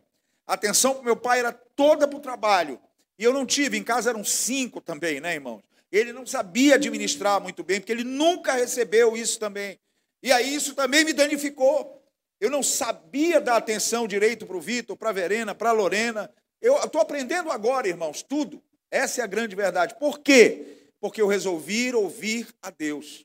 A 0.47 0.55
atenção 0.55 0.95
do 0.95 1.03
meu 1.03 1.17
pai 1.17 1.41
era 1.41 1.53
toda 1.53 2.09
para 2.09 2.17
o 2.17 2.21
trabalho. 2.21 2.81
E 3.19 3.25
eu 3.25 3.33
não 3.33 3.45
tive, 3.45 3.77
em 3.77 3.83
casa 3.83 4.11
eram 4.11 4.23
cinco 4.23 4.81
também, 4.81 5.21
né, 5.21 5.35
irmãos? 5.35 5.63
Ele 5.91 6.13
não 6.13 6.25
sabia 6.27 6.75
administrar 6.75 7.41
muito 7.41 7.65
bem, 7.65 7.81
porque 7.81 7.93
ele 7.93 8.05
nunca 8.05 8.53
recebeu 8.53 9.17
isso 9.17 9.39
também. 9.39 9.79
E 10.23 10.31
aí 10.31 10.55
isso 10.55 10.75
também 10.75 11.05
me 11.05 11.13
danificou. 11.13 12.03
Eu 12.41 12.51
não 12.51 12.63
sabia 12.63 13.41
dar 13.41 13.57
atenção 13.57 14.07
direito 14.07 14.47
para 14.47 14.57
o 14.57 14.61
Vitor, 14.61 14.97
para 14.97 15.11
a 15.11 15.13
Verena, 15.13 15.55
para 15.55 15.71
a 15.71 15.73
Lorena. 15.73 16.31
Eu 16.61 16.77
estou 16.83 17.01
aprendendo 17.01 17.51
agora, 17.51 17.89
irmãos, 17.89 18.23
tudo. 18.23 18.63
Essa 18.91 19.21
é 19.21 19.25
a 19.25 19.27
grande 19.27 19.57
verdade. 19.57 19.97
Por 19.99 20.21
quê? 20.21 20.93
Porque 21.01 21.21
eu 21.21 21.27
resolvi 21.27 21.93
ouvir 21.95 22.49
a 22.63 22.71
Deus. 22.71 23.25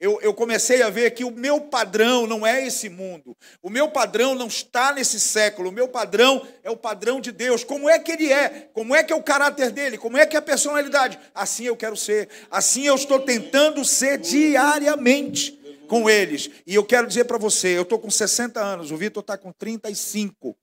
Eu, 0.00 0.20
eu 0.22 0.32
comecei 0.32 0.80
a 0.82 0.90
ver 0.90 1.10
que 1.10 1.24
o 1.24 1.30
meu 1.30 1.60
padrão 1.60 2.24
não 2.24 2.46
é 2.46 2.64
esse 2.64 2.88
mundo. 2.88 3.36
O 3.60 3.68
meu 3.68 3.90
padrão 3.90 4.34
não 4.34 4.46
está 4.46 4.92
nesse 4.92 5.18
século. 5.18 5.70
O 5.70 5.72
meu 5.72 5.88
padrão 5.88 6.46
é 6.62 6.70
o 6.70 6.76
padrão 6.76 7.20
de 7.20 7.32
Deus. 7.32 7.64
Como 7.64 7.90
é 7.90 7.98
que 7.98 8.12
ele 8.12 8.32
é? 8.32 8.68
Como 8.72 8.94
é 8.94 9.02
que 9.02 9.12
é 9.12 9.16
o 9.16 9.22
caráter 9.22 9.72
dele? 9.72 9.98
Como 9.98 10.16
é 10.16 10.24
que 10.24 10.36
é 10.36 10.38
a 10.38 10.42
personalidade? 10.42 11.18
Assim 11.34 11.64
eu 11.64 11.76
quero 11.76 11.96
ser. 11.96 12.28
Assim 12.48 12.86
eu 12.86 12.94
estou 12.94 13.18
tentando 13.20 13.84
ser 13.84 14.18
diariamente 14.18 15.58
com 15.88 16.08
eles. 16.08 16.48
E 16.64 16.76
eu 16.76 16.84
quero 16.84 17.08
dizer 17.08 17.24
para 17.24 17.38
você, 17.38 17.76
eu 17.76 17.82
estou 17.82 17.98
com 17.98 18.10
60 18.10 18.60
anos, 18.60 18.92
o 18.92 18.96
Vitor 18.96 19.22
está 19.22 19.36
com 19.36 19.50
35. 19.50 20.56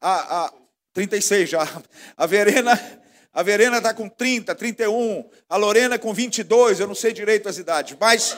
A, 0.00 0.46
a, 0.46 0.52
36 0.92 1.50
já. 1.50 1.82
A 2.16 2.26
Verena 2.26 3.00
a 3.34 3.42
Verena 3.42 3.78
está 3.78 3.94
com 3.94 4.10
30, 4.10 4.54
31. 4.54 5.24
A 5.48 5.56
Lorena 5.56 5.98
com 5.98 6.12
22, 6.12 6.80
eu 6.80 6.86
não 6.86 6.94
sei 6.94 7.12
direito 7.12 7.48
as 7.48 7.58
idades, 7.58 7.96
mas. 7.98 8.36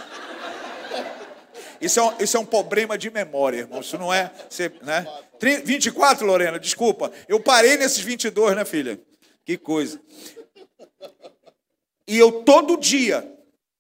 Isso 1.85 2.01
é, 2.01 2.03
um, 2.03 2.13
isso 2.19 2.37
é 2.37 2.41
um 2.41 2.47
problema 2.47 2.97
de 2.97 3.11
memória, 3.11 3.59
irmão. 3.59 3.81
Isso 3.81 3.99
não 3.99 4.13
é. 4.13 4.33
Você, 4.49 4.73
né? 4.81 5.07
30, 5.39 5.67
24, 5.67 6.27
Lorena, 6.27 6.59
desculpa. 6.59 7.13
Eu 7.29 7.39
parei 7.39 7.77
nesses 7.77 7.99
22, 7.99 8.57
né, 8.57 8.65
filha? 8.65 8.99
Que 9.45 9.59
coisa. 9.59 10.01
E 12.09 12.17
eu 12.17 12.43
todo 12.43 12.79
dia, 12.79 13.31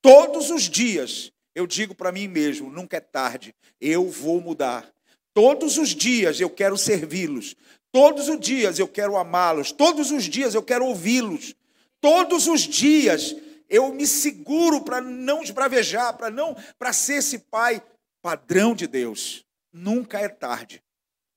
todos 0.03 0.51
os 0.51 0.65
dias, 0.65 1.33
eu 1.55 1.67
digo 1.67 1.95
para 1.95 2.13
mim 2.13 2.29
mesmo: 2.29 2.69
nunca 2.71 2.99
é 2.99 3.01
tarde, 3.01 3.55
eu 3.81 4.11
vou 4.11 4.39
mudar. 4.39 4.87
Todos 5.33 5.79
os 5.79 5.89
dias 5.89 6.39
eu 6.39 6.51
quero 6.51 6.77
servi-los. 6.77 7.57
Todos 7.91 8.29
os 8.29 8.39
dias 8.39 8.79
eu 8.79 8.87
quero 8.87 9.17
amá-los. 9.17 9.73
Todos 9.73 10.11
os 10.11 10.25
dias 10.25 10.55
eu 10.55 10.63
quero 10.63 10.85
ouvi-los. 10.85 11.55
Todos 12.03 12.47
os 12.49 12.61
dias 12.61 13.35
eu 13.69 13.95
me 13.95 14.07
seguro 14.07 14.83
para 14.83 15.01
não 15.01 15.43
esbravejar, 15.43 16.17
para 16.19 16.31
não 16.31 16.55
para 16.79 16.93
ser 16.93 17.15
esse 17.15 17.39
pai 17.39 17.83
padrão 18.29 18.75
de 18.75 18.87
Deus. 18.87 19.45
Nunca 19.71 20.19
é 20.19 20.31
tarde. 20.31 20.83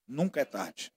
Nunca 0.07 0.39
é 0.39 0.45
tarde. 0.45 0.89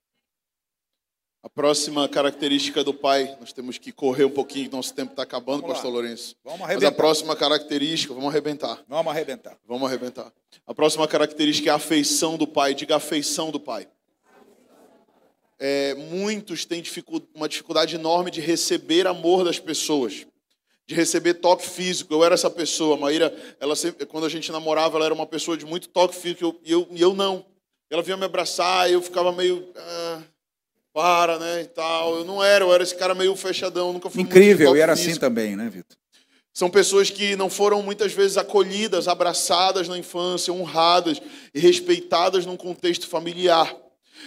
A 1.43 1.49
próxima 1.49 2.09
característica 2.09 2.85
do 2.85 2.95
pai, 2.95 3.37
nós 3.41 3.53
temos 3.53 3.77
que 3.77 3.91
correr 3.91 4.25
um 4.25 4.31
pouquinho, 4.31 4.71
nosso 4.71 4.95
tempo 4.95 5.13
está 5.13 5.25
acabando, 5.25 5.63
Vamos 5.63 5.71
lá. 5.71 5.75
pastor 5.75 5.93
Lourenço. 5.93 6.37
Vamos 6.45 6.61
Mas 6.61 6.69
arrebentar. 6.71 6.89
a 6.93 6.93
próxima 6.93 7.35
característica, 7.35 8.15
vamos 8.15 8.29
arrebentar. 8.31 8.85
Vamos 8.87 9.11
arrebentar. 9.11 9.59
Vamos 9.67 9.89
arrebentar. 9.89 10.33
A 10.65 10.73
próxima 10.73 11.09
característica 11.09 11.69
é 11.69 11.73
a 11.73 11.77
afeição 11.77 12.37
do 12.37 12.47
pai. 12.47 12.73
Diga 12.73 12.95
afeição 12.97 13.51
do 13.51 13.59
pai. 13.59 13.89
É, 15.59 15.95
muitos 15.95 16.65
têm 16.65 16.81
dificu- 16.81 17.27
uma 17.35 17.49
dificuldade 17.49 17.97
enorme 17.97 18.31
de 18.31 18.41
receber 18.41 19.09
amor 19.09 19.43
das 19.45 19.59
pessoas, 19.59 20.27
de 20.91 20.97
receber 20.97 21.35
toque 21.35 21.69
físico. 21.69 22.13
Eu 22.13 22.25
era 22.25 22.35
essa 22.35 22.51
pessoa. 22.51 22.97
A 22.97 22.99
Maíra, 22.99 23.33
ela 23.61 23.77
sempre, 23.77 24.05
quando 24.07 24.27
a 24.27 24.29
gente 24.29 24.51
namorava, 24.51 24.97
ela 24.97 25.05
era 25.05 25.15
uma 25.15 25.25
pessoa 25.25 25.57
de 25.57 25.65
muito 25.65 25.89
toque 25.89 26.17
físico 26.17 26.43
eu- 26.45 26.61
e 26.65 26.73
eu, 26.73 26.89
e 26.91 27.01
eu 27.01 27.15
não. 27.15 27.47
Ela 27.89 28.03
vinha 28.03 28.17
me 28.17 28.25
abraçar 28.25 28.91
e 28.91 28.95
eu 28.95 29.01
ficava 29.01 29.31
meio. 29.31 29.69
ah, 29.77 30.21
para, 30.93 31.39
né? 31.39 31.61
E 31.63 31.67
tal. 31.67 32.17
Eu 32.17 32.25
não 32.25 32.43
era, 32.43 32.65
eu 32.65 32.75
era 32.75 32.83
esse 32.83 32.97
cara 32.97 33.15
meio 33.15 33.37
fechadão, 33.37 33.93
nunca 33.93 34.11
fui 34.11 34.21
Incrível, 34.23 34.77
e 34.77 34.81
era 34.81 34.95
assim 34.95 35.05
físico. 35.05 35.21
também, 35.25 35.55
né, 35.55 35.69
Vitor? 35.71 35.97
São 36.53 36.69
pessoas 36.69 37.09
que 37.09 37.37
não 37.37 37.49
foram 37.49 37.81
muitas 37.81 38.13
vezes 38.13 38.37
acolhidas, 38.37 39.07
abraçadas 39.07 39.87
na 39.87 39.97
infância, 39.97 40.53
honradas 40.53 41.23
e 41.55 41.61
respeitadas 41.61 42.45
num 42.45 42.57
contexto 42.57 43.07
familiar. 43.07 43.73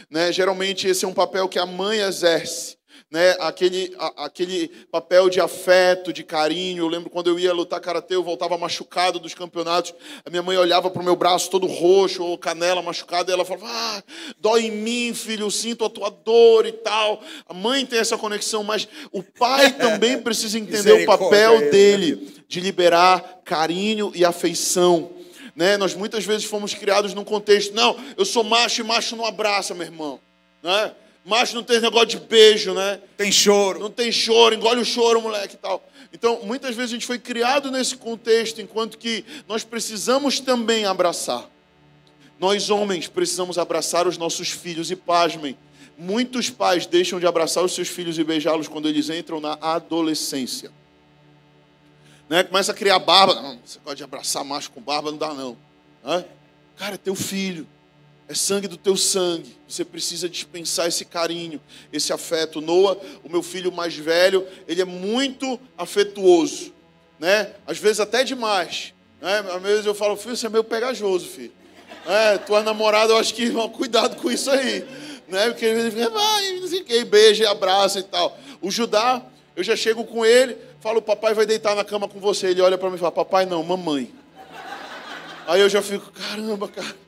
Né? 0.10 0.32
Geralmente 0.32 0.88
esse 0.88 1.04
é 1.04 1.08
um 1.10 1.14
papel 1.14 1.50
que 1.50 1.60
a 1.60 1.66
mãe 1.66 2.00
exerce, 2.00 2.78
né? 3.14 3.38
aquele, 3.40 3.94
a- 4.00 4.26
aquele 4.26 4.70
papel 4.92 5.30
de 5.30 5.40
afeto, 5.40 6.12
de 6.12 6.24
carinho. 6.24 6.84
Eu 6.84 6.88
lembro 6.88 7.12
quando 7.12 7.28
eu 7.28 7.38
ia 7.38 7.54
lutar 7.54 7.80
karatê, 7.80 8.16
eu 8.16 8.24
voltava 8.24 8.58
machucado 8.58 9.20
dos 9.20 9.36
campeonatos. 9.36 9.94
A 10.26 10.32
minha 10.32 10.42
mãe 10.42 10.58
olhava 10.58 10.90
para 10.90 11.00
o 11.00 11.06
meu 11.06 11.16
braço 11.16 11.48
todo 11.52 11.68
roxo, 11.68 12.24
ou 12.24 12.36
canela 12.40 12.82
machucada, 12.82 13.32
e 13.32 13.34
ela 13.36 13.46
falava: 13.46 13.68
ah, 13.70 14.04
dói 14.40 14.66
em 14.66 14.72
mim, 14.72 15.14
filho, 15.14 15.46
eu 15.46 15.52
sinto 15.52 15.86
a 15.86 15.92
tua 15.92 16.10
dor 16.10 16.66
e 16.66 16.72
tal. 16.72 17.22
A 17.48 17.54
mãe 17.54 17.86
tem 17.86 18.00
essa 18.00 18.18
conexão, 18.18 18.64
mas 18.64 18.88
o 19.12 19.22
pai 19.22 19.72
também 19.78 20.20
precisa 20.20 20.58
entender 20.58 21.04
o 21.04 21.06
papel 21.06 21.60
né, 21.60 21.70
dele 21.70 22.34
de 22.48 22.60
liberar 22.60 23.42
carinho 23.46 24.12
e 24.16 24.26
afeição. 24.26 25.12
Né? 25.56 25.78
Nós 25.78 25.94
muitas 25.94 26.26
vezes 26.26 26.46
fomos 26.46 26.74
criados 26.74 27.14
num 27.14 27.24
contexto, 27.24 27.76
não, 27.76 27.96
eu 28.18 28.26
sou 28.26 28.44
macho 28.44 28.82
e 28.82 28.84
macho 28.84 29.16
não 29.16 29.24
abraça, 29.24 29.76
meu 29.76 29.86
irmão. 29.86 30.20
Né? 30.64 30.96
Macho 31.26 31.56
não 31.56 31.64
tem 31.64 31.80
negócio 31.80 32.08
de 32.08 32.20
beijo, 32.20 32.74
né? 32.74 33.00
Tem 33.16 33.32
choro. 33.32 33.80
Não 33.80 33.90
tem 33.90 34.12
choro, 34.12 34.54
engole 34.56 34.82
o 34.82 34.86
choro, 34.86 35.22
moleque 35.22 35.56
e 35.56 35.58
tal. 35.58 35.88
Então, 36.12 36.42
muitas 36.44 36.76
vezes 36.76 36.92
a 36.92 36.96
gente 36.96 37.08
foi 37.08 37.18
criado 37.18 37.72
nesse 37.72 37.96
contexto, 37.96 38.62
enquanto 38.62 38.98
que 38.98 39.26
nós 39.48 39.64
precisamos 39.64 40.40
também 40.40 40.86
abraçar. 40.86 41.50
Nós, 42.40 42.70
homens, 42.70 43.08
precisamos 43.08 43.58
abraçar 43.58 44.06
os 44.06 44.18
nossos 44.18 44.50
filhos 44.50 44.92
e 44.92 44.96
pasmem. 44.96 45.58
Muitos 45.98 46.50
pais 46.50 46.86
deixam 46.86 47.20
de 47.20 47.26
abraçar 47.26 47.64
os 47.64 47.74
seus 47.74 47.88
filhos 47.88 48.20
e 48.20 48.24
beijá-los 48.24 48.68
quando 48.68 48.90
eles 48.90 49.10
entram 49.10 49.40
na 49.40 49.58
adolescência. 49.62 50.72
né? 52.28 52.44
Começa 52.44 52.74
a 52.74 52.76
criar 52.76 53.00
barba. 53.00 53.36
Não, 53.36 53.60
você 53.64 53.80
pode 53.80 54.04
abraçar 54.04 54.44
macho 54.44 54.72
com 54.72 54.82
barba, 54.82 55.10
não 55.10 55.18
dá 55.18 55.34
não. 55.34 55.58
Né? 56.04 56.26
Cara, 56.76 56.96
é 56.96 56.98
teu 56.98 57.16
filho. 57.16 57.68
É 58.34 58.36
sangue 58.36 58.68
do 58.68 58.78
teu 58.78 58.98
sangue. 58.98 59.56
Você 59.68 59.86
precisa 59.86 60.28
dispensar 60.28 60.88
esse 60.88 61.06
carinho, 61.06 61.62
esse 61.92 62.12
afeto. 62.12 62.60
Noah, 62.60 62.98
o 63.24 63.30
meu 63.30 63.44
filho 63.44 63.72
mais 63.72 63.96
velho, 63.96 64.48
ele 64.68 64.82
é 64.82 64.86
muito 64.86 65.60
afetuoso, 65.78 66.74
né? 67.20 67.54
Às 67.68 67.78
vezes 67.78 68.00
até 68.00 68.24
demais. 68.24 68.92
Né? 69.22 69.38
Às 69.56 69.62
vezes 69.62 69.86
eu 69.86 69.94
falo, 69.94 70.18
filho, 70.18 70.36
você 70.36 70.48
é 70.48 70.50
meio 70.50 70.64
pegajoso, 70.64 71.28
filho. 71.28 71.52
É, 72.08 72.40
tua 72.40 72.64
namorada, 72.64 73.14
eu 73.14 73.18
acho 73.18 73.36
que 73.36 73.52
cuidado 73.78 74.16
com 74.16 74.32
isso 74.32 74.50
aí, 74.50 74.84
né? 75.28 75.50
Porque 75.52 75.66
ele 75.66 75.92
fica, 75.92 76.10
vai, 76.10 76.60
não 76.60 76.68
sei 76.68 76.82
o 76.82 76.86
que, 76.86 77.06
beija 77.06 77.52
abraça 77.52 78.00
e 78.00 78.04
tal. 78.04 78.36
O 78.64 78.72
Judá, 78.72 79.22
eu 79.56 79.64
já 79.64 79.76
chego 79.76 80.06
com 80.06 80.26
ele, 80.26 80.58
falo, 80.80 81.04
papai 81.04 81.36
vai 81.36 81.46
deitar 81.46 81.76
na 81.76 81.84
cama 81.84 82.08
com 82.08 82.20
você. 82.20 82.48
Ele 82.48 82.64
olha 82.64 82.80
para 82.80 82.90
mim 82.90 82.96
e 82.96 83.00
fala, 83.00 83.12
papai 83.12 83.46
não, 83.46 83.62
mamãe. 83.62 84.12
Aí 85.46 85.62
eu 85.62 85.70
já 85.70 85.84
fico, 85.84 86.12
caramba, 86.12 86.68
cara. 86.68 87.03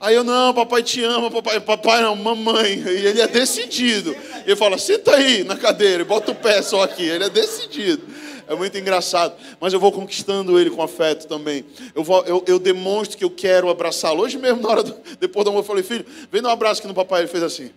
Aí 0.00 0.14
eu, 0.14 0.24
não, 0.24 0.54
papai 0.54 0.82
te 0.82 1.04
ama, 1.04 1.30
papai, 1.30 1.60
papai 1.60 2.00
não, 2.00 2.16
mamãe. 2.16 2.72
E 2.72 3.06
ele 3.06 3.20
é 3.20 3.28
decidido. 3.28 4.16
Ele 4.46 4.56
fala, 4.56 4.78
senta 4.78 5.14
aí 5.14 5.44
na 5.44 5.56
cadeira, 5.56 6.04
bota 6.06 6.32
o 6.32 6.34
pé 6.34 6.62
só 6.62 6.82
aqui. 6.82 7.04
Ele 7.04 7.24
é 7.24 7.28
decidido. 7.28 8.02
É 8.48 8.54
muito 8.54 8.76
engraçado. 8.78 9.34
Mas 9.60 9.74
eu 9.74 9.78
vou 9.78 9.92
conquistando 9.92 10.58
ele 10.58 10.70
com 10.70 10.82
afeto 10.82 11.28
também. 11.28 11.64
Eu, 11.94 12.02
vou, 12.02 12.24
eu, 12.24 12.42
eu 12.48 12.58
demonstro 12.58 13.18
que 13.18 13.24
eu 13.24 13.30
quero 13.30 13.68
abraçá-lo. 13.68 14.22
Hoje 14.22 14.38
mesmo, 14.38 14.62
na 14.62 14.68
hora 14.70 14.82
do, 14.82 14.96
depois 15.20 15.44
do 15.44 15.50
amor, 15.50 15.60
eu 15.60 15.64
falei, 15.64 15.82
filho, 15.82 16.04
vem 16.32 16.40
dar 16.40 16.48
um 16.48 16.52
abraço 16.52 16.80
aqui 16.80 16.88
no 16.88 16.94
papai. 16.94 17.20
Ele 17.20 17.28
fez 17.28 17.42
assim. 17.42 17.70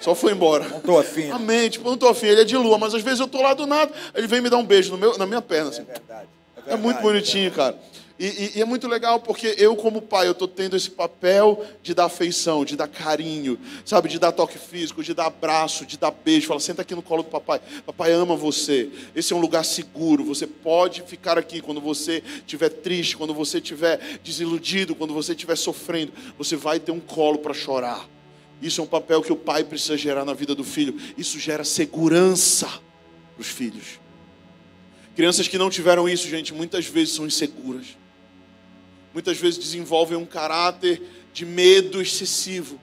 Só 0.00 0.14
foi 0.14 0.32
embora. 0.32 0.66
Não 0.68 0.78
estou 0.78 0.98
afim. 0.98 1.30
Amém. 1.30 1.70
Tipo, 1.70 1.86
não 1.86 1.94
estou 1.94 2.08
afim. 2.08 2.26
Ele 2.26 2.40
é 2.40 2.44
de 2.44 2.56
lua, 2.56 2.78
mas 2.78 2.94
às 2.94 3.02
vezes 3.02 3.20
eu 3.20 3.26
estou 3.26 3.42
lá 3.42 3.54
do 3.54 3.64
nada. 3.64 3.92
Ele 4.14 4.26
vem 4.26 4.40
me 4.40 4.50
dar 4.50 4.56
um 4.56 4.64
beijo 4.64 4.90
no 4.90 4.98
meu, 4.98 5.16
na 5.16 5.24
minha 5.24 5.40
perna. 5.40 5.70
Assim. 5.70 5.82
É 5.82 5.84
verdade. 5.84 6.10
É, 6.10 6.60
verdade, 6.62 6.68
é 6.68 6.76
muito 6.76 7.00
bonitinho, 7.00 7.46
é 7.46 7.50
cara. 7.50 7.78
E, 8.20 8.26
e, 8.26 8.52
e, 8.56 8.60
é 8.60 8.66
muito 8.66 8.86
legal 8.86 9.18
porque 9.18 9.54
eu, 9.56 9.74
como 9.74 10.02
pai, 10.02 10.26
eu 10.26 10.32
estou 10.32 10.46
tendo 10.46 10.76
esse 10.76 10.90
papel 10.90 11.64
de 11.82 11.94
dar 11.94 12.04
afeição, 12.04 12.66
de 12.66 12.76
dar 12.76 12.86
carinho, 12.86 13.58
sabe, 13.82 14.10
de 14.10 14.18
dar 14.18 14.30
toque 14.30 14.58
físico, 14.58 15.02
de 15.02 15.14
dar 15.14 15.24
abraço, 15.24 15.86
de 15.86 15.96
dar 15.96 16.10
beijo. 16.10 16.46
Fala, 16.46 16.60
senta 16.60 16.82
aqui 16.82 16.94
no 16.94 17.00
colo 17.00 17.22
do 17.22 17.30
papai. 17.30 17.62
Papai 17.86 18.12
ama 18.12 18.36
você. 18.36 18.90
Esse 19.16 19.32
é 19.32 19.36
um 19.36 19.40
lugar 19.40 19.64
seguro. 19.64 20.22
Você 20.24 20.46
pode 20.46 21.00
ficar 21.04 21.38
aqui 21.38 21.62
quando 21.62 21.80
você 21.80 22.22
estiver 22.40 22.68
triste, 22.68 23.16
quando 23.16 23.32
você 23.32 23.56
estiver 23.56 23.98
desiludido, 24.22 24.94
quando 24.94 25.14
você 25.14 25.32
estiver 25.32 25.56
sofrendo. 25.56 26.12
Você 26.36 26.56
vai 26.56 26.78
ter 26.78 26.92
um 26.92 27.00
colo 27.00 27.38
para 27.38 27.54
chorar. 27.54 28.06
Isso 28.60 28.82
é 28.82 28.84
um 28.84 28.86
papel 28.86 29.22
que 29.22 29.32
o 29.32 29.36
pai 29.36 29.64
precisa 29.64 29.96
gerar 29.96 30.26
na 30.26 30.34
vida 30.34 30.54
do 30.54 30.62
filho. 30.62 30.94
Isso 31.16 31.38
gera 31.38 31.64
segurança 31.64 32.66
para 32.66 33.40
os 33.40 33.48
filhos. 33.48 33.98
Crianças 35.16 35.48
que 35.48 35.56
não 35.56 35.70
tiveram 35.70 36.06
isso, 36.06 36.28
gente, 36.28 36.52
muitas 36.52 36.84
vezes 36.84 37.14
são 37.14 37.26
inseguras 37.26 37.98
muitas 39.12 39.38
vezes 39.38 39.58
desenvolvem 39.58 40.16
um 40.16 40.26
caráter 40.26 41.02
de 41.32 41.44
medo 41.44 42.00
excessivo, 42.00 42.80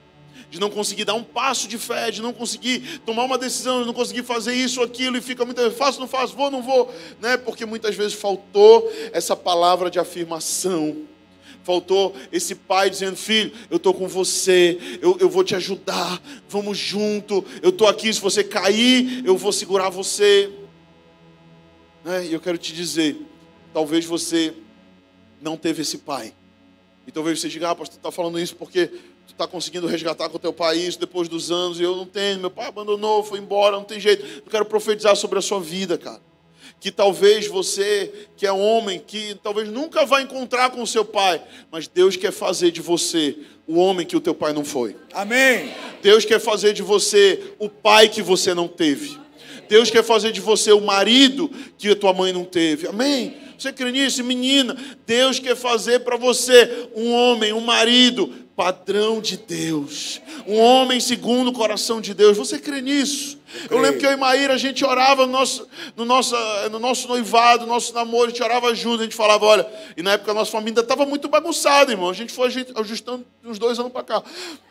de 0.50 0.58
não 0.58 0.70
conseguir 0.70 1.04
dar 1.04 1.14
um 1.14 1.22
passo 1.22 1.68
de 1.68 1.76
fé, 1.76 2.10
de 2.10 2.22
não 2.22 2.32
conseguir 2.32 3.00
tomar 3.04 3.24
uma 3.24 3.36
decisão, 3.36 3.80
de 3.80 3.86
não 3.86 3.94
conseguir 3.94 4.22
fazer 4.22 4.54
isso 4.54 4.82
aquilo, 4.82 5.16
e 5.16 5.20
fica 5.20 5.44
muitas 5.44 5.64
vezes, 5.64 5.78
faço, 5.78 6.00
não 6.00 6.08
faço, 6.08 6.34
vou, 6.34 6.50
não 6.50 6.62
vou, 6.62 6.92
né? 7.20 7.36
porque 7.36 7.66
muitas 7.66 7.94
vezes 7.94 8.14
faltou 8.14 8.90
essa 9.12 9.36
palavra 9.36 9.90
de 9.90 9.98
afirmação. 9.98 11.04
Faltou 11.64 12.16
esse 12.32 12.54
pai 12.54 12.88
dizendo: 12.88 13.14
Filho, 13.14 13.52
eu 13.68 13.76
estou 13.76 13.92
com 13.92 14.08
você, 14.08 14.78
eu, 15.02 15.18
eu 15.20 15.28
vou 15.28 15.44
te 15.44 15.54
ajudar, 15.54 16.18
vamos 16.48 16.78
junto, 16.78 17.44
eu 17.60 17.68
estou 17.68 17.86
aqui. 17.86 18.10
Se 18.10 18.22
você 18.22 18.42
cair, 18.42 19.22
eu 19.26 19.36
vou 19.36 19.52
segurar 19.52 19.90
você. 19.90 20.50
Né? 22.02 22.28
E 22.28 22.32
eu 22.32 22.40
quero 22.40 22.56
te 22.56 22.72
dizer: 22.72 23.20
talvez 23.74 24.06
você 24.06 24.54
não 25.40 25.56
teve 25.56 25.82
esse 25.82 25.98
pai. 25.98 26.32
E 27.06 27.10
talvez 27.10 27.40
você 27.40 27.48
diga, 27.48 27.70
ah, 27.70 27.74
pastor, 27.74 27.96
está 27.96 28.10
falando 28.12 28.38
isso 28.38 28.54
porque 28.54 28.86
tu 28.86 29.32
está 29.32 29.46
conseguindo 29.46 29.86
resgatar 29.86 30.28
com 30.28 30.36
o 30.36 30.38
teu 30.38 30.52
país 30.52 30.96
depois 30.96 31.28
dos 31.28 31.50
anos, 31.50 31.80
e 31.80 31.82
eu 31.82 31.96
não 31.96 32.04
tenho, 32.04 32.38
meu 32.38 32.50
pai 32.50 32.66
abandonou, 32.66 33.22
foi 33.22 33.38
embora, 33.38 33.76
não 33.76 33.84
tem 33.84 33.98
jeito. 33.98 34.24
Eu 34.44 34.50
quero 34.50 34.64
profetizar 34.64 35.16
sobre 35.16 35.38
a 35.38 35.42
sua 35.42 35.60
vida, 35.60 35.96
cara. 35.96 36.20
Que 36.80 36.92
talvez 36.92 37.46
você, 37.46 38.28
que 38.36 38.46
é 38.46 38.52
homem, 38.52 39.02
que 39.04 39.34
talvez 39.42 39.68
nunca 39.68 40.04
vai 40.04 40.22
encontrar 40.22 40.70
com 40.70 40.82
o 40.82 40.86
seu 40.86 41.04
pai, 41.04 41.42
mas 41.72 41.88
Deus 41.88 42.16
quer 42.16 42.30
fazer 42.30 42.70
de 42.70 42.80
você 42.80 43.36
o 43.66 43.78
homem 43.78 44.06
que 44.06 44.16
o 44.16 44.20
teu 44.20 44.34
pai 44.34 44.52
não 44.52 44.64
foi. 44.64 44.94
Amém. 45.12 45.72
Deus 46.02 46.24
quer 46.24 46.38
fazer 46.38 46.72
de 46.72 46.82
você 46.82 47.54
o 47.58 47.68
pai 47.68 48.08
que 48.08 48.22
você 48.22 48.54
não 48.54 48.68
teve. 48.68 49.18
Deus 49.68 49.90
quer 49.90 50.02
fazer 50.02 50.32
de 50.32 50.40
você 50.40 50.72
o 50.72 50.80
marido 50.80 51.50
que 51.76 51.90
a 51.90 51.96
tua 51.96 52.12
mãe 52.12 52.32
não 52.32 52.44
teve. 52.44 52.86
Amém. 52.86 53.47
Você 53.58 53.72
crê 53.72 53.90
nisso? 53.90 54.22
Menina, 54.22 54.76
Deus 55.04 55.40
quer 55.40 55.56
fazer 55.56 56.00
para 56.00 56.16
você 56.16 56.88
um 56.94 57.12
homem, 57.12 57.52
um 57.52 57.60
marido 57.60 58.32
padrão 58.54 59.20
de 59.20 59.36
Deus. 59.36 60.20
Um 60.46 60.58
homem 60.58 61.00
segundo 61.00 61.48
o 61.48 61.52
coração 61.52 62.00
de 62.00 62.14
Deus. 62.14 62.36
Você 62.36 62.60
crê 62.60 62.80
nisso? 62.80 63.36
Eu 63.68 63.78
lembro 63.78 63.98
que 63.98 64.06
eu 64.06 64.12
e 64.12 64.16
Maíra, 64.16 64.54
a 64.54 64.58
gente 64.58 64.84
orava 64.84 65.26
no 65.26 65.32
nosso, 65.32 65.66
no 65.96 66.04
nosso, 66.04 66.36
no 66.70 66.78
nosso 66.78 67.08
noivado, 67.08 67.66
no 67.66 67.72
nosso 67.72 67.92
namoro, 67.94 68.26
a 68.26 68.28
gente 68.28 68.42
orava 68.42 68.72
junto, 68.74 69.00
a 69.00 69.04
gente 69.04 69.16
falava, 69.16 69.44
olha, 69.44 69.66
e 69.96 70.02
na 70.02 70.12
época 70.12 70.30
a 70.30 70.34
nossa 70.34 70.52
família 70.52 70.80
estava 70.80 71.04
muito 71.04 71.28
bagunçada, 71.28 71.90
irmão. 71.90 72.10
A 72.10 72.14
gente 72.14 72.32
foi 72.32 72.48
ajustando 72.76 73.24
uns 73.44 73.58
dois 73.58 73.78
anos 73.80 73.90
para 73.90 74.04
cá, 74.04 74.22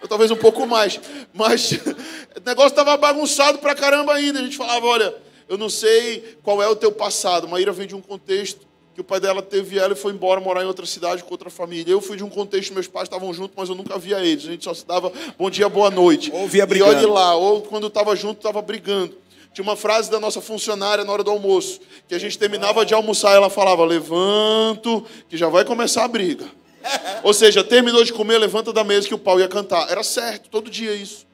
talvez 0.07 0.31
um 0.31 0.37
pouco 0.37 0.65
mais. 0.65 0.99
Mas 1.33 1.71
o 2.37 2.45
negócio 2.45 2.69
estava 2.69 2.95
bagunçado 2.95 3.57
para 3.57 3.75
caramba 3.75 4.13
ainda. 4.13 4.39
A 4.39 4.43
gente 4.43 4.55
falava, 4.55 4.85
olha, 4.85 5.13
eu 5.49 5.57
não 5.57 5.69
sei 5.69 6.37
qual 6.41 6.61
é 6.61 6.67
o 6.67 6.75
teu 6.75 6.91
passado. 6.91 7.47
Maíra 7.49 7.73
vem 7.73 7.87
de 7.87 7.95
um 7.95 8.01
contexto 8.01 8.67
que 8.97 9.01
o 9.01 9.03
pai 9.03 9.19
dela 9.19 9.43
teve 9.43 9.77
ela 9.77 9.93
e 9.93 9.95
foi 9.95 10.11
embora 10.11 10.41
morar 10.41 10.63
em 10.63 10.65
outra 10.65 10.83
cidade 10.83 11.23
com 11.23 11.29
outra 11.29 11.51
família. 11.51 11.91
Eu 11.91 12.01
fui 12.01 12.17
de 12.17 12.23
um 12.23 12.29
contexto, 12.29 12.73
meus 12.73 12.87
pais 12.87 13.03
estavam 13.03 13.31
juntos, 13.31 13.53
mas 13.55 13.69
eu 13.69 13.75
nunca 13.75 13.95
via 13.99 14.19
eles. 14.25 14.45
A 14.45 14.47
gente 14.47 14.63
só 14.63 14.73
se 14.73 14.83
dava 14.87 15.13
bom 15.37 15.51
dia, 15.51 15.69
boa 15.69 15.91
noite. 15.91 16.31
Ou 16.33 16.47
via 16.47 16.65
brigando. 16.65 16.93
E 16.93 16.95
olhe 16.95 17.05
lá, 17.05 17.35
ou 17.35 17.61
quando 17.61 17.85
estava 17.85 18.15
junto, 18.15 18.37
estava 18.37 18.59
brigando. 18.59 19.15
Tinha 19.53 19.61
uma 19.61 19.75
frase 19.75 20.09
da 20.09 20.19
nossa 20.19 20.41
funcionária 20.41 21.05
na 21.05 21.13
hora 21.13 21.23
do 21.23 21.29
almoço, 21.29 21.79
que 22.07 22.15
a 22.15 22.17
gente 22.17 22.39
terminava 22.39 22.83
de 22.83 22.95
almoçar 22.95 23.33
e 23.33 23.35
ela 23.35 23.51
falava: 23.51 23.85
Levanto, 23.85 25.05
que 25.29 25.37
já 25.37 25.47
vai 25.47 25.63
começar 25.63 26.03
a 26.03 26.07
briga. 26.07 26.45
Ou 27.21 27.35
seja, 27.35 27.63
terminou 27.63 28.03
de 28.03 28.11
comer, 28.11 28.39
levanta 28.39 28.73
da 28.73 28.83
mesa 28.83 29.07
que 29.07 29.13
o 29.13 29.19
pau 29.19 29.39
ia 29.39 29.47
cantar. 29.47 29.91
Era 29.91 30.01
certo, 30.01 30.49
todo 30.49 30.71
dia 30.71 30.95
isso. 30.95 31.27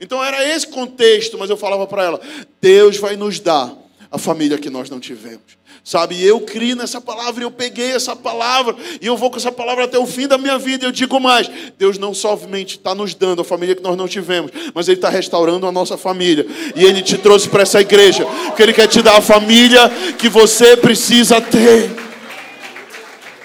Então 0.00 0.24
era 0.24 0.42
esse 0.48 0.68
contexto, 0.68 1.36
mas 1.36 1.50
eu 1.50 1.56
falava 1.58 1.86
para 1.86 2.02
ela: 2.02 2.20
Deus 2.62 2.96
vai 2.96 3.14
nos 3.14 3.38
dar 3.40 3.76
a 4.10 4.16
família 4.16 4.56
que 4.56 4.70
nós 4.70 4.88
não 4.88 4.98
tivemos. 4.98 5.59
Sabe, 5.82 6.22
eu 6.22 6.42
criei 6.42 6.74
nessa 6.74 7.00
palavra, 7.00 7.42
eu 7.42 7.50
peguei 7.50 7.92
essa 7.92 8.14
palavra 8.14 8.76
e 9.00 9.06
eu 9.06 9.16
vou 9.16 9.30
com 9.30 9.38
essa 9.38 9.50
palavra 9.50 9.84
até 9.84 9.98
o 9.98 10.06
fim 10.06 10.28
da 10.28 10.36
minha 10.36 10.58
vida. 10.58 10.84
Eu 10.84 10.92
digo 10.92 11.18
mais: 11.18 11.50
Deus 11.78 11.96
não 11.96 12.12
somente 12.12 12.76
está 12.76 12.94
nos 12.94 13.14
dando 13.14 13.40
a 13.40 13.44
família 13.44 13.74
que 13.74 13.82
nós 13.82 13.96
não 13.96 14.06
tivemos, 14.06 14.50
mas 14.74 14.88
Ele 14.88 14.98
está 14.98 15.08
restaurando 15.08 15.66
a 15.66 15.72
nossa 15.72 15.96
família. 15.96 16.46
E 16.76 16.84
Ele 16.84 17.02
te 17.02 17.16
trouxe 17.16 17.48
para 17.48 17.62
essa 17.62 17.80
igreja, 17.80 18.26
porque 18.46 18.62
Ele 18.62 18.74
quer 18.74 18.88
te 18.88 19.00
dar 19.00 19.16
a 19.16 19.22
família 19.22 19.90
que 20.18 20.28
você 20.28 20.76
precisa 20.76 21.40
ter. 21.40 21.90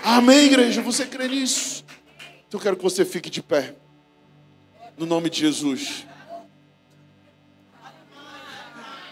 Amém, 0.04 0.46
igreja? 0.46 0.82
Você 0.82 1.06
crê 1.06 1.28
nisso? 1.28 1.86
Então 2.48 2.60
eu 2.60 2.64
quero 2.64 2.76
que 2.76 2.84
você 2.84 3.06
fique 3.06 3.30
de 3.30 3.42
pé, 3.42 3.74
no 4.98 5.06
nome 5.06 5.30
de 5.30 5.40
Jesus. 5.40 6.06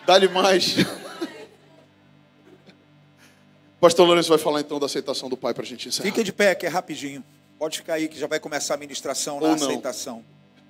Dá-lhe 0.06 0.28
mais. 0.28 0.76
Pastor 3.84 4.08
Lourenço 4.08 4.30
vai 4.30 4.38
falar 4.38 4.62
então 4.62 4.80
da 4.80 4.86
aceitação 4.86 5.28
do 5.28 5.36
Pai 5.36 5.54
para 5.54 5.62
a 5.62 5.66
gente 5.66 5.90
encerrar. 5.90 6.06
Fique 6.06 6.24
de 6.24 6.32
pé, 6.32 6.56
que 6.56 6.66
é 6.66 6.70
rapidinho. 6.70 7.22
Pode 7.60 7.80
ficar 7.80 7.96
aí, 7.96 8.08
que 8.08 8.18
já 8.18 8.28
vai 8.28 8.40
começar 8.40 8.76
a 8.76 8.78
ministração 8.78 9.42
na 9.42 9.56
aceitação. 9.56 10.24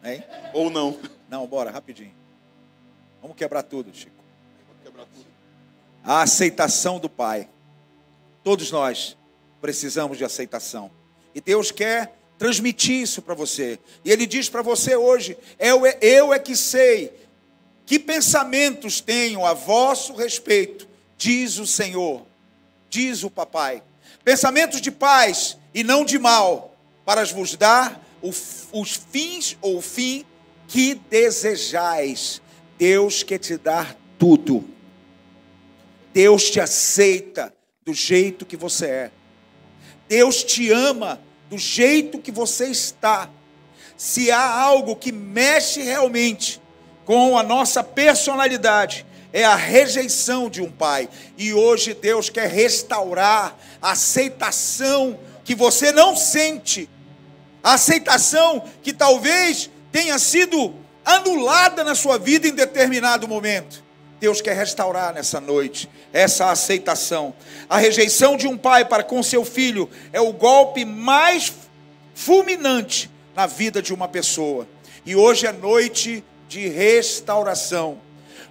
Hein? 0.04 0.24
Ou 0.52 0.72
não. 0.72 0.98
Não, 1.30 1.46
bora, 1.46 1.70
rapidinho. 1.70 2.12
Vamos 3.22 3.38
quebrar 3.38 3.62
tudo, 3.62 3.94
Chico. 3.94 4.16
Quebrar 4.84 5.06
tudo. 5.06 5.28
A 6.04 6.24
aceitação 6.24 6.98
do 6.98 7.08
Pai. 7.08 7.48
Todos 8.44 8.72
nós 8.72 9.16
precisamos 9.62 10.18
de 10.18 10.26
aceitação. 10.26 10.90
E 11.36 11.40
Deus 11.40 11.70
quer 11.70 12.18
transmitir 12.40 13.04
isso 13.04 13.22
para 13.22 13.36
você. 13.36 13.78
E 14.04 14.10
Ele 14.10 14.26
diz 14.26 14.50
para 14.50 14.64
você 14.64 14.96
hoje: 14.96 15.38
eu, 15.60 15.86
é, 15.86 16.00
eu 16.02 16.34
é 16.34 16.40
que 16.40 16.56
sei 16.56 17.14
que 17.86 18.00
pensamentos 18.00 19.02
tenho 19.02 19.46
a 19.46 19.54
vosso 19.54 20.16
respeito, 20.16 20.88
diz 21.16 21.60
o 21.60 21.68
Senhor 21.68 22.33
diz 22.94 23.24
o 23.24 23.30
papai. 23.30 23.82
Pensamentos 24.24 24.80
de 24.80 24.92
paz 24.92 25.58
e 25.74 25.84
não 25.84 26.06
de 26.06 26.20
mal, 26.20 26.76
para 27.04 27.26
vos 27.26 27.56
dar 27.56 28.00
os 28.22 29.02
fins 29.12 29.58
ou 29.62 29.78
o 29.78 29.82
fim 29.82 30.24
que 30.68 30.94
desejais. 31.10 32.40
Deus 32.78 33.24
quer 33.24 33.40
te 33.40 33.58
dar 33.58 33.98
tudo. 34.20 34.64
Deus 36.14 36.52
te 36.52 36.60
aceita 36.60 37.52
do 37.84 37.94
jeito 37.94 38.46
que 38.46 38.56
você 38.56 38.86
é. 38.86 39.12
Deus 40.08 40.44
te 40.44 40.72
ama 40.72 41.20
do 41.50 41.58
jeito 41.58 42.20
que 42.20 42.32
você 42.32 42.68
está. 42.68 43.28
Se 43.98 44.30
há 44.30 44.52
algo 44.62 44.96
que 44.96 45.12
mexe 45.12 45.82
realmente 45.82 46.62
com 47.06 47.38
a 47.38 47.42
nossa 47.42 47.84
personalidade, 47.84 49.06
é 49.34 49.44
a 49.44 49.56
rejeição 49.56 50.48
de 50.48 50.62
um 50.62 50.72
pai. 50.72 51.10
E 51.38 51.52
hoje 51.52 51.96
Deus 51.96 52.30
quer 52.30 52.48
restaurar 52.48 53.58
a 53.82 53.92
aceitação 53.92 55.20
que 55.44 55.56
você 55.56 55.92
não 55.92 56.16
sente, 56.16 56.88
a 57.64 57.74
aceitação 57.74 58.64
que 58.84 58.94
talvez 58.94 59.70
tenha 59.92 60.18
sido 60.20 60.74
anulada 61.04 61.84
na 61.84 61.96
sua 61.96 62.18
vida 62.18 62.48
em 62.48 62.54
determinado 62.54 63.28
momento. 63.28 63.84
Deus 64.20 64.40
quer 64.40 64.56
restaurar 64.56 65.14
nessa 65.14 65.42
noite 65.42 65.90
essa 66.14 66.50
aceitação. 66.50 67.34
A 67.68 67.78
rejeição 67.78 68.38
de 68.38 68.48
um 68.48 68.58
pai 68.58 68.86
para 68.86 69.04
com 69.04 69.22
seu 69.22 69.44
filho 69.44 69.90
é 70.14 70.22
o 70.22 70.32
golpe 70.32 70.86
mais 70.86 71.52
fulminante 72.14 73.10
na 73.36 73.48
vida 73.48 73.82
de 73.82 73.94
uma 73.94 74.08
pessoa. 74.08 74.68
E 75.06 75.16
hoje 75.16 75.46
é 75.46 75.52
noite 75.52 76.24
de 76.48 76.70
restauração. 76.70 77.98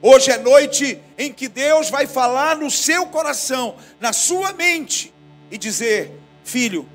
Hoje 0.05 0.33
é 0.33 0.39
noite 0.39 0.99
em 1.17 1.33
que 1.33 1.47
Deus 1.47 1.89
vai 1.89 2.09
falar 2.09 2.57
no 2.57 2.69
seu 2.69 3.07
coração, 3.07 3.77
na 4.01 4.13
sua 4.13 4.53
mente, 4.53 5.15
e 5.49 5.57
dizer: 5.57 6.11
Filho, 6.43 6.89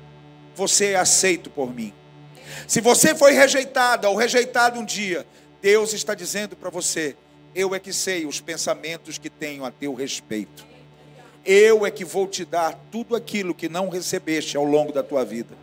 você 0.54 0.88
é 0.88 0.96
aceito 0.96 1.48
por 1.48 1.74
mim. 1.74 1.94
Se 2.66 2.82
você 2.82 3.14
foi 3.14 3.32
rejeitada 3.32 4.10
ou 4.10 4.14
rejeitado 4.14 4.78
um 4.78 4.84
dia, 4.84 5.26
Deus 5.62 5.94
está 5.94 6.14
dizendo 6.14 6.54
para 6.54 6.68
você: 6.68 7.16
Eu 7.54 7.74
é 7.74 7.78
que 7.78 7.94
sei 7.94 8.26
os 8.26 8.42
pensamentos 8.42 9.16
que 9.16 9.30
tenho 9.30 9.64
a 9.64 9.70
teu 9.70 9.94
respeito. 9.94 10.66
Eu 11.46 11.86
é 11.86 11.90
que 11.90 12.04
vou 12.04 12.26
te 12.26 12.44
dar 12.44 12.78
tudo 12.90 13.16
aquilo 13.16 13.54
que 13.54 13.70
não 13.70 13.88
recebeste 13.88 14.54
ao 14.54 14.64
longo 14.64 14.92
da 14.92 15.02
tua 15.02 15.24
vida. 15.24 15.56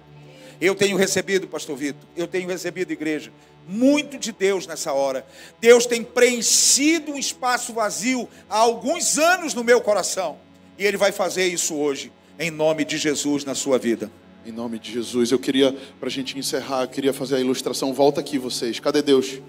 Eu 0.60 0.74
tenho 0.74 0.98
recebido, 0.98 1.48
pastor 1.48 1.78
Vitor, 1.78 2.02
eu 2.18 2.26
tenho 2.26 2.50
recebido 2.50 2.92
igreja, 2.92 3.32
muito 3.68 4.18
de 4.18 4.32
Deus 4.32 4.68
nessa 4.68 4.94
hora. 4.94 5.26
Deus 5.60 5.86
tem 5.86 6.04
preenchido 6.04 7.12
um 7.12 7.18
espaço 7.18 7.74
vazio 7.74 8.28
há 8.50 8.58
alguns 8.58 9.18
anos 9.18 9.54
no 9.54 9.64
meu 9.64 9.82
coração. 9.82 10.38
E 10.78 10.86
Ele 10.86 10.98
vai 10.98 11.12
fazer 11.12 11.48
isso 11.48 11.76
hoje, 11.76 12.12
em 12.40 12.52
nome 12.52 12.86
de 12.86 12.98
Jesus, 12.98 13.46
na 13.46 13.56
sua 13.56 13.78
vida. 13.78 14.12
Em 14.46 14.52
nome 14.52 14.78
de 14.78 14.92
Jesus, 14.92 15.32
eu 15.32 15.40
queria, 15.40 15.76
para 16.00 16.08
a 16.08 16.12
gente 16.12 16.38
encerrar, 16.38 16.84
eu 16.84 16.88
queria 16.88 17.14
fazer 17.14 17.38
a 17.38 17.40
ilustração. 17.40 17.94
Volta 17.94 18.20
aqui 18.20 18.38
vocês. 18.38 18.80
Cadê 18.80 19.02
Deus? 19.02 19.40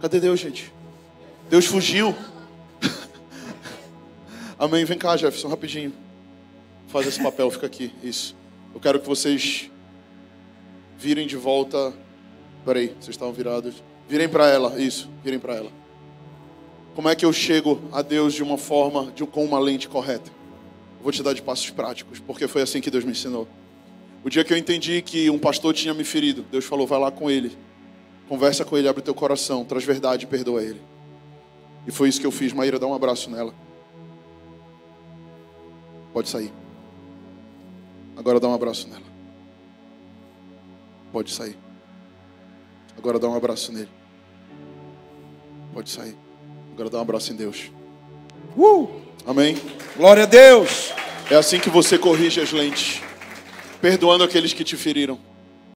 Cadê 0.00 0.20
Deus, 0.20 0.38
gente? 0.38 0.72
Deus 1.50 1.66
fugiu. 1.66 2.14
Amém. 4.56 4.84
Vem 4.84 4.98
cá, 4.98 5.16
Jefferson, 5.16 5.48
rapidinho. 5.48 5.92
Faz 6.88 7.06
esse 7.08 7.20
papel, 7.20 7.50
fica 7.50 7.66
aqui. 7.66 7.92
Isso. 8.02 8.36
Eu 8.72 8.80
quero 8.80 9.00
que 9.00 9.06
vocês 9.08 9.68
virem 10.98 11.26
de 11.26 11.36
volta. 11.36 11.92
Peraí, 12.66 12.88
vocês 12.88 13.10
estavam 13.10 13.32
virados. 13.32 13.80
Virem 14.08 14.28
para 14.28 14.48
ela, 14.48 14.78
isso, 14.80 15.08
virem 15.22 15.38
para 15.38 15.54
ela. 15.54 15.70
Como 16.96 17.08
é 17.08 17.14
que 17.14 17.24
eu 17.24 17.32
chego 17.32 17.80
a 17.92 18.02
Deus 18.02 18.34
de 18.34 18.42
uma 18.42 18.58
forma, 18.58 19.12
de, 19.12 19.24
com 19.24 19.44
uma 19.44 19.60
lente 19.60 19.88
correta? 19.88 20.32
Vou 21.00 21.12
te 21.12 21.22
dar 21.22 21.32
de 21.32 21.40
passos 21.40 21.70
práticos, 21.70 22.18
porque 22.18 22.48
foi 22.48 22.62
assim 22.62 22.80
que 22.80 22.90
Deus 22.90 23.04
me 23.04 23.12
ensinou. 23.12 23.46
O 24.24 24.28
dia 24.28 24.42
que 24.42 24.52
eu 24.52 24.56
entendi 24.56 25.00
que 25.00 25.30
um 25.30 25.38
pastor 25.38 25.72
tinha 25.74 25.94
me 25.94 26.02
ferido, 26.02 26.44
Deus 26.50 26.64
falou: 26.64 26.88
vai 26.88 26.98
lá 26.98 27.12
com 27.12 27.30
ele, 27.30 27.56
conversa 28.28 28.64
com 28.64 28.76
ele, 28.76 28.88
abre 28.88 29.00
teu 29.00 29.14
coração, 29.14 29.64
traz 29.64 29.84
verdade 29.84 30.24
e 30.24 30.26
perdoa 30.26 30.60
ele. 30.60 30.80
E 31.86 31.92
foi 31.92 32.08
isso 32.08 32.20
que 32.20 32.26
eu 32.26 32.32
fiz. 32.32 32.52
Maíra, 32.52 32.80
dá 32.80 32.86
um 32.88 32.94
abraço 32.94 33.30
nela. 33.30 33.54
Pode 36.12 36.28
sair. 36.28 36.52
Agora 38.16 38.40
dá 38.40 38.48
um 38.48 38.54
abraço 38.54 38.88
nela. 38.88 39.06
Pode 41.12 41.30
sair. 41.30 41.65
Agora 42.96 43.18
dá 43.18 43.28
um 43.28 43.36
abraço 43.36 43.72
nele. 43.72 43.88
Pode 45.72 45.90
sair. 45.90 46.16
Agora 46.72 46.90
dá 46.90 46.98
um 46.98 47.02
abraço 47.02 47.32
em 47.32 47.36
Deus. 47.36 47.70
Uh! 48.56 48.88
Amém? 49.26 49.56
Glória 49.96 50.22
a 50.22 50.26
Deus! 50.26 50.92
É 51.30 51.34
assim 51.34 51.58
que 51.58 51.68
você 51.68 51.98
corrige 51.98 52.40
as 52.40 52.52
lentes, 52.52 53.02
perdoando 53.80 54.22
aqueles 54.22 54.52
que 54.52 54.62
te 54.62 54.76
feriram. 54.76 55.18